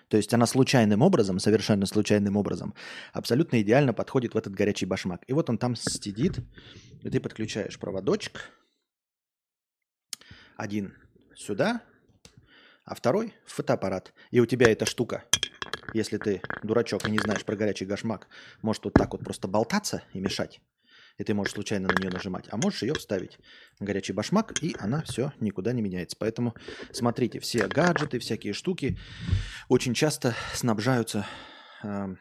То 0.08 0.18
есть 0.18 0.34
она 0.34 0.46
случайным 0.46 1.02
образом, 1.02 1.40
совершенно 1.40 1.86
случайным 1.86 2.36
образом, 2.36 2.76
абсолютно 3.14 3.62
идеально 3.62 3.94
подходит 3.94 4.34
в 4.34 4.38
этот 4.38 4.54
горячий 4.54 4.86
башмак. 4.86 5.24
И 5.28 5.34
вот 5.34 5.50
он 5.50 5.58
там 5.58 5.76
сидит, 5.76 6.40
и 7.02 7.10
ты 7.10 7.20
подключаешь 7.20 7.80
проводочек. 7.80 8.52
Один 10.56 10.94
сюда, 11.36 11.82
а 12.86 12.96
второй– 12.96 13.34
фотоаппарат. 13.46 14.14
И 14.30 14.40
у 14.40 14.46
тебя 14.46 14.70
эта 14.70 14.86
штука, 14.86 15.24
если 15.94 16.18
ты 16.18 16.42
дурачок 16.64 17.08
и 17.08 17.12
не 17.12 17.20
знаешь 17.20 17.46
про 17.46 17.56
горячий 17.56 17.86
гашмак, 17.86 18.28
может 18.62 18.84
вот 18.86 18.94
так 18.94 19.14
вот 19.14 19.24
просто 19.24 19.48
болтаться 19.48 20.04
и 20.14 20.20
мешать. 20.20 20.62
И 21.18 21.24
ты 21.24 21.34
можешь 21.34 21.54
случайно 21.54 21.90
на 21.90 22.00
нее 22.00 22.10
нажимать. 22.10 22.46
А 22.50 22.58
можешь 22.58 22.82
ее 22.82 22.94
вставить 22.96 23.38
в 23.80 23.84
горячий 23.84 24.14
башмак, 24.14 24.64
и 24.64 24.76
она 24.80 25.04
все 25.04 25.32
никуда 25.40 25.72
не 25.72 25.82
меняется. 25.82 26.18
Поэтому 26.20 26.56
смотрите, 26.92 27.40
все 27.40 27.68
гаджеты, 27.68 28.18
всякие 28.20 28.54
штуки 28.54 28.98
очень 29.70 29.94
часто 29.94 30.36
снабжаются 30.54 31.28
э, 31.84 32.16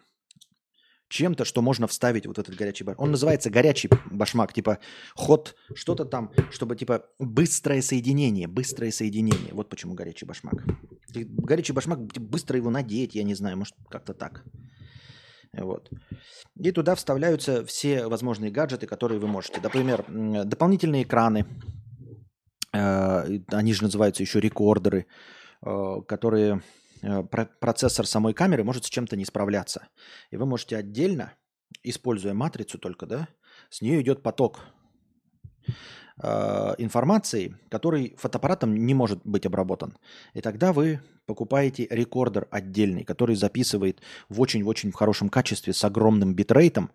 чем-то, 1.12 1.44
что 1.44 1.62
можно 1.62 1.86
вставить 1.86 2.26
вот 2.26 2.38
этот 2.38 2.56
горячий 2.56 2.84
башмак. 2.84 3.00
Он 3.00 3.10
называется 3.10 3.50
горячий 3.50 3.90
башмак, 4.10 4.52
типа 4.52 4.78
ход, 5.14 5.54
что-то 5.74 6.04
там, 6.04 6.30
чтобы 6.50 6.74
типа 6.76 7.04
быстрое 7.18 7.82
соединение, 7.82 8.48
быстрое 8.48 8.90
соединение. 8.90 9.52
Вот 9.52 9.68
почему 9.68 9.94
горячий 9.94 10.26
башмак. 10.26 10.54
Горячий 11.48 11.74
башмак, 11.74 11.98
быстро 11.98 12.56
его 12.56 12.70
надеть, 12.70 13.14
я 13.14 13.24
не 13.24 13.34
знаю, 13.34 13.56
может 13.56 13.74
как-то 13.90 14.14
так. 14.14 14.44
Вот. 15.52 15.90
И 16.64 16.72
туда 16.72 16.94
вставляются 16.94 17.64
все 17.66 18.06
возможные 18.06 18.50
гаджеты, 18.50 18.86
которые 18.86 19.20
вы 19.20 19.28
можете. 19.28 19.60
Например, 19.62 20.04
дополнительные 20.46 21.02
экраны, 21.02 21.44
э, 22.72 23.38
они 23.48 23.74
же 23.74 23.82
называются 23.82 24.22
еще 24.22 24.40
рекордеры, 24.40 25.04
э, 25.66 25.96
которые 26.08 26.62
процессор 27.61 28.07
самой 28.07 28.34
камеры 28.34 28.64
может 28.64 28.84
с 28.84 28.90
чем-то 28.90 29.16
не 29.16 29.24
справляться. 29.24 29.88
И 30.30 30.36
вы 30.36 30.46
можете 30.46 30.76
отдельно, 30.76 31.34
используя 31.82 32.34
матрицу 32.34 32.78
только, 32.78 33.07
да, 33.07 33.28
с 33.70 33.80
нее 33.82 34.00
идет 34.03 34.22
поток 34.22 34.61
э, 36.22 36.74
информации, 36.78 37.57
который 37.70 38.14
фотоаппаратом 38.16 38.74
не 38.74 38.94
может 38.94 39.20
быть 39.24 39.46
обработан. 39.46 39.96
И 40.34 40.40
тогда 40.40 40.72
вы 40.72 41.00
покупаете 41.26 41.86
рекордер 41.90 42.46
отдельный, 42.50 43.05
который 43.05 43.36
записывает 43.36 44.00
в 44.28 44.40
очень-очень 44.40 44.92
хорошем 44.92 45.28
качестве 45.28 45.72
с 45.72 45.84
огромным 45.84 46.34
битрейтом. 46.34 46.90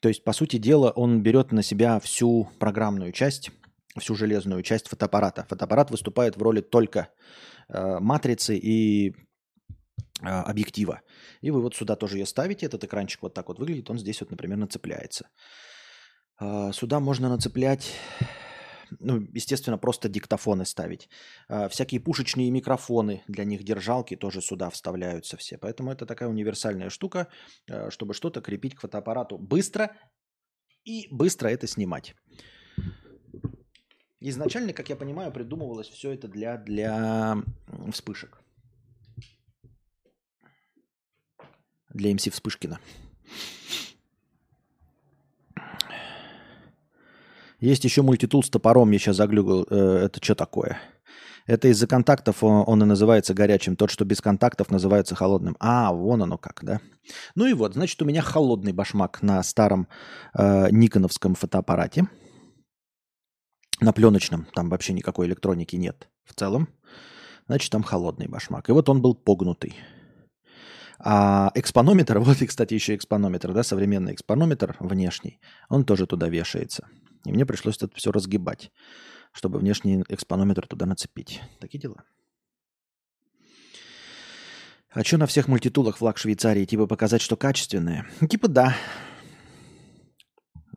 То 0.00 0.08
есть, 0.08 0.24
по 0.24 0.32
сути 0.32 0.56
дела, 0.56 0.90
он 0.90 1.22
берет 1.22 1.52
на 1.52 1.62
себя 1.62 2.00
всю 2.00 2.48
программную 2.58 3.12
часть, 3.12 3.50
всю 3.98 4.14
железную 4.14 4.62
часть 4.62 4.88
фотоаппарата. 4.88 5.46
Фотоаппарат 5.48 5.90
выступает 5.90 6.36
в 6.36 6.42
роли 6.42 6.60
только 6.60 7.08
э, 7.68 7.98
матрицы 8.00 8.56
и 8.56 9.14
объектива. 10.22 11.02
И 11.40 11.50
вы 11.50 11.60
вот 11.60 11.74
сюда 11.74 11.96
тоже 11.96 12.18
ее 12.18 12.26
ставите, 12.26 12.66
этот 12.66 12.84
экранчик 12.84 13.22
вот 13.22 13.34
так 13.34 13.48
вот 13.48 13.58
выглядит, 13.58 13.90
он 13.90 13.98
здесь 13.98 14.20
вот, 14.20 14.30
например, 14.30 14.58
нацепляется. 14.58 15.28
А, 16.38 16.72
сюда 16.72 17.00
можно 17.00 17.28
нацеплять, 17.28 17.92
ну, 19.00 19.26
естественно, 19.32 19.78
просто 19.78 20.08
диктофоны 20.08 20.64
ставить. 20.64 21.08
А, 21.48 21.68
всякие 21.68 22.00
пушечные 22.00 22.50
микрофоны, 22.50 23.22
для 23.28 23.44
них 23.44 23.64
держалки 23.64 24.16
тоже 24.16 24.40
сюда 24.40 24.70
вставляются 24.70 25.36
все. 25.36 25.58
Поэтому 25.58 25.90
это 25.90 26.06
такая 26.06 26.28
универсальная 26.28 26.90
штука, 26.90 27.28
чтобы 27.88 28.14
что-то 28.14 28.40
крепить 28.40 28.74
к 28.74 28.80
фотоаппарату 28.80 29.38
быстро 29.38 29.96
и 30.84 31.08
быстро 31.10 31.48
это 31.48 31.66
снимать. 31.66 32.14
Изначально, 34.20 34.72
как 34.72 34.88
я 34.88 34.96
понимаю, 34.96 35.32
придумывалось 35.32 35.88
все 35.88 36.12
это 36.12 36.28
для, 36.28 36.56
для 36.56 37.42
вспышек. 37.90 38.41
Для 41.92 42.14
МС 42.14 42.28
Вспышкина. 42.28 42.78
Есть 47.60 47.84
еще 47.84 48.02
мультитул 48.02 48.42
с 48.42 48.50
топором, 48.50 48.90
я 48.90 48.98
сейчас 48.98 49.16
заглюгал. 49.16 49.66
Э, 49.70 50.06
это 50.06 50.22
что 50.22 50.34
такое? 50.34 50.80
Это 51.46 51.68
из-за 51.68 51.86
контактов 51.86 52.42
он 52.42 52.82
и 52.82 52.86
называется 52.86 53.34
горячим. 53.34 53.76
Тот, 53.76 53.90
что 53.90 54.04
без 54.04 54.20
контактов, 54.20 54.70
называется 54.70 55.14
холодным. 55.14 55.56
А, 55.58 55.92
вон 55.92 56.22
оно 56.22 56.38
как, 56.38 56.60
да? 56.62 56.80
Ну 57.34 57.46
и 57.46 57.52
вот, 57.52 57.74
значит, 57.74 58.00
у 58.00 58.04
меня 58.04 58.22
холодный 58.22 58.72
башмак 58.72 59.22
на 59.22 59.42
старом 59.42 59.88
э, 60.34 60.70
никоновском 60.70 61.34
фотоаппарате. 61.34 62.08
На 63.80 63.92
пленочном. 63.92 64.46
Там 64.54 64.68
вообще 64.68 64.92
никакой 64.92 65.26
электроники 65.26 65.74
нет 65.74 66.08
в 66.24 66.34
целом. 66.34 66.68
Значит, 67.46 67.72
там 67.72 67.82
холодный 67.82 68.28
башмак. 68.28 68.68
И 68.68 68.72
вот 68.72 68.88
он 68.88 69.02
был 69.02 69.14
погнутый. 69.14 69.74
А 71.04 71.50
экспонометр, 71.54 72.18
вот 72.20 72.38
кстати, 72.38 72.74
еще 72.74 72.94
экспонометр, 72.94 73.52
да, 73.52 73.62
современный 73.62 74.14
экспонометр 74.14 74.76
внешний, 74.78 75.40
он 75.68 75.84
тоже 75.84 76.06
туда 76.06 76.28
вешается. 76.28 76.88
И 77.26 77.32
мне 77.32 77.44
пришлось 77.44 77.76
это 77.76 77.90
все 77.94 78.12
разгибать, 78.12 78.70
чтобы 79.32 79.58
внешний 79.58 80.04
экспонометр 80.08 80.66
туда 80.66 80.86
нацепить. 80.86 81.40
Такие 81.60 81.80
дела. 81.80 82.04
А 84.90 85.02
что 85.02 85.16
на 85.16 85.26
всех 85.26 85.48
мультитулах 85.48 85.96
флаг 85.96 86.18
Швейцарии? 86.18 86.66
Типа 86.66 86.86
показать, 86.86 87.22
что 87.22 87.36
качественные? 87.36 88.04
Типа 88.28 88.48
да. 88.48 88.76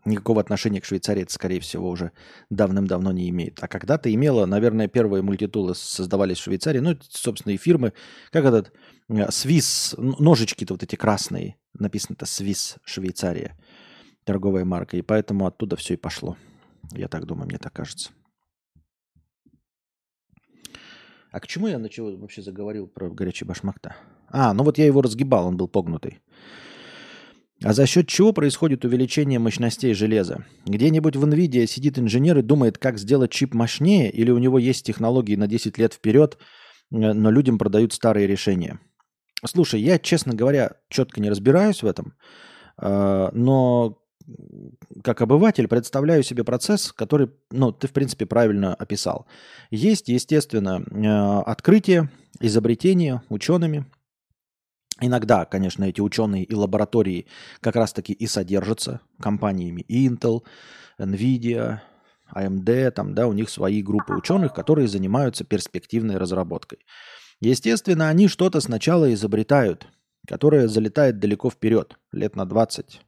Никакого 0.05 0.39
отношения 0.39 0.79
к 0.81 0.85
Швейцарии 0.85 1.23
это, 1.23 1.33
скорее 1.33 1.59
всего, 1.59 1.89
уже 1.89 2.11
давным-давно 2.49 3.11
не 3.11 3.27
имеет. 3.29 3.61
А 3.61 3.67
когда-то 3.67 4.13
имело, 4.13 4.45
наверное, 4.45 4.87
первые 4.87 5.21
мультитулы 5.21 5.75
создавались 5.75 6.37
в 6.37 6.43
Швейцарии. 6.43 6.79
Ну, 6.79 6.95
собственно, 7.09 7.53
и 7.53 7.57
фирмы, 7.57 7.93
как 8.31 8.45
этот 8.45 8.71
Swiss, 9.09 9.95
ножички-то 9.97 10.73
вот 10.73 10.83
эти 10.83 10.95
красные. 10.95 11.57
Написано-то 11.73 12.25
Swiss, 12.25 12.77
Швейцария. 12.83 13.57
Торговая 14.23 14.65
марка. 14.65 14.97
И 14.97 15.01
поэтому 15.01 15.45
оттуда 15.45 15.75
все 15.75 15.93
и 15.93 15.97
пошло. 15.97 16.37
Я 16.91 17.07
так 17.07 17.25
думаю, 17.25 17.47
мне 17.47 17.57
так 17.57 17.73
кажется. 17.73 18.11
А 21.31 21.39
к 21.39 21.47
чему 21.47 21.67
я 21.67 21.77
начал 21.77 22.17
вообще 22.17 22.41
заговорил 22.41 22.87
про 22.87 23.09
горячий 23.09 23.45
башмак-то? 23.45 23.95
А, 24.29 24.53
ну 24.53 24.63
вот 24.63 24.77
я 24.77 24.85
его 24.85 25.01
разгибал, 25.01 25.47
он 25.47 25.57
был 25.57 25.67
погнутый. 25.67 26.19
А 27.63 27.73
за 27.73 27.85
счет 27.85 28.07
чего 28.07 28.33
происходит 28.33 28.85
увеличение 28.85 29.39
мощностей 29.39 29.93
железа? 29.93 30.45
Где-нибудь 30.65 31.15
в 31.15 31.25
NVIDIA 31.25 31.65
сидит 31.67 31.99
инженер 31.99 32.37
и 32.37 32.41
думает, 32.41 32.77
как 32.77 32.97
сделать 32.97 33.31
чип 33.31 33.53
мощнее, 33.53 34.11
или 34.11 34.31
у 34.31 34.37
него 34.37 34.59
есть 34.59 34.85
технологии 34.85 35.35
на 35.35 35.47
10 35.47 35.77
лет 35.77 35.93
вперед, 35.93 36.37
э, 36.91 36.95
но 37.13 37.31
людям 37.31 37.57
продают 37.57 37.93
старые 37.93 38.27
решения. 38.27 38.79
Слушай, 39.43 39.81
я, 39.81 39.99
честно 39.99 40.33
говоря, 40.33 40.77
четко 40.89 41.19
не 41.19 41.29
разбираюсь 41.29 41.83
в 41.83 41.87
этом, 41.87 42.13
э, 42.81 43.29
но 43.33 44.01
как 45.03 45.21
обыватель 45.21 45.67
представляю 45.67 46.23
себе 46.23 46.43
процесс, 46.43 46.91
который, 46.91 47.29
ну, 47.51 47.71
ты, 47.71 47.87
в 47.87 47.93
принципе, 47.93 48.25
правильно 48.25 48.73
описал. 48.73 49.27
Есть, 49.69 50.07
естественно, 50.07 50.81
э, 50.81 51.41
открытие, 51.43 52.09
изобретение 52.39 53.21
учеными. 53.29 53.85
Иногда, 55.01 55.45
конечно, 55.45 55.83
эти 55.83 56.01
ученые 56.01 56.43
и 56.43 56.55
лаборатории 56.55 57.27
как 57.59 57.75
раз-таки 57.75 58.13
и 58.13 58.27
содержатся 58.27 59.01
компаниями 59.21 59.85
Intel, 59.89 60.43
Nvidia, 60.99 61.81
AMD, 62.33 62.91
там, 62.91 63.13
да, 63.13 63.27
у 63.27 63.33
них 63.33 63.49
свои 63.49 63.83
группы 63.83 64.13
ученых, 64.13 64.53
которые 64.53 64.87
занимаются 64.87 65.43
перспективной 65.43 66.17
разработкой. 66.17 66.79
Естественно, 67.41 68.09
они 68.09 68.27
что-то 68.27 68.61
сначала 68.61 69.13
изобретают, 69.13 69.87
которое 70.27 70.67
залетает 70.67 71.19
далеко 71.19 71.49
вперед, 71.49 71.97
лет 72.11 72.35
на 72.35 72.45
20, 72.45 73.01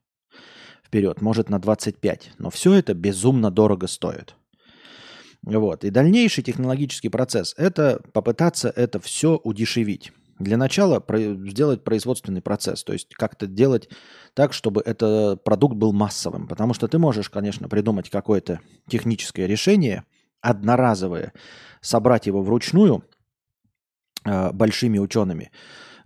вперед, 0.85 1.21
может 1.21 1.49
на 1.49 1.59
25. 1.59 2.31
Но 2.37 2.49
все 2.49 2.73
это 2.73 2.93
безумно 2.93 3.51
дорого 3.51 3.87
стоит. 3.87 4.35
Вот. 5.43 5.85
И 5.85 5.89
дальнейший 5.89 6.43
технологический 6.43 7.09
процесс– 7.09 7.53
это 7.57 8.01
попытаться 8.13 8.69
это 8.69 8.99
все 8.99 9.39
удешевить. 9.43 10.11
Для 10.39 10.57
начала 10.57 11.03
сделать 11.47 11.83
производственный 11.83 12.41
процесс, 12.41 12.83
то 12.83 12.93
есть 12.93 13.13
как-то 13.15 13.47
делать 13.47 13.89
так, 14.35 14.53
чтобы 14.53 14.81
этот 14.85 15.43
продукт 15.43 15.75
был 15.75 15.93
массовым. 15.93 16.47
Потому 16.47 16.75
что 16.75 16.87
ты 16.87 16.99
можешь, 16.99 17.29
конечно, 17.29 17.67
придумать 17.67 18.09
какое-то 18.09 18.59
техническое 18.87 19.47
решение, 19.47 20.03
одноразовое, 20.41 21.33
собрать 21.81 22.27
его 22.27 22.43
вручную 22.43 23.03
большими 24.53 24.99
учеными, 24.99 25.51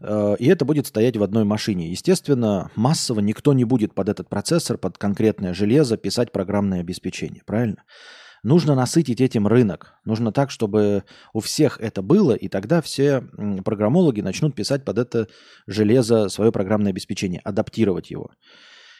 Э, 0.01 0.35
и 0.39 0.47
это 0.47 0.65
будет 0.65 0.87
стоять 0.87 1.17
в 1.17 1.23
одной 1.23 1.43
машине. 1.43 1.89
Естественно, 1.89 2.71
массово 2.75 3.19
никто 3.19 3.53
не 3.53 3.63
будет 3.63 3.93
под 3.93 4.09
этот 4.09 4.29
процессор, 4.29 4.77
под 4.77 4.97
конкретное 4.97 5.53
железо 5.53 5.97
писать 5.97 6.31
программное 6.31 6.81
обеспечение, 6.81 7.43
правильно? 7.45 7.83
Нужно 8.43 8.73
насытить 8.73 9.21
этим 9.21 9.45
рынок. 9.45 9.93
Нужно 10.03 10.31
так, 10.31 10.49
чтобы 10.49 11.03
у 11.31 11.41
всех 11.41 11.79
это 11.79 12.01
было, 12.01 12.33
и 12.33 12.47
тогда 12.47 12.81
все 12.81 13.21
программологи 13.63 14.21
начнут 14.21 14.55
писать 14.55 14.83
под 14.83 14.97
это 14.97 15.27
железо 15.67 16.27
свое 16.27 16.51
программное 16.51 16.91
обеспечение, 16.91 17.39
адаптировать 17.43 18.09
его. 18.09 18.31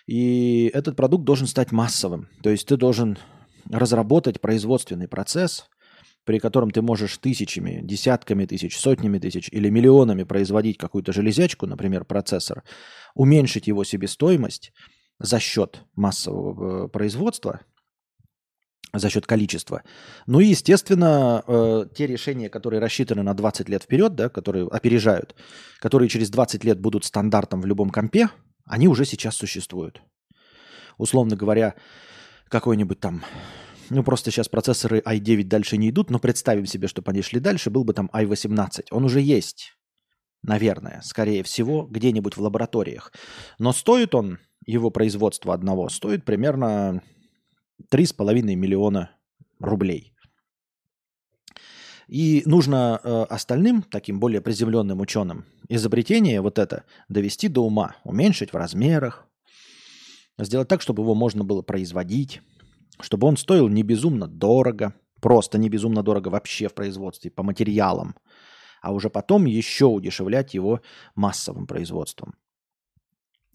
И 0.06 0.70
этот 0.76 0.96
продукт 0.96 1.26
должен 1.26 1.48
стать 1.48 1.72
массовым. 1.72 2.30
То 2.44 2.52
есть 2.52 2.68
ты 2.68 2.78
должен 2.78 3.18
разработать 3.72 4.42
производственный 4.42 5.08
процесс– 5.08 5.66
при 6.26 6.40
котором 6.40 6.72
ты 6.72 6.82
можешь 6.82 7.18
тысячами, 7.18 7.82
десятками 7.82 8.46
тысяч, 8.46 8.78
сотнями 8.78 9.20
тысяч 9.20 9.50
или 9.52 9.70
миллионами 9.70 10.24
производить 10.24 10.78
какую-то 10.78 11.14
железячку, 11.14 11.66
например, 11.66 12.06
процессор, 12.06 12.64
уменьшить 13.16 13.68
его 13.68 13.84
себестоимость 13.84 14.72
за 15.20 15.40
счет 15.40 15.84
массового 15.96 16.86
э, 16.86 16.88
производства, 16.90 17.62
за 18.94 19.10
счет 19.10 19.26
количества. 19.26 19.84
Ну 20.28 20.40
и, 20.40 20.48
естественно, 20.48 21.44
э, 21.48 21.86
те 21.96 22.08
решения, 22.08 22.50
которые 22.50 22.80
рассчитаны 22.80 23.24
на 23.24 23.34
20 23.34 23.70
лет 23.70 23.84
вперед, 23.84 24.16
да, 24.16 24.30
которые 24.30 24.68
опережают, 24.68 25.36
которые 25.80 26.10
через 26.10 26.30
20 26.30 26.64
лет 26.64 26.80
будут 26.80 27.06
стандартом 27.06 27.62
в 27.62 27.66
любом 27.66 27.90
компе, 27.90 28.30
они 28.66 28.88
уже 28.88 29.06
сейчас 29.06 29.36
существуют. 29.36 30.02
Условно 30.98 31.36
говоря, 31.36 31.76
какой-нибудь 32.50 33.00
там 33.00 33.24
ну 33.92 34.04
просто 34.04 34.32
сейчас 34.32 34.48
процессоры 34.48 35.00
i9 35.00 35.44
дальше 35.44 35.76
не 35.76 35.90
идут, 35.90 36.10
но 36.10 36.20
представим 36.20 36.66
себе, 36.66 36.88
чтобы 36.88 37.12
они 37.12 37.22
шли 37.22 37.40
дальше, 37.40 37.70
был 37.70 37.84
бы 37.84 37.94
там 37.94 38.10
i18. 38.14 38.86
Он 38.92 39.04
уже 39.04 39.20
есть, 39.20 39.74
наверное, 40.44 41.02
скорее 41.04 41.44
всего, 41.44 41.84
где-нибудь 41.84 42.38
в 42.38 42.42
лабораториях. 42.42 43.12
Но 43.60 43.74
стоит 43.74 44.16
он, 44.16 44.40
его 44.66 44.92
производство 44.92 45.54
одного, 45.54 45.90
стоит 45.90 46.24
примерно 46.24 47.04
3,5 47.92 48.56
миллиона 48.56 49.12
рублей. 49.60 50.14
И 52.08 52.44
нужно 52.46 53.00
э, 53.04 53.24
остальным, 53.30 53.84
таким 53.84 54.20
более 54.20 54.42
приземленным 54.42 55.02
ученым, 55.02 55.46
изобретение 55.68 56.42
вот 56.42 56.60
это 56.60 56.86
довести 57.10 57.50
до 57.50 57.66
ума, 57.66 57.96
уменьшить 58.06 58.54
в 58.54 58.56
размерах, 58.56 59.28
сделать 60.38 60.70
так, 60.70 60.82
чтобы 60.82 61.04
его 61.04 61.14
можно 61.14 61.44
было 61.44 61.62
производить, 61.62 62.42
чтобы 63.00 63.28
он 63.28 63.38
стоил 63.38 63.68
не 63.68 63.84
безумно 63.84 64.28
дорого, 64.28 64.94
просто 65.22 65.58
не 65.58 65.70
безумно 65.70 66.04
дорого 66.04 66.30
вообще 66.30 66.68
в 66.68 66.74
производстве, 66.74 67.32
по 67.32 67.44
материалам, 67.44 68.16
а 68.82 68.94
уже 68.94 69.10
потом 69.10 69.46
еще 69.46 69.86
удешевлять 69.86 70.54
его 70.54 70.82
массовым 71.16 71.68
производством. 71.68 72.36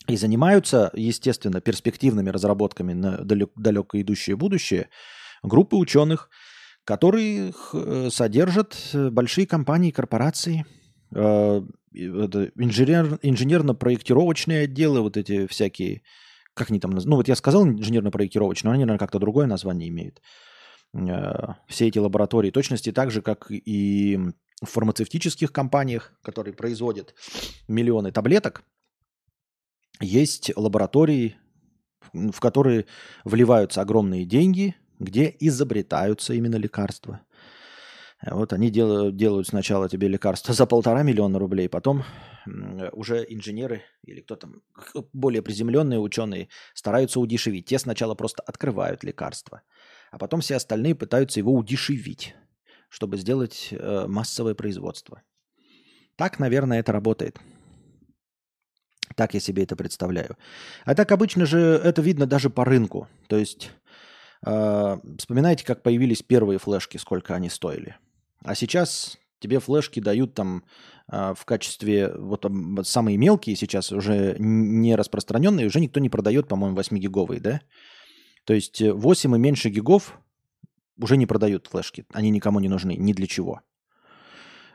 И 0.09 0.17
занимаются, 0.17 0.91
естественно, 0.95 1.61
перспективными 1.61 2.31
разработками 2.31 2.93
на 2.93 3.19
далек, 3.19 3.51
далеко 3.57 4.01
идущее 4.01 4.37
будущее 4.37 4.89
группы 5.43 5.77
ученых, 5.77 6.31
которые 6.85 7.53
э, 7.73 8.09
содержат 8.13 8.79
э, 8.93 9.11
большие 9.11 9.49
компании, 9.49 9.91
корпорации, 9.91 10.65
э, 11.13 11.63
инженер, 11.93 13.19
инженерно-проектировочные 13.23 14.65
отделы, 14.65 15.01
вот 15.01 15.17
эти 15.17 15.49
всякие 15.49 16.03
как 16.57 16.71
они 16.71 16.81
там, 16.81 16.93
ну 16.93 17.17
вот 17.17 17.29
я 17.29 17.37
сказал 17.37 17.67
инженерно-проектировочные, 17.67 18.71
но 18.71 18.75
они, 18.75 18.85
наверное, 18.85 18.99
как-то 18.99 19.19
другое 19.19 19.47
название 19.47 19.91
имеют. 19.91 20.23
Э, 20.95 21.55
все 21.69 21.87
эти 21.87 21.99
лаборатории 21.99 22.51
точности 22.51 22.93
так 22.93 23.11
же, 23.11 23.21
как 23.21 23.47
и 23.51 24.19
в 24.63 24.67
фармацевтических 24.67 25.53
компаниях, 25.53 26.19
которые 26.23 26.55
производят 26.55 27.15
миллионы 27.69 28.11
таблеток, 28.11 28.65
есть 30.01 30.51
лаборатории, 30.57 31.37
в 32.15 32.41
которые 32.41 32.87
вливаются 33.25 33.83
огромные 33.83 34.25
деньги, 34.25 34.77
где 34.99 35.35
изобретаются 35.39 36.33
именно 36.33 36.57
лекарства. 36.57 37.21
Вот 38.23 38.53
они 38.53 38.71
делают, 38.71 39.17
делают 39.17 39.49
сначала 39.49 39.89
тебе 39.89 40.09
лекарства 40.09 40.55
за 40.55 40.67
полтора 40.67 41.03
миллиона 41.03 41.39
рублей, 41.39 41.69
потом 41.69 42.05
уже 42.93 43.27
инженеры 43.29 43.83
или 44.05 44.21
кто 44.21 44.37
там, 44.37 44.63
более 45.13 45.43
приземленные 45.43 45.99
ученые 45.99 46.49
стараются 46.75 47.21
удешевить. 47.21 47.67
Те 47.67 47.79
сначала 47.79 48.15
просто 48.15 48.43
открывают 48.43 49.05
лекарство, 49.05 49.63
а 50.11 50.19
потом 50.19 50.41
все 50.41 50.57
остальные 50.57 50.95
пытаются 50.95 51.41
его 51.41 51.53
удешевить, 51.53 52.35
чтобы 52.89 53.19
сделать 53.19 53.69
э, 53.73 54.07
массовое 54.07 54.55
производство. 54.55 55.23
Так, 56.17 56.39
наверное, 56.39 56.81
это 56.81 56.93
работает. 56.93 57.39
Так 59.15 59.35
я 59.35 59.41
себе 59.41 59.65
это 59.65 59.77
представляю. 59.77 60.37
А 60.85 60.95
так 60.95 61.13
обычно 61.13 61.47
же 61.47 61.59
это 61.59 62.01
видно 62.03 62.27
даже 62.27 62.49
по 62.49 62.65
рынку. 62.65 63.09
То 63.29 63.37
есть 63.37 63.71
э, 64.47 64.97
вспоминайте, 65.19 65.65
как 65.65 65.83
появились 65.83 66.23
первые 66.23 66.59
флешки, 66.59 66.97
сколько 66.97 67.35
они 67.35 67.51
стоили. 67.51 67.97
А 68.47 68.55
сейчас 68.55 69.19
тебе 69.41 69.59
флешки 69.59 69.99
дают 69.99 70.35
там 70.35 70.65
э, 71.11 71.35
в 71.37 71.45
качестве, 71.45 72.13
вот 72.17 72.47
самые 72.85 73.17
мелкие 73.17 73.57
сейчас, 73.57 73.91
уже 73.91 74.37
не 74.39 74.95
распространенные, 74.95 75.67
уже 75.67 75.81
никто 75.81 75.99
не 75.99 76.09
продает, 76.09 76.47
по-моему, 76.47 76.79
8-гиговые, 76.79 77.41
да? 77.41 77.61
То 78.45 78.55
есть 78.55 78.81
8 78.81 79.35
и 79.35 79.39
меньше 79.39 79.69
гигов 79.69 80.17
уже 81.01 81.17
не 81.17 81.27
продают 81.27 81.67
флешки, 81.67 82.07
они 82.13 82.31
никому 82.31 82.61
не 82.61 82.69
нужны, 82.69 82.95
ни 82.97 83.13
для 83.13 83.27
чего. 83.27 83.63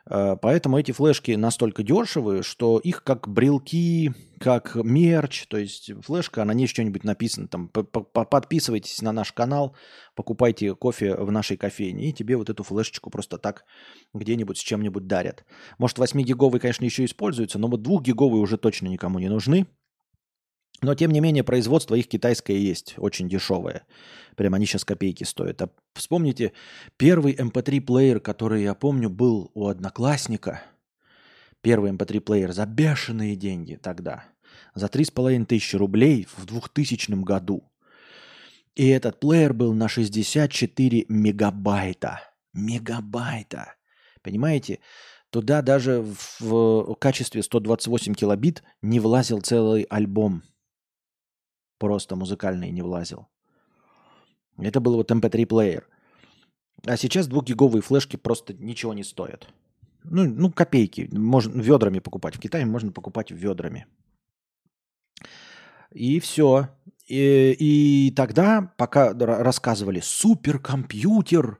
Э, 0.09 0.35
поэтому 0.41 0.77
эти 0.77 0.91
флешки 0.91 1.31
настолько 1.31 1.83
дешевые, 1.83 2.43
что 2.43 2.79
их 2.79 3.03
как 3.03 3.27
брелки, 3.27 4.13
как 4.39 4.75
мерч, 4.75 5.47
то 5.47 5.57
есть 5.57 5.91
флешка, 6.03 6.43
на 6.45 6.53
ней 6.53 6.67
что-нибудь 6.67 7.03
написано, 7.03 7.47
там, 7.47 7.67
подписывайтесь 7.69 9.01
на 9.01 9.11
наш 9.11 9.31
канал, 9.31 9.75
покупайте 10.15 10.73
кофе 10.73 11.15
в 11.15 11.31
нашей 11.31 11.57
кофейне, 11.57 12.09
и 12.09 12.13
тебе 12.13 12.37
вот 12.37 12.49
эту 12.49 12.63
флешечку 12.63 13.09
просто 13.09 13.37
так 13.37 13.65
где-нибудь 14.13 14.57
с 14.57 14.61
чем-нибудь 14.61 15.07
дарят. 15.07 15.45
Может, 15.77 15.99
8-гиговые, 15.99 16.59
конечно, 16.59 16.85
еще 16.85 17.05
используются, 17.05 17.59
но 17.59 17.67
вот 17.67 17.81
2-гиговые 17.81 18.41
уже 18.41 18.57
точно 18.57 18.87
никому 18.87 19.19
не 19.19 19.29
нужны. 19.29 19.67
Но, 20.81 20.95
тем 20.95 21.11
не 21.11 21.19
менее, 21.19 21.43
производство 21.43 21.93
их 21.93 22.07
китайское 22.07 22.57
есть, 22.57 22.95
очень 22.97 23.29
дешевое. 23.29 23.83
Прям 24.35 24.55
они 24.55 24.65
сейчас 24.65 24.83
копейки 24.83 25.23
стоят. 25.23 25.61
А 25.61 25.69
вспомните, 25.93 26.53
первый 26.97 27.35
MP3-плеер, 27.35 28.17
эм 28.17 28.21
который 28.21 28.63
я 28.63 28.73
помню, 28.73 29.09
был 29.09 29.51
у 29.53 29.67
одноклассника. 29.67 30.63
Первый 31.61 31.91
MP3-плеер 31.91 32.49
эм 32.49 32.53
за 32.53 32.65
бешеные 32.65 33.35
деньги 33.35 33.75
тогда. 33.75 34.25
За 34.73 34.87
3,5 34.87 35.45
тысячи 35.45 35.75
рублей 35.75 36.27
в 36.35 36.45
2000 36.47 37.11
году. 37.23 37.71
И 38.73 38.87
этот 38.87 39.19
плеер 39.19 39.53
был 39.53 39.73
на 39.73 39.87
64 39.87 41.05
мегабайта. 41.09 42.21
Мегабайта. 42.53 43.75
Понимаете? 44.23 44.79
Туда 45.29 45.61
даже 45.61 46.03
в 46.39 46.95
качестве 46.95 47.43
128 47.43 48.15
килобит 48.15 48.63
не 48.81 48.99
влазил 48.99 49.41
целый 49.41 49.83
альбом 49.83 50.43
просто 51.81 52.15
музыкальный 52.15 52.69
не 52.71 52.83
влазил. 52.83 53.27
Это 54.59 54.79
был 54.79 54.95
вот 54.97 55.11
MP3 55.11 55.47
плеер. 55.47 55.87
А 56.85 56.95
сейчас 56.95 57.27
двухгиговые 57.27 57.81
флешки 57.81 58.17
просто 58.17 58.53
ничего 58.53 58.93
не 58.93 59.03
стоят. 59.03 59.47
Ну, 60.03 60.25
ну 60.25 60.51
копейки. 60.51 61.09
Можно 61.11 61.59
ведрами 61.59 61.97
покупать. 61.97 62.35
В 62.35 62.39
Китае 62.39 62.65
можно 62.65 62.91
покупать 62.91 63.31
ведрами. 63.31 63.87
И 65.91 66.19
все. 66.19 66.69
И, 67.07 67.55
и 67.59 68.13
тогда, 68.15 68.71
пока 68.77 69.13
рассказывали 69.13 70.01
суперкомпьютер, 70.01 71.57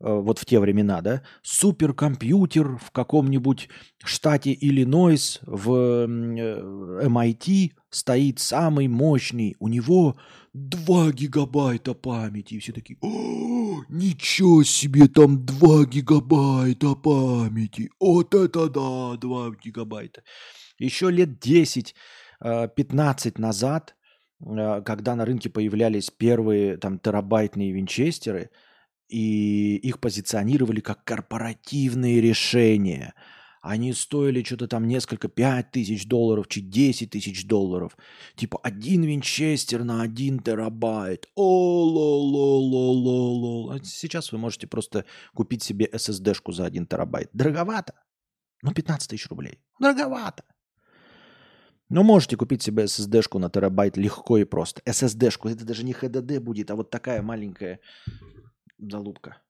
Э, 0.00 0.20
вот 0.20 0.38
в 0.38 0.44
те 0.44 0.60
времена, 0.60 1.00
да, 1.00 1.22
суперкомпьютер 1.42 2.76
в 2.76 2.90
каком-нибудь 2.90 3.68
штате 4.04 4.56
Иллинойс 4.58 5.40
в 5.42 6.06
MIT 6.06 7.72
стоит 7.96 8.38
самый 8.38 8.88
мощный, 8.88 9.56
у 9.58 9.68
него 9.68 10.16
2 10.52 11.12
гигабайта 11.12 11.94
памяти. 11.94 12.54
И 12.54 12.58
все 12.58 12.72
такие, 12.72 12.98
О, 13.00 13.82
ничего 13.88 14.62
себе, 14.64 15.08
там 15.08 15.44
2 15.46 15.86
гигабайта 15.86 16.94
памяти. 16.94 17.90
Вот 17.98 18.34
это 18.34 18.68
да, 18.68 19.16
2 19.16 19.50
гигабайта. 19.64 20.22
Еще 20.78 21.10
лет 21.10 21.44
10-15 21.44 21.94
э, 22.42 23.32
назад, 23.38 23.96
когда 24.38 25.16
на 25.16 25.24
рынке 25.24 25.48
появлялись 25.48 26.10
первые 26.10 26.76
там 26.76 26.98
терабайтные 26.98 27.72
винчестеры– 27.72 28.50
и 29.08 29.76
их 29.76 30.00
позиционировали 30.00 30.80
как 30.80 31.04
корпоративные 31.04 32.20
решения. 32.20 33.14
Они 33.66 33.92
стоили 33.92 34.44
что-то 34.44 34.68
там 34.68 34.86
несколько, 34.86 35.28
5 35.28 35.72
тысяч 35.72 36.06
долларов, 36.06 36.46
чи 36.48 36.60
10 36.60 37.10
тысяч 37.10 37.46
долларов. 37.46 37.96
Типа 38.36 38.60
один 38.62 39.02
винчестер 39.02 39.82
на 39.82 40.02
1 40.02 40.38
терабайт. 40.38 41.26
О, 41.34 41.82
лол, 41.82 42.26
лол, 42.26 42.64
лол, 42.64 43.44
лол. 43.44 43.70
А 43.72 43.78
сейчас 43.82 44.30
вы 44.32 44.38
можете 44.38 44.68
просто 44.68 45.04
купить 45.34 45.64
себе 45.64 45.86
SSD-шку 45.92 46.52
за 46.52 46.64
1 46.64 46.86
терабайт. 46.86 47.28
Дороговато. 47.32 47.94
Ну, 48.62 48.72
15 48.72 49.10
тысяч 49.10 49.28
рублей. 49.28 49.58
Дороговато. 49.80 50.44
Но 51.88 52.04
можете 52.04 52.36
купить 52.36 52.62
себе 52.62 52.84
SSD-шку 52.84 53.40
на 53.40 53.50
терабайт 53.50 53.96
легко 53.96 54.38
и 54.38 54.44
просто. 54.44 54.80
SSD-шку, 54.86 55.48
это 55.48 55.64
даже 55.64 55.84
не 55.84 55.92
HDD 55.92 56.38
будет, 56.38 56.70
а 56.70 56.76
вот 56.76 56.90
такая 56.90 57.20
маленькая 57.20 57.80
залупка. 58.78 59.42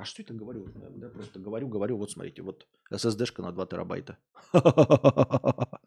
А 0.00 0.04
что 0.06 0.22
это 0.22 0.32
говорю? 0.32 0.66
Да, 0.96 1.10
просто 1.10 1.38
говорю, 1.38 1.68
говорю, 1.68 1.98
вот 1.98 2.10
смотрите, 2.10 2.40
вот 2.40 2.66
SSD-шка 2.90 3.42
на 3.42 3.52
2 3.52 3.66
терабайта. 3.66 4.16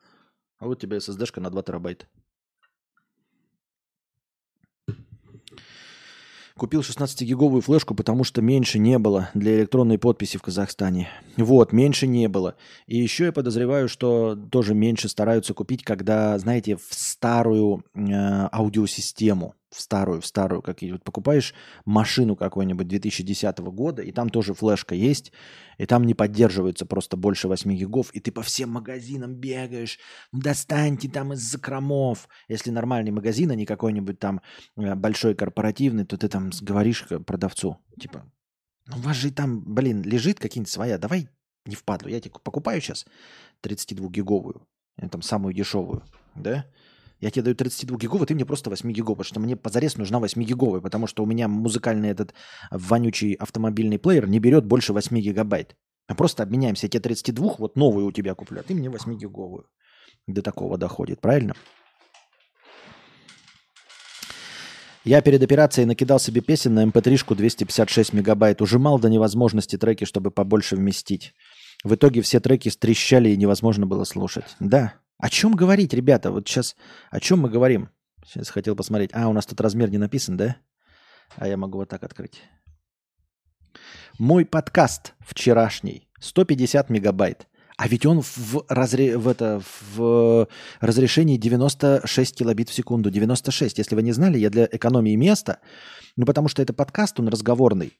А 0.60 0.68
вот 0.68 0.80
тебе 0.80 0.98
SSD-шка 0.98 1.42
на 1.42 1.50
2 1.50 1.64
терабайта. 1.64 2.06
Купил 6.56 6.82
16-гиговую 6.82 7.62
флешку, 7.62 7.96
потому 7.96 8.24
что 8.24 8.44
меньше 8.44 8.78
не 8.78 9.00
было 9.00 9.32
для 9.34 9.56
электронной 9.58 9.98
подписи 9.98 10.38
в 10.38 10.44
Казахстане. 10.44 11.10
Вот, 11.36 11.74
меньше 11.74 12.06
не 12.06 12.28
было. 12.30 12.56
И 12.86 13.00
еще 13.00 13.26
я 13.26 13.32
подозреваю, 13.32 13.90
что 13.90 14.38
тоже 14.52 14.76
меньше 14.76 15.10
стараются 15.10 15.56
купить, 15.56 15.84
когда, 15.84 16.38
знаете, 16.38 16.76
в 16.76 16.94
старую 17.24 17.86
э, 17.96 18.50
аудиосистему 18.52 19.56
в 19.70 19.80
старую, 19.80 20.20
в 20.20 20.26
старую, 20.26 20.62
как 20.62 20.82
вот 20.82 21.06
покупаешь 21.06 21.54
машину 21.86 22.36
какой-нибудь 22.36 22.86
2010 22.86 23.60
года, 23.60 24.02
и 24.02 24.12
там 24.12 24.30
тоже 24.30 24.54
флешка 24.54 24.94
есть, 24.94 25.32
и 25.78 25.86
там 25.86 26.04
не 26.04 26.14
поддерживается 26.14 26.86
просто 26.86 27.16
больше 27.16 27.48
8 27.48 27.74
гигов, 27.76 28.12
и 28.12 28.20
ты 28.20 28.34
по 28.34 28.42
всем 28.42 28.72
магазинам 28.72 29.36
бегаешь, 29.36 30.00
ну 30.34 30.42
достаньте 30.42 31.10
там 31.10 31.32
из 31.32 31.40
закромов. 31.40 32.28
Если 32.50 32.72
нормальный 32.72 33.12
магазин, 33.12 33.52
а 33.52 33.56
не 33.56 33.66
какой-нибудь 33.66 34.20
там 34.20 34.42
э, 34.76 34.94
большой 34.96 35.34
корпоративный, 35.34 36.04
то 36.04 36.18
ты 36.18 36.28
там 36.28 36.52
говоришь 36.60 37.08
продавцу, 37.26 37.78
типа, 37.98 38.30
ну 38.88 38.98
у 38.98 39.00
вас 39.00 39.16
же 39.16 39.32
там, 39.32 39.64
блин, 39.64 40.02
лежит 40.02 40.42
какие-нибудь 40.42 40.74
своя, 40.74 40.98
давай 40.98 41.30
не 41.66 41.76
впадлу, 41.76 42.10
я 42.10 42.20
тебе 42.20 42.34
покупаю 42.44 42.82
сейчас 42.82 43.06
32-гиговую, 43.64 44.68
там 45.10 45.22
самую 45.22 45.54
дешевую, 45.54 46.04
да, 46.36 46.66
я 47.24 47.30
тебе 47.30 47.44
даю 47.44 47.56
32 47.56 47.98
гиговый, 47.98 48.28
ты 48.28 48.36
мне 48.36 48.46
просто 48.46 48.70
8 48.70 48.92
гиговый, 48.92 49.16
потому 49.16 49.24
что 49.24 49.40
мне 49.40 49.56
позарез 49.56 49.98
нужна 49.98 50.20
8 50.20 50.44
гиговая, 50.44 50.82
потому 50.82 51.08
что 51.08 51.24
у 51.24 51.26
меня 51.26 51.48
музыкальный 51.48 52.10
этот 52.10 52.34
вонючий 52.70 53.34
автомобильный 53.34 53.98
плеер 53.98 54.28
не 54.28 54.40
берет 54.40 54.66
больше 54.66 54.92
8 54.92 55.22
гигабайт. 55.22 55.78
Мы 56.10 56.16
просто 56.16 56.44
обменяемся. 56.44 56.88
Я 56.88 56.90
тебе 56.90 57.00
32, 57.00 57.56
вот 57.60 57.78
новую 57.78 58.08
у 58.08 58.12
тебя 58.12 58.36
куплю, 58.36 58.60
а 58.60 58.64
ты 58.64 58.76
мне 58.76 58.90
8 58.90 59.18
гиговую. 59.18 59.64
До 60.28 60.42
такого 60.42 60.78
доходит, 60.78 61.22
правильно? 61.22 61.54
Я 65.06 65.22
перед 65.22 65.42
операцией 65.42 65.86
накидал 65.86 66.20
себе 66.20 66.42
песен 66.42 66.74
на 66.74 66.86
mp3-шку 66.86 67.36
256 67.36 68.14
мегабайт. 68.14 68.62
Ужимал 68.62 69.00
до 69.00 69.10
невозможности 69.10 69.78
треки, 69.78 70.04
чтобы 70.04 70.30
побольше 70.30 70.76
вместить. 70.76 71.34
В 71.86 71.96
итоге 71.96 72.22
все 72.22 72.42
треки 72.42 72.68
стрещали 72.70 73.30
и 73.30 73.38
невозможно 73.38 73.86
было 73.86 74.04
слушать. 74.04 74.56
Да, 74.60 74.94
о 75.24 75.30
чем 75.30 75.54
говорить, 75.54 75.94
ребята? 75.94 76.32
Вот 76.32 76.50
сейчас 76.50 76.76
о 77.10 77.22
чем 77.22 77.40
мы 77.40 77.50
говорим? 77.50 77.88
Сейчас 78.26 78.50
хотел 78.50 78.76
посмотреть. 78.76 79.12
А, 79.14 79.30
у 79.30 79.34
нас 79.34 79.46
тут 79.46 79.62
размер 79.62 79.90
не 79.90 79.98
написан, 79.98 80.36
да? 80.36 80.58
А 81.38 81.48
я 81.48 81.56
могу 81.56 81.78
вот 81.78 81.88
так 81.88 82.04
открыть. 82.04 82.42
Мой 84.20 84.46
подкаст 84.46 85.14
вчерашний 85.22 86.10
150 86.20 86.90
мегабайт. 86.90 87.48
А 87.78 87.88
ведь 87.88 88.06
он 88.06 88.22
в, 88.22 88.66
разре... 88.68 89.18
в, 89.18 89.30
это, 89.30 89.62
в 89.96 90.50
разрешении 90.82 91.38
96 91.38 92.36
килобит 92.36 92.68
в 92.68 92.74
секунду. 92.74 93.10
96. 93.10 93.78
Если 93.78 93.96
вы 93.96 94.04
не 94.04 94.12
знали, 94.12 94.38
я 94.38 94.50
для 94.50 94.68
экономии 94.70 95.16
места, 95.16 95.62
ну 96.18 96.26
потому 96.26 96.50
что 96.50 96.62
это 96.62 96.74
подкаст, 96.74 97.18
он 97.22 97.30
разговорный, 97.30 97.94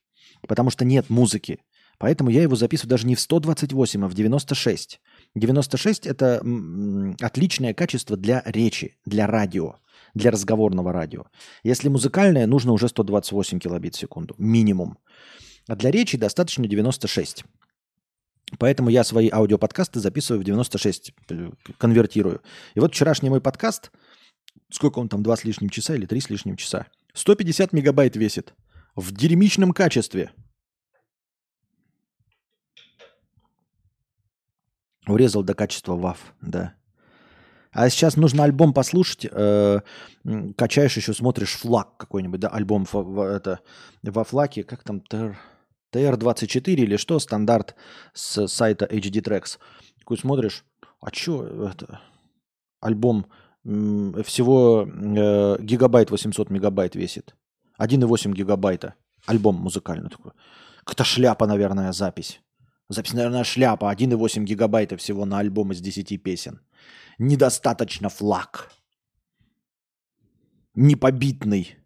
потому 0.46 0.72
что 0.72 0.84
нет 0.84 1.10
музыки. 1.10 1.62
Поэтому 2.00 2.30
я 2.32 2.42
его 2.42 2.58
записываю 2.58 2.90
даже 2.90 3.08
не 3.08 3.16
в 3.16 3.22
128, 3.22 4.04
а 4.04 4.08
в 4.10 4.14
96. 4.14 5.00
96– 5.36 6.06
это 6.08 6.44
отличное 7.20 7.74
качество 7.74 8.16
для 8.16 8.44
речи, 8.46 8.98
для 9.06 9.26
радио, 9.26 9.78
для 10.14 10.30
разговорного 10.32 10.94
радио. 10.94 11.26
Если 11.64 11.90
музыкальное, 11.90 12.46
нужно 12.46 12.72
уже 12.72 12.88
128 12.88 13.60
килобит 13.60 13.96
в 13.96 14.00
секунду, 14.00 14.36
минимум. 14.38 14.98
А 15.68 15.76
для 15.76 15.92
речи 15.92 16.18
достаточно 16.18 16.68
96. 16.68 17.46
Поэтому 18.60 18.90
я 18.90 19.04
свои 19.04 19.30
аудиоподкасты 19.32 20.00
записываю 20.00 20.42
в 20.42 20.44
96, 20.44 21.14
э, 21.30 21.50
конвертирую. 21.80 22.42
И 22.76 22.80
вот 22.80 22.94
вчерашний 22.94 23.30
мой 23.30 23.42
подкаст, 23.42 23.92
сколько 24.70 25.00
он 25.00 25.10
там, 25.10 25.24
два 25.24 25.36
с 25.36 25.44
лишним 25.44 25.70
часа 25.70 25.96
или 25.96 26.06
три 26.06 26.20
с 26.20 26.30
лишним 26.30 26.58
часа, 26.58 26.86
150 27.14 27.74
мегабайт 27.74 28.16
весит. 28.16 28.54
В 28.96 29.12
дерьмичном 29.12 29.72
качестве– 29.72 30.32
Урезал 35.08 35.44
до 35.44 35.54
качества 35.54 35.96
WAV, 35.96 36.18
да. 36.42 36.74
А 37.72 37.90
сейчас 37.90 38.18
нужно 38.18 38.44
альбом 38.44 38.74
послушать, 38.74 39.28
э, 39.30 39.80
качаешь 40.56 40.96
еще, 40.96 41.14
смотришь 41.14 41.54
флаг 41.54 41.98
какой-нибудь, 41.98 42.40
да, 42.40 42.50
альбом 42.50 42.86
в, 42.86 42.94
в, 42.94 43.22
это, 43.22 43.62
во 44.04 44.24
флаге, 44.24 44.64
как 44.64 44.84
там, 44.84 45.02
TR, 45.10 45.36
TR24 45.92 46.66
или 46.66 46.98
что, 46.98 47.18
стандарт 47.20 47.76
с 48.14 48.48
сайта 48.48 48.86
HD 48.86 49.22
Tracks. 49.24 49.58
Такой 50.00 50.18
смотришь, 50.20 50.64
а 51.02 51.12
что 51.12 51.68
это, 51.68 52.00
альбом 52.80 53.26
всего 53.64 54.88
э, 54.88 55.58
гигабайт 55.62 56.12
800 56.12 56.50
мегабайт 56.50 56.96
весит. 56.96 57.36
1,8 57.80 58.34
гигабайта. 58.34 58.96
Альбом 59.26 59.56
музыкальный 59.56 60.10
такой. 60.10 60.34
Какая-то 60.80 61.06
шляпа, 61.06 61.48
наверное, 61.48 61.94
запись 61.94 62.42
Запись, 62.94 63.14
наверное, 63.14 63.44
шляпа. 63.44 63.92
1,8 63.94 64.44
гигабайта 64.44 64.98
всего 64.98 65.26
на 65.26 65.40
альбом 65.40 65.72
из 65.72 65.82
10 65.82 66.24
песен. 66.24 66.60
Недостаточно 67.20 68.10
флаг. 68.10 68.72
Непобитный. 70.76 71.78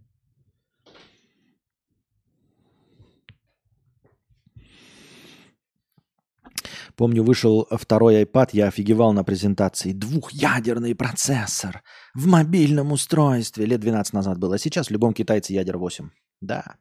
Помню, 6.97 7.23
вышел 7.23 7.67
второй 7.71 8.23
iPad, 8.23 8.49
я 8.53 8.67
офигевал 8.67 9.13
на 9.13 9.23
презентации. 9.23 9.93
Двухъядерный 9.93 10.95
процессор 10.95 11.83
в 12.15 12.25
мобильном 12.25 12.91
устройстве. 12.91 13.67
Лет 13.67 13.79
12 13.81 14.13
назад 14.13 14.39
было. 14.39 14.55
А 14.55 14.57
сейчас 14.57 14.87
в 14.87 14.91
любом 14.91 15.13
китайце 15.13 15.53
ядер 15.53 15.77
8. 15.77 16.09
Да. 16.41 16.77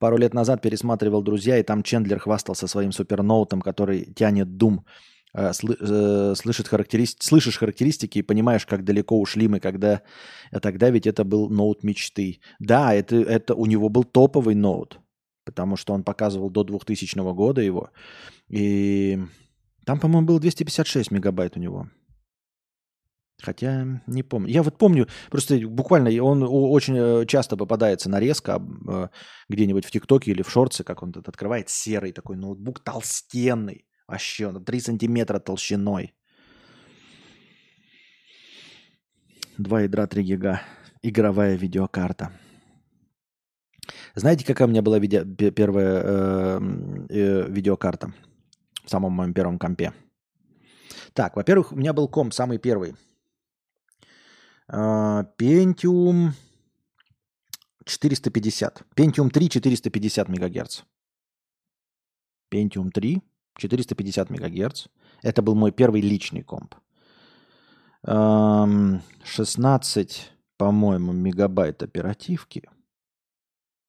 Пару 0.00 0.16
лет 0.16 0.32
назад 0.34 0.62
пересматривал 0.62 1.22
«Друзья», 1.22 1.58
и 1.58 1.62
там 1.62 1.82
Чендлер 1.82 2.18
хвастался 2.18 2.66
своим 2.66 2.90
суперноутом, 2.90 3.60
который 3.60 4.14
тянет 4.14 4.48
Doom. 4.48 4.78
Э, 5.34 5.52
э, 5.52 6.34
слышит 6.34 6.68
характеристики, 6.68 7.24
слышишь 7.24 7.58
характеристики 7.58 8.18
и 8.18 8.22
понимаешь, 8.22 8.64
как 8.64 8.82
далеко 8.82 9.20
ушли 9.20 9.46
мы, 9.46 9.60
когда... 9.60 10.00
А 10.50 10.58
тогда 10.58 10.88
ведь 10.88 11.06
это 11.06 11.22
был 11.22 11.50
ноут 11.50 11.84
мечты. 11.84 12.40
Да, 12.58 12.94
это, 12.94 13.16
это 13.16 13.54
у 13.54 13.66
него 13.66 13.90
был 13.90 14.04
топовый 14.04 14.54
ноут, 14.54 14.98
потому 15.44 15.76
что 15.76 15.92
он 15.92 16.02
показывал 16.02 16.48
до 16.48 16.64
2000 16.64 17.34
года 17.34 17.60
его. 17.60 17.90
И 18.48 19.20
там, 19.84 20.00
по-моему, 20.00 20.26
было 20.26 20.40
256 20.40 21.10
мегабайт 21.10 21.58
у 21.58 21.60
него. 21.60 21.90
Хотя 23.42 24.02
не 24.06 24.22
помню. 24.22 24.50
Я 24.50 24.62
вот 24.62 24.76
помню, 24.76 25.08
просто 25.30 25.58
буквально 25.66 26.10
он 26.22 26.42
очень 26.42 26.96
э, 26.96 27.26
часто 27.26 27.56
попадается 27.56 28.10
нарезка 28.10 28.62
э, 28.88 29.08
где-нибудь 29.48 29.84
в 29.84 29.90
ТикТоке 29.90 30.30
или 30.30 30.42
в 30.42 30.50
шорте, 30.50 30.84
как 30.84 31.02
он 31.02 31.12
тут 31.12 31.28
открывает 31.28 31.68
серый 31.68 32.12
такой 32.12 32.36
ноутбук, 32.36 32.80
толстенный, 32.80 33.86
вообще, 34.06 34.52
3 34.52 34.80
сантиметра 34.80 35.38
толщиной. 35.38 36.14
2 39.58 39.80
ядра 39.82 40.06
3 40.06 40.22
гига. 40.22 40.62
Игровая 41.02 41.56
видеокарта. 41.56 42.30
Знаете, 44.14 44.44
какая 44.44 44.68
у 44.68 44.70
меня 44.70 44.82
была 44.82 44.98
видео, 44.98 45.24
первая 45.24 46.02
э, 46.04 46.60
э, 47.08 47.46
видеокарта? 47.48 48.12
в 48.84 48.90
самом 48.90 49.12
моем 49.12 49.32
первом 49.32 49.58
компе. 49.58 49.92
Так, 51.12 51.36
во-первых, 51.36 51.72
у 51.72 51.76
меня 51.76 51.92
был 51.92 52.08
комп 52.08 52.34
самый 52.34 52.58
первый. 52.58 52.94
А, 54.72 55.24
Pentium 55.38 56.32
450. 57.84 58.82
Pentium 58.96 59.30
3 59.30 59.48
450 59.48 60.28
МГц. 60.28 60.82
Pentium 62.50 62.90
3 62.90 63.22
450 63.56 64.30
МГц. 64.30 64.86
Это 65.22 65.42
был 65.42 65.54
мой 65.54 65.72
первый 65.72 66.00
личный 66.00 66.42
комп. 66.42 66.74
16, 68.04 70.32
по-моему, 70.56 71.12
мегабайт 71.12 71.82
оперативки– 71.82 72.68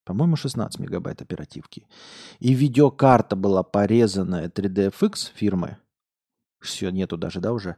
по-моему, 0.04 0.36
16 0.36 0.80
мегабайт 0.80 1.22
оперативки. 1.22 1.88
И 2.40 2.54
видеокарта 2.54 3.36
была 3.36 3.64
порезанная 3.64 4.50
3DFX 4.50 5.32
фирмы. 5.34 5.78
Все, 6.60 6.90
нету 6.90 7.18
даже, 7.18 7.40
да, 7.40 7.54
уже. 7.54 7.78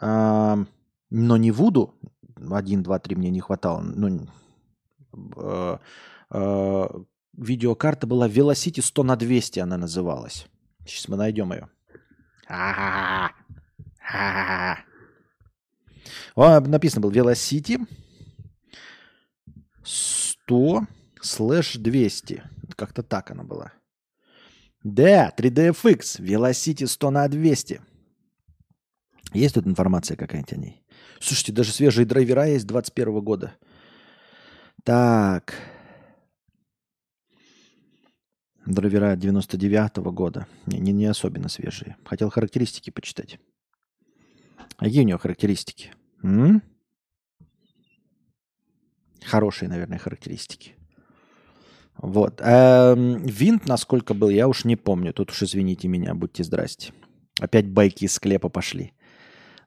Но 0.00 0.66
не 1.10 1.50
Voodoo. 1.50 1.92
1, 2.40 2.82
2, 2.82 2.98
3 2.98 3.16
мне 3.16 3.30
не 3.30 3.40
хватало. 3.40 3.80
Ну, 3.80 4.26
а, 5.36 5.80
а, 6.30 7.02
видеокарта 7.36 8.06
была 8.06 8.28
Velocity 8.28 8.82
100 8.82 9.02
на 9.02 9.16
200 9.16 9.60
она 9.60 9.76
называлась. 9.76 10.46
Сейчас 10.86 11.08
мы 11.08 11.16
найдем 11.16 11.52
ее. 11.52 11.68
О, 16.34 16.60
написано 16.60 17.02
было 17.02 17.10
Velocity 17.10 17.86
100 19.82 20.86
Слэш 21.20 21.76
200. 21.76 22.42
Как-то 22.76 23.02
так 23.02 23.30
она 23.30 23.42
была. 23.42 23.72
Да, 24.82 25.32
3DFX. 25.36 26.20
Velocity 26.20 26.86
100 26.86 27.10
на 27.10 27.28
200. 27.28 27.80
Есть 29.34 29.54
тут 29.54 29.66
информация 29.66 30.16
какая-нибудь 30.16 30.52
о 30.52 30.56
ней? 30.56 30.82
Слушайте, 31.20 31.52
даже 31.52 31.72
свежие 31.72 32.06
драйвера 32.06 32.46
есть 32.46 32.66
21 32.66 33.20
года. 33.20 33.54
Так. 34.84 35.54
Драйвера 38.66 39.16
99 39.16 39.98
-го 39.98 40.12
года. 40.12 40.46
Не, 40.66 40.78
не, 40.78 40.92
не 40.92 41.06
особенно 41.06 41.48
свежие. 41.48 41.96
Хотел 42.04 42.30
характеристики 42.30 42.90
почитать. 42.90 43.38
А 44.76 44.84
какие 44.84 45.02
у 45.02 45.06
него 45.06 45.18
характеристики? 45.18 45.92
М? 46.22 46.62
Хорошие, 49.24 49.68
наверное, 49.68 49.98
характеристики. 49.98 50.76
Вот. 51.96 52.40
Эм, 52.40 53.26
винт 53.26 53.66
насколько 53.66 54.14
был, 54.14 54.28
я 54.28 54.46
уж 54.46 54.64
не 54.64 54.76
помню. 54.76 55.12
Тут 55.12 55.30
уж 55.30 55.42
извините 55.42 55.88
меня, 55.88 56.14
будьте 56.14 56.44
здрасте. 56.44 56.92
Опять 57.40 57.66
байки 57.68 58.04
из 58.04 58.14
склепа 58.14 58.48
пошли. 58.48 58.92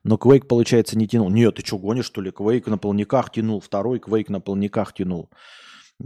Но 0.04 0.16
Квейк, 0.18 0.48
получается, 0.48 0.98
не 0.98 1.06
тянул. 1.06 1.30
Нет, 1.30 1.54
ты 1.56 1.64
что, 1.64 1.78
гонишь, 1.78 2.06
что 2.06 2.20
ли? 2.20 2.30
Квейк 2.30 2.66
на 2.66 2.78
полниках 2.78 3.30
тянул, 3.30 3.60
второй 3.60 4.00
Квейк 4.00 4.28
на 4.30 4.40
полниках 4.40 4.92
тянул. 4.94 5.30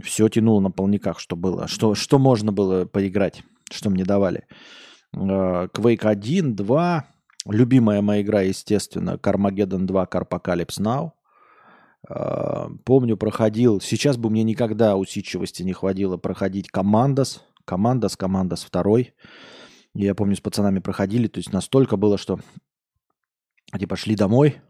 Все 0.01 0.29
тянул 0.29 0.61
на 0.61 0.69
полниках, 0.69 1.19
что 1.19 1.35
было. 1.35 1.67
Что, 1.67 1.95
что 1.95 2.19
можно 2.19 2.51
было 2.51 2.85
поиграть, 2.85 3.43
что 3.71 3.89
мне 3.89 4.03
давали. 4.05 4.45
Квейк 5.11 6.05
1, 6.05 6.55
2. 6.55 7.05
Любимая 7.47 8.01
моя 8.01 8.21
игра, 8.21 8.41
естественно, 8.41 9.17
Carmageddon 9.21 9.85
2, 9.85 10.05
Carpocalypse 10.05 10.79
Now. 10.79 11.11
Помню, 12.85 13.17
проходил, 13.17 13.81
сейчас 13.81 14.17
бы 14.17 14.29
мне 14.29 14.43
никогда 14.43 14.95
усидчивости 14.95 15.63
не 15.63 15.73
хватило 15.73 16.17
проходить 16.17 16.69
командос, 16.69 17.43
командос, 17.65 18.15
командос 18.15 18.63
второй. 18.63 19.13
Я 19.93 20.13
помню, 20.13 20.35
с 20.35 20.39
пацанами 20.39 20.79
проходили, 20.79 21.27
то 21.27 21.39
есть 21.39 21.51
настолько 21.51 21.97
было, 21.97 22.17
что 22.17 22.39
типа 23.77 23.95
шли 23.95 24.15
домой 24.15 24.61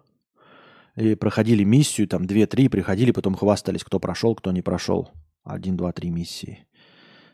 и 0.95 1.16
проходили 1.16 1.64
миссию, 1.64 2.08
там 2.08 2.24
2-3, 2.24 2.70
приходили, 2.70 3.12
потом 3.12 3.36
хвастались, 3.36 3.84
кто 3.84 4.00
прошел, 4.00 4.36
кто 4.36 4.52
не 4.52 4.62
прошел. 4.62 5.12
Один, 5.43 5.78
два, 5.78 5.91
три 5.91 6.10
миссии. 6.10 6.68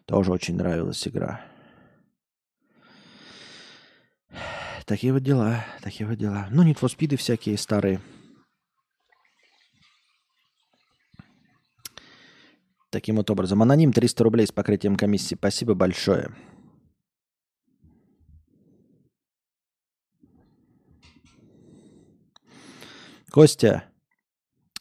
Тоже 0.06 0.32
очень 0.32 0.56
нравилась 0.56 1.08
игра. 1.08 1.42
Такие 4.86 5.14
вот 5.14 5.24
дела, 5.24 5.66
такие 5.82 6.08
вот 6.08 6.18
дела. 6.18 6.48
Ну, 6.52 6.64
Need 6.64 6.80
for 6.80 6.90
Speed 6.90 7.16
всякие 7.16 7.58
старые– 7.58 8.02
Таким 12.94 13.16
вот 13.16 13.28
образом. 13.32 13.60
Аноним 13.64 13.92
300 13.92 14.24
рублей 14.24 14.46
с 14.46 14.52
покрытием 14.52 14.96
комиссии. 14.96 15.34
Спасибо 15.34 15.74
большое. 15.74 16.30
Костя, 23.34 23.86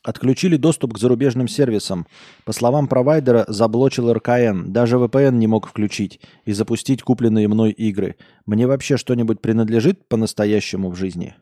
отключили 0.02 0.58
доступ 0.58 0.92
к 0.92 0.98
зарубежным 0.98 1.48
сервисам. 1.48 2.06
По 2.44 2.52
словам 2.52 2.86
провайдера, 2.86 3.46
заблочил 3.48 4.12
РКН. 4.12 4.70
Даже 4.72 4.96
VPN 4.96 5.36
не 5.36 5.46
мог 5.46 5.66
включить 5.66 6.20
и 6.44 6.52
запустить 6.52 7.02
купленные 7.02 7.48
мной 7.48 7.70
игры. 7.70 8.16
Мне 8.44 8.66
вообще 8.66 8.98
что-нибудь 8.98 9.40
принадлежит 9.40 10.06
по-настоящему 10.06 10.90
в 10.90 10.96
жизни? 10.96 11.34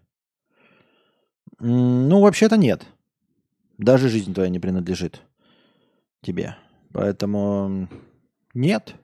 Ну, 1.58 2.20
вообще-то 2.20 2.56
нет. 2.56 2.86
Даже 3.76 4.08
жизнь 4.08 4.32
твоя 4.32 4.48
не 4.48 4.61
принадлежит 4.61 5.20
тебе. 6.22 6.54
Поэтому 6.92 7.88
нет. 8.54 8.94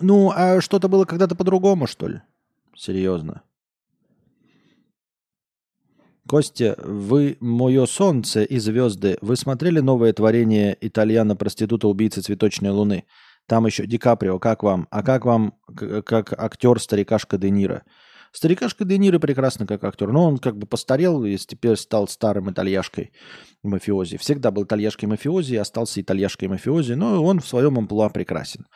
Ну, 0.00 0.32
а 0.34 0.60
что-то 0.60 0.88
было 0.88 1.04
когда-то 1.04 1.36
по-другому, 1.36 1.86
что 1.86 2.08
ли? 2.08 2.20
Серьезно. 2.74 3.42
Костя, 6.28 6.76
вы 6.84 7.38
«Мое 7.40 7.86
солнце» 7.86 8.42
и 8.42 8.58
«Звезды». 8.58 9.16
Вы 9.22 9.34
смотрели 9.34 9.80
новое 9.80 10.12
творение 10.12 10.76
итальяна-проститута-убийцы 10.78 12.20
цветочной 12.20 12.68
луны? 12.68 13.04
Там 13.46 13.64
еще 13.64 13.86
Ди 13.86 13.96
Каприо. 13.96 14.38
Как 14.38 14.62
вам? 14.62 14.86
А 14.90 15.02
как 15.02 15.24
вам 15.24 15.54
как 15.74 16.38
актер 16.38 16.78
старикашка 16.80 17.38
Де 17.38 17.48
Ниро? 17.48 17.82
Старикашка 18.30 18.84
Де 18.84 18.98
Ниро 18.98 19.18
прекрасно 19.18 19.66
как 19.66 19.82
актер, 19.84 20.12
но 20.12 20.26
он 20.26 20.36
как 20.36 20.58
бы 20.58 20.66
постарел 20.66 21.24
и 21.24 21.34
теперь 21.38 21.76
стал 21.76 22.06
старым 22.08 22.50
итальяшкой 22.50 23.12
мафиози. 23.62 24.18
Всегда 24.18 24.50
был 24.50 24.64
итальяшкой 24.64 25.08
мафиози, 25.08 25.54
остался 25.54 26.02
итальяшкой 26.02 26.48
мафиози, 26.48 26.92
но 26.92 27.24
он 27.24 27.40
в 27.40 27.48
своем 27.48 27.78
амплуа 27.78 28.10
прекрасен. 28.10 28.66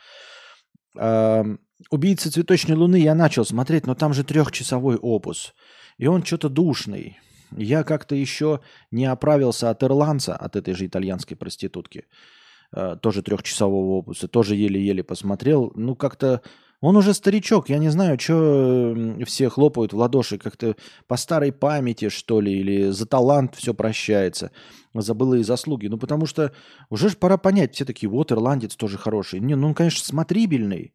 «Убийца 1.91 2.33
цветочной 2.33 2.77
луны» 2.77 2.97
я 2.97 3.15
начал 3.15 3.45
смотреть, 3.45 3.87
но 3.87 3.95
там 3.95 4.15
же 4.15 4.25
трехчасовой 4.25 4.97
опус. 4.97 5.53
И 5.99 6.07
он 6.07 6.25
что-то 6.25 6.49
душный. 6.49 7.19
Я 7.57 7.85
как-то 7.85 8.15
еще 8.15 8.61
не 8.91 9.07
оправился 9.07 9.71
от 9.71 9.83
ирландца, 9.83 10.37
от 10.37 10.57
этой 10.57 10.75
же 10.75 10.87
итальянской 10.87 11.37
проститутки. 11.37 12.07
А, 12.73 12.97
тоже 12.97 13.23
трехчасового 13.23 13.99
опуса. 13.99 14.29
Тоже 14.29 14.57
еле-еле 14.57 15.03
посмотрел. 15.05 15.73
Ну, 15.75 15.95
как-то 15.95 16.43
Он 16.83 16.97
уже 16.97 17.15
старичок, 17.15 17.69
я 17.69 17.79
не 17.79 17.91
знаю, 17.91 18.19
что 18.19 18.97
все 19.25 19.49
хлопают 19.49 19.93
в 19.93 19.97
ладоши, 19.97 20.37
как-то 20.37 20.75
по 21.07 21.17
старой 21.17 21.53
памяти, 21.53 22.09
что 22.09 22.41
ли, 22.41 22.59
или 22.59 22.91
за 22.91 23.07
талант 23.07 23.55
все 23.55 23.73
прощается, 23.73 24.51
за 24.93 25.15
былые 25.15 25.45
заслуги. 25.45 25.87
Ну, 25.87 25.97
потому 25.97 26.27
что 26.27 26.53
уже 26.91 27.09
ж 27.09 27.17
пора 27.17 27.37
понять, 27.37 27.75
все 27.75 27.85
такие, 27.85 28.11
вот, 28.11 28.33
ирландец 28.33 28.75
тоже 28.75 28.99
хороший. 28.99 29.39
Не, 29.39 29.55
ну, 29.55 29.69
он, 29.69 29.75
конечно, 29.75 30.05
смотрибельный, 30.05 30.93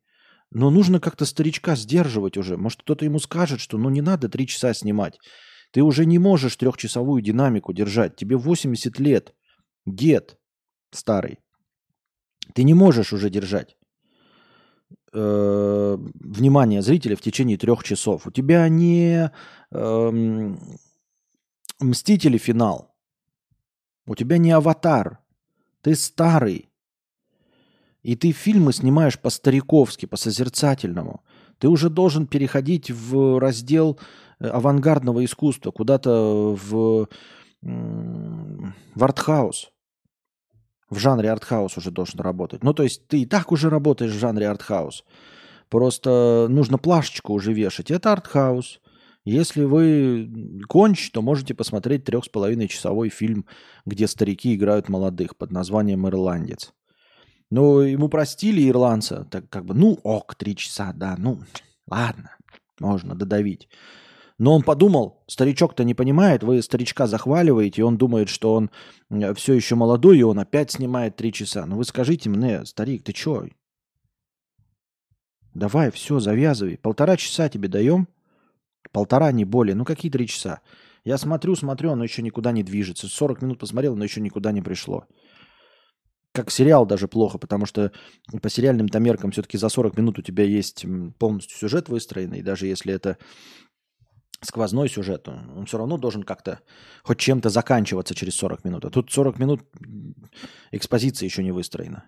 но 0.52 0.70
нужно 0.70 1.00
как-то 1.00 1.26
старичка 1.26 1.78
сдерживать 1.78 2.36
уже. 2.36 2.58
Может, 2.58 2.82
кто-то 2.82 3.06
ему 3.06 3.20
скажет, 3.20 3.62
что 3.62 3.78
ну 3.78 3.90
не 3.90 4.02
надо 4.02 4.28
три 4.28 4.46
часа 4.46 4.74
снимать. 4.74 5.20
Ты 5.78 5.84
уже 5.84 6.06
не 6.06 6.18
можешь 6.18 6.56
трехчасовую 6.56 7.22
динамику 7.22 7.72
держать. 7.72 8.16
Тебе 8.16 8.36
80 8.36 8.98
лет. 8.98 9.36
Дед 9.86 10.40
старый. 10.90 11.38
Ты 12.56 12.64
не 12.64 12.74
можешь 12.74 13.14
уже 13.14 13.30
держать 13.30 13.78
э, 15.14 15.98
внимание 16.16 16.82
зрителя 16.82 17.16
в 17.16 17.22
течение 17.22 17.58
трех 17.60 17.84
часов. 17.84 18.26
У 18.26 18.32
тебя 18.32 18.68
не 18.70 19.32
э, 19.70 20.56
Мстители 21.80 22.40
финал. 22.40 22.96
У 24.08 24.16
тебя 24.16 24.40
не 24.40 24.50
аватар. 24.50 25.20
Ты 25.82 25.94
старый. 25.94 26.72
И 28.02 28.16
ты 28.16 28.32
фильмы 28.32 28.74
снимаешь 28.74 29.20
по-стариковски, 29.20 30.08
по-созерцательному. 30.08 31.22
Ты 31.60 31.68
уже 31.68 31.92
должен 31.92 32.26
переходить 32.26 32.90
в 32.90 33.40
раздел 33.40 34.00
авангардного 34.40 35.24
искусства, 35.26 35.72
куда-то 35.72 36.56
в, 36.56 37.08
в 37.62 39.04
артхаус. 39.04 39.72
В 40.90 41.00
жанре 41.00 41.32
артхаус 41.32 41.78
уже 41.78 41.92
должен 41.92 42.20
работать. 42.20 42.64
Ну, 42.64 42.74
то 42.74 42.84
есть 42.84 43.08
ты 43.08 43.22
и 43.22 43.26
так 43.26 43.52
уже 43.52 43.70
работаешь 43.70 44.14
в 44.14 44.20
жанре 44.20 44.48
артхаус. 44.48 45.04
Просто 45.70 46.48
нужно 46.50 46.78
плашечку 46.78 47.34
уже 47.34 47.52
вешать. 47.52 47.92
Это 47.92 48.14
артхаус. 48.14 48.80
Если 49.26 49.66
вы 49.66 50.64
конч, 50.70 51.12
то 51.12 51.22
можете 51.22 51.54
посмотреть 51.54 52.06
трех 52.06 52.24
с 52.24 52.30
половиной 52.30 52.70
часовой 52.70 53.10
фильм, 53.10 53.46
где 53.86 54.08
старики 54.08 54.56
играют 54.56 54.88
молодых 54.88 55.36
под 55.36 55.52
названием 55.52 56.08
«Ирландец». 56.08 56.74
Но 57.50 57.82
ему 57.82 58.08
простили 58.08 58.70
ирландца, 58.70 59.28
так 59.30 59.50
как 59.50 59.66
бы, 59.66 59.74
ну 59.74 60.00
ок, 60.04 60.36
три 60.36 60.56
часа, 60.56 60.94
да, 60.94 61.16
ну 61.18 61.42
ладно, 61.90 62.38
можно 62.80 63.16
додавить. 63.16 63.68
Но 64.38 64.54
он 64.54 64.62
подумал, 64.62 65.24
старичок-то 65.28 65.84
не 65.84 65.96
понимает, 65.96 66.44
вы 66.44 66.62
старичка 66.62 67.08
захваливаете, 67.08 67.82
и 67.82 67.84
он 67.84 67.98
думает, 67.98 68.30
что 68.30 68.54
он 68.54 68.70
все 69.36 69.54
еще 69.54 69.76
молодой, 69.76 70.20
и 70.20 70.24
он 70.24 70.38
опять 70.38 70.72
снимает 70.72 71.16
три 71.16 71.34
часа. 71.34 71.66
Ну 71.66 71.78
вы 71.78 71.86
скажите 71.86 72.30
мне, 72.30 72.64
старик, 72.66 73.04
ты 73.04 73.14
чё? 73.14 73.48
Давай, 75.56 75.90
все, 75.90 76.20
завязывай. 76.20 76.78
Полтора 76.78 77.18
часа 77.18 77.50
тебе 77.50 77.68
даем. 77.68 78.08
Полтора, 78.92 79.32
не 79.32 79.44
более. 79.44 79.76
Ну 79.76 79.86
какие 79.86 80.12
три 80.12 80.28
часа? 80.28 80.62
Я 81.04 81.18
смотрю, 81.18 81.56
смотрю, 81.56 81.94
оно 81.94 82.04
еще 82.04 82.22
никуда 82.22 82.52
не 82.52 82.62
движется. 82.62 83.08
40 83.08 83.42
минут 83.42 83.60
посмотрел, 83.60 83.96
но 83.96 84.04
еще 84.04 84.22
никуда 84.22 84.52
не 84.52 84.62
пришло. 84.62 85.08
Как 86.32 86.52
сериал 86.52 86.86
даже 86.86 87.08
плохо, 87.08 87.40
потому 87.40 87.66
что 87.66 87.92
по 88.40 88.50
сериальным-то 88.50 89.00
меркам 89.00 89.32
все-таки 89.32 89.58
за 89.58 89.70
40 89.70 89.98
минут 89.98 90.20
у 90.20 90.22
тебя 90.22 90.44
есть 90.44 90.86
полностью 91.18 91.58
сюжет 91.58 91.90
выстроенный, 91.90 92.44
даже 92.44 92.68
если 92.68 92.94
это 92.94 93.18
сквозной 94.42 94.90
сюжет, 94.90 95.28
он 95.28 95.66
все 95.66 95.78
равно 95.78 95.98
должен 95.98 96.24
как-то 96.24 96.60
хоть 97.04 97.20
чем-то 97.20 97.50
заканчиваться 97.50 98.16
через 98.16 98.36
40 98.36 98.66
минут. 98.66 98.86
А 98.86 98.90
тут 98.90 99.12
40 99.12 99.40
минут 99.40 99.62
экспозиция 100.72 101.26
еще 101.26 101.44
не 101.44 101.52
выстроена. 101.52 102.06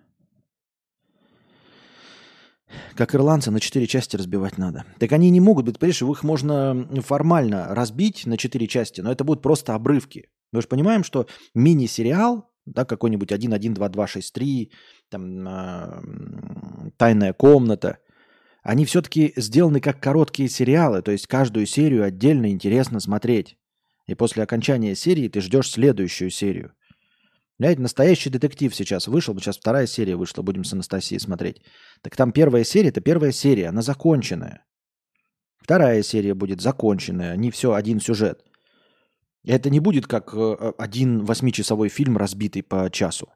Как 2.94 3.14
ирландцы 3.14 3.50
на 3.50 3.58
четыре 3.58 3.88
части 3.88 4.16
разбивать 4.16 4.58
надо. 4.58 4.84
Так 5.00 5.10
они 5.12 5.30
не 5.30 5.40
могут 5.40 5.64
быть, 5.64 5.78
понимаешь, 5.78 6.02
их 6.02 6.22
можно 6.22 6.86
формально 7.02 7.74
разбить 7.74 8.26
на 8.26 8.36
четыре 8.36 8.68
части, 8.68 9.00
но 9.00 9.10
это 9.10 9.24
будут 9.24 9.42
просто 9.42 9.74
обрывки. 9.74 10.28
Мы 10.52 10.62
же 10.62 10.68
понимаем, 10.68 11.02
что 11.02 11.26
мини-сериал, 11.54 12.48
да, 12.66 12.84
какой-нибудь 12.84 13.32
1, 13.32 13.52
1, 13.52 13.74
2, 13.74 13.88
2, 13.88 14.06
6, 14.06 14.32
3, 14.32 14.72
там, 15.08 15.48
э, 15.48 16.90
тайная 16.96 17.32
комната– 17.32 17.98
они 18.62 18.84
все-таки 18.84 19.32
сделаны 19.36 19.80
как 19.80 20.00
короткие 20.00 20.48
сериалы, 20.48 21.02
то 21.02 21.12
есть 21.12 21.26
каждую 21.26 21.66
серию 21.66 22.04
отдельно 22.04 22.50
интересно 22.50 23.00
смотреть. 23.00 23.56
И 24.06 24.14
после 24.14 24.42
окончания 24.42 24.94
серии 24.94 25.28
ты 25.28 25.40
ждешь 25.40 25.70
следующую 25.70 26.30
серию. 26.30 26.72
Знаете, 27.58 27.82
настоящий 27.82 28.30
детектив 28.30 28.74
сейчас 28.74 29.06
вышел, 29.06 29.38
сейчас 29.38 29.58
вторая 29.58 29.86
серия 29.86 30.16
вышла, 30.16 30.42
будем 30.42 30.64
с 30.64 30.72
Анастасией 30.72 31.20
смотреть. 31.20 31.62
Так 32.02 32.16
там 32.16 32.32
первая 32.32 32.64
серия, 32.64 32.88
это 32.88 33.00
первая 33.00 33.32
серия, 33.32 33.68
она 33.68 33.82
законченная. 33.82 34.64
Вторая 35.58 36.02
серия 36.02 36.34
будет 36.34 36.60
законченная, 36.60 37.36
не 37.36 37.50
все, 37.50 37.74
один 37.74 38.00
сюжет. 38.00 38.42
Это 39.44 39.70
не 39.70 39.78
будет 39.78 40.06
как 40.06 40.32
э, 40.34 40.72
один 40.78 41.24
восьмичасовой 41.24 41.88
фильм, 41.88 42.16
разбитый 42.16 42.62
по 42.62 42.90
часу. 42.90 43.28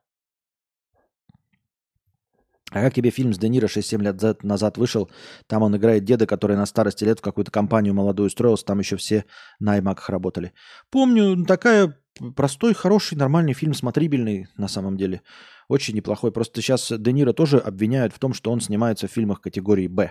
А 2.75 2.81
как 2.81 2.93
тебе 2.93 3.11
фильм 3.11 3.33
с 3.33 3.39
Де 3.39 3.49
Ниро 3.49 3.69
6-7 3.69 4.03
лет 4.03 4.43
назад 4.43 4.79
вышел? 4.79 5.09
Там 5.47 5.63
он 5.63 5.77
играет 5.77 6.03
деда, 6.03 6.27
который 6.27 6.57
на 6.57 6.67
старости 6.67 7.05
лет 7.05 7.21
в 7.21 7.23
какую-то 7.23 7.53
компанию 7.53 7.95
молодую 7.95 8.27
устроился, 8.27 8.65
там 8.65 8.81
еще 8.81 8.97
все 8.97 9.27
на 9.61 9.75
аймаках 9.75 10.11
работали. 10.11 10.53
Помню, 10.91 11.45
такая 11.47 11.97
простой, 12.35 12.75
хороший, 12.75 13.17
нормальный 13.17 13.53
фильм, 13.53 13.75
смотрибельный 13.75 14.49
на 14.57 14.67
самом 14.67 14.97
деле. 14.97 15.23
Очень 15.69 15.95
неплохой. 15.95 16.33
Просто 16.33 16.61
сейчас 16.61 16.93
Де 16.99 17.13
Ниро 17.13 17.33
тоже 17.33 17.59
обвиняют 17.59 18.13
в 18.13 18.19
том, 18.19 18.35
что 18.35 18.51
он 18.51 18.61
снимается 18.61 19.07
в 19.07 19.13
фильмах 19.13 19.41
категории 19.41 19.87
«Б». 19.87 20.11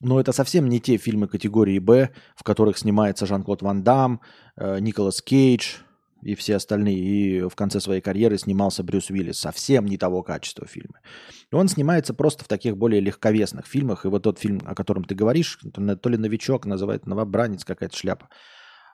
Но 0.00 0.18
это 0.18 0.32
совсем 0.32 0.68
не 0.68 0.80
те 0.80 0.96
фильмы 0.96 1.28
категории 1.28 1.78
«Б», 1.78 2.10
в 2.34 2.42
которых 2.42 2.76
снимается 2.76 3.24
Жан-Клод 3.24 3.62
Ван 3.62 3.84
Дам, 3.84 4.20
э, 4.56 4.80
Николас 4.80 5.22
Кейдж, 5.22 5.76
и 6.26 6.34
все 6.34 6.56
остальные. 6.56 6.98
И 6.98 7.40
в 7.48 7.54
конце 7.54 7.80
своей 7.80 8.00
карьеры 8.00 8.36
снимался 8.36 8.82
Брюс 8.82 9.10
Уиллис. 9.10 9.38
Совсем 9.38 9.86
не 9.86 9.96
того 9.96 10.22
качества 10.22 10.66
фильма. 10.66 11.00
Он 11.52 11.68
снимается 11.68 12.14
просто 12.14 12.44
в 12.44 12.48
таких 12.48 12.76
более 12.76 13.00
легковесных 13.00 13.66
фильмах. 13.66 14.04
И 14.04 14.08
вот 14.08 14.24
тот 14.24 14.40
фильм, 14.40 14.60
о 14.66 14.74
котором 14.74 15.04
ты 15.04 15.14
говоришь, 15.14 15.58
то 15.72 16.08
ли 16.08 16.16
«Новичок» 16.16 16.66
называет 16.66 17.06
«Новобранец», 17.06 17.64
какая-то 17.64 17.96
шляпа. 17.96 18.28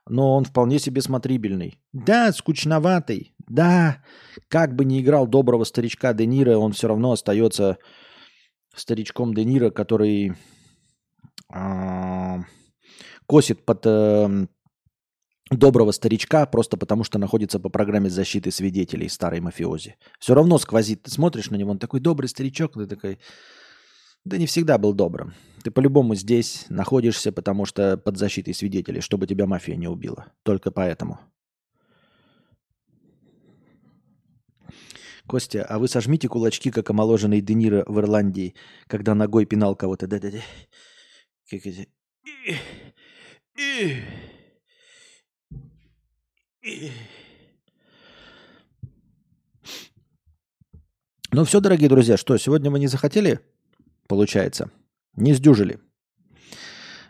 Но 0.07 0.37
он 0.37 0.45
вполне 0.45 0.79
себе 0.79 1.01
смотрибельный. 1.01 1.79
Да, 1.93 2.33
скучноватый. 2.33 3.35
Да, 3.49 4.03
как 4.49 4.75
бы 4.75 4.85
ни 4.85 5.01
играл 5.01 5.27
доброго 5.27 5.65
старичка 5.65 6.13
Де 6.13 6.27
Ниро, 6.27 6.59
он 6.59 6.73
все 6.73 6.89
равно 6.89 7.13
остается 7.13 7.79
старичком 8.75 9.33
Де 9.33 9.45
Ниро, 9.45 9.71
который 9.71 10.35
э, 11.55 12.39
косит 13.27 13.65
под 13.65 13.87
э, 13.87 14.47
доброго 15.51 15.93
старичка 15.93 16.47
просто 16.47 16.77
потому, 16.77 17.05
что 17.05 17.19
находится 17.19 17.59
по 17.59 17.69
программе 17.69 18.11
защиты 18.11 18.51
свидетелей 18.51 19.09
старой 19.09 19.41
мафиози. 19.41 19.97
Все 20.19 20.35
равно 20.35 20.59
сквозит. 20.59 21.03
Ты 21.03 21.11
смотришь 21.11 21.51
на 21.51 21.57
него, 21.57 21.71
он 21.71 21.79
такой 21.79 22.01
добрый 22.01 22.29
старичок, 22.29 22.75
ты 22.75 22.87
такой... 22.87 23.19
Да 24.25 24.37
не 24.37 24.47
всегда 24.47 24.79
был 24.79 24.93
добрым. 24.93 25.35
Ты 25.65 25.73
по-любому 25.73 26.15
здесь 26.15 26.67
находишься, 26.69 27.33
потому 27.33 27.65
что 27.65 27.97
под 27.97 28.17
защитой 28.17 28.53
свидетелей, 28.53 29.01
чтобы 29.01 29.27
тебя 29.27 29.47
мафия 29.47 29.75
не 29.75 29.89
убила. 29.89 30.27
Только 30.45 30.71
поэтому. 30.71 31.19
Костя, 35.27 35.65
а 35.65 35.79
вы 35.79 35.89
сожмите 35.89 36.29
кулачки, 36.29 36.71
как 36.71 36.91
омоложенный 36.91 37.41
Де 37.41 37.55
Ниро 37.55 37.85
в 37.87 37.99
Ирландии, 37.99 38.55
когда 38.87 39.15
ногой 39.15 39.45
пинал 39.45 39.75
кого-то. 39.75 40.07
Да-да-да. 40.07 40.41
Как 41.49 41.67
эти... 41.67 41.89
Ну 51.33 51.45
все, 51.45 51.61
дорогие 51.61 51.89
друзья, 51.89 52.17
что, 52.17 52.37
сегодня 52.37 52.71
мы 52.71 52.79
не 52.79 52.87
захотели, 52.87 53.41
получается, 54.07 54.71
не 55.17 55.33
сдюжили 55.35 55.81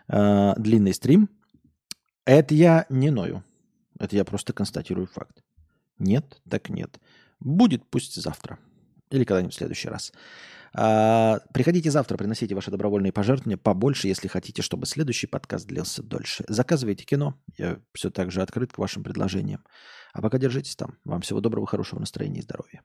э, 0.07 0.53
длинный 0.57 0.93
стрим. 0.93 1.29
Это 2.25 2.55
я 2.55 2.87
не 2.89 3.11
ною. 3.11 3.43
Это 3.99 4.15
я 4.15 4.25
просто 4.25 4.53
констатирую 4.53 5.05
факт. 5.07 5.43
Нет, 5.99 6.41
так 6.49 6.69
нет. 6.69 6.99
Будет 7.39 7.85
пусть 7.89 8.15
завтра. 8.15 8.57
Или 9.11 9.23
когда-нибудь 9.23 9.53
в 9.53 9.57
следующий 9.57 9.89
раз. 9.89 10.13
А, 10.75 11.39
приходите 11.53 11.91
завтра, 11.91 12.17
приносите 12.17 12.55
ваши 12.55 12.71
добровольные 12.71 13.11
пожертвования 13.11 13.57
побольше, 13.57 14.07
если 14.07 14.27
хотите, 14.27 14.61
чтобы 14.61 14.85
следующий 14.85 15.27
подкаст 15.27 15.67
длился 15.67 16.01
дольше. 16.01 16.43
Заказывайте 16.47 17.05
кино. 17.05 17.39
Я 17.57 17.79
все 17.93 18.09
так 18.09 18.31
же 18.31 18.41
открыт 18.41 18.73
к 18.73 18.77
вашим 18.77 19.03
предложениям. 19.03 19.63
А 20.13 20.21
пока 20.21 20.37
держитесь 20.37 20.75
там. 20.75 20.97
Вам 21.05 21.21
всего 21.21 21.41
доброго, 21.41 21.67
хорошего 21.67 21.99
настроения 21.99 22.39
и 22.39 22.43
здоровья. 22.43 22.81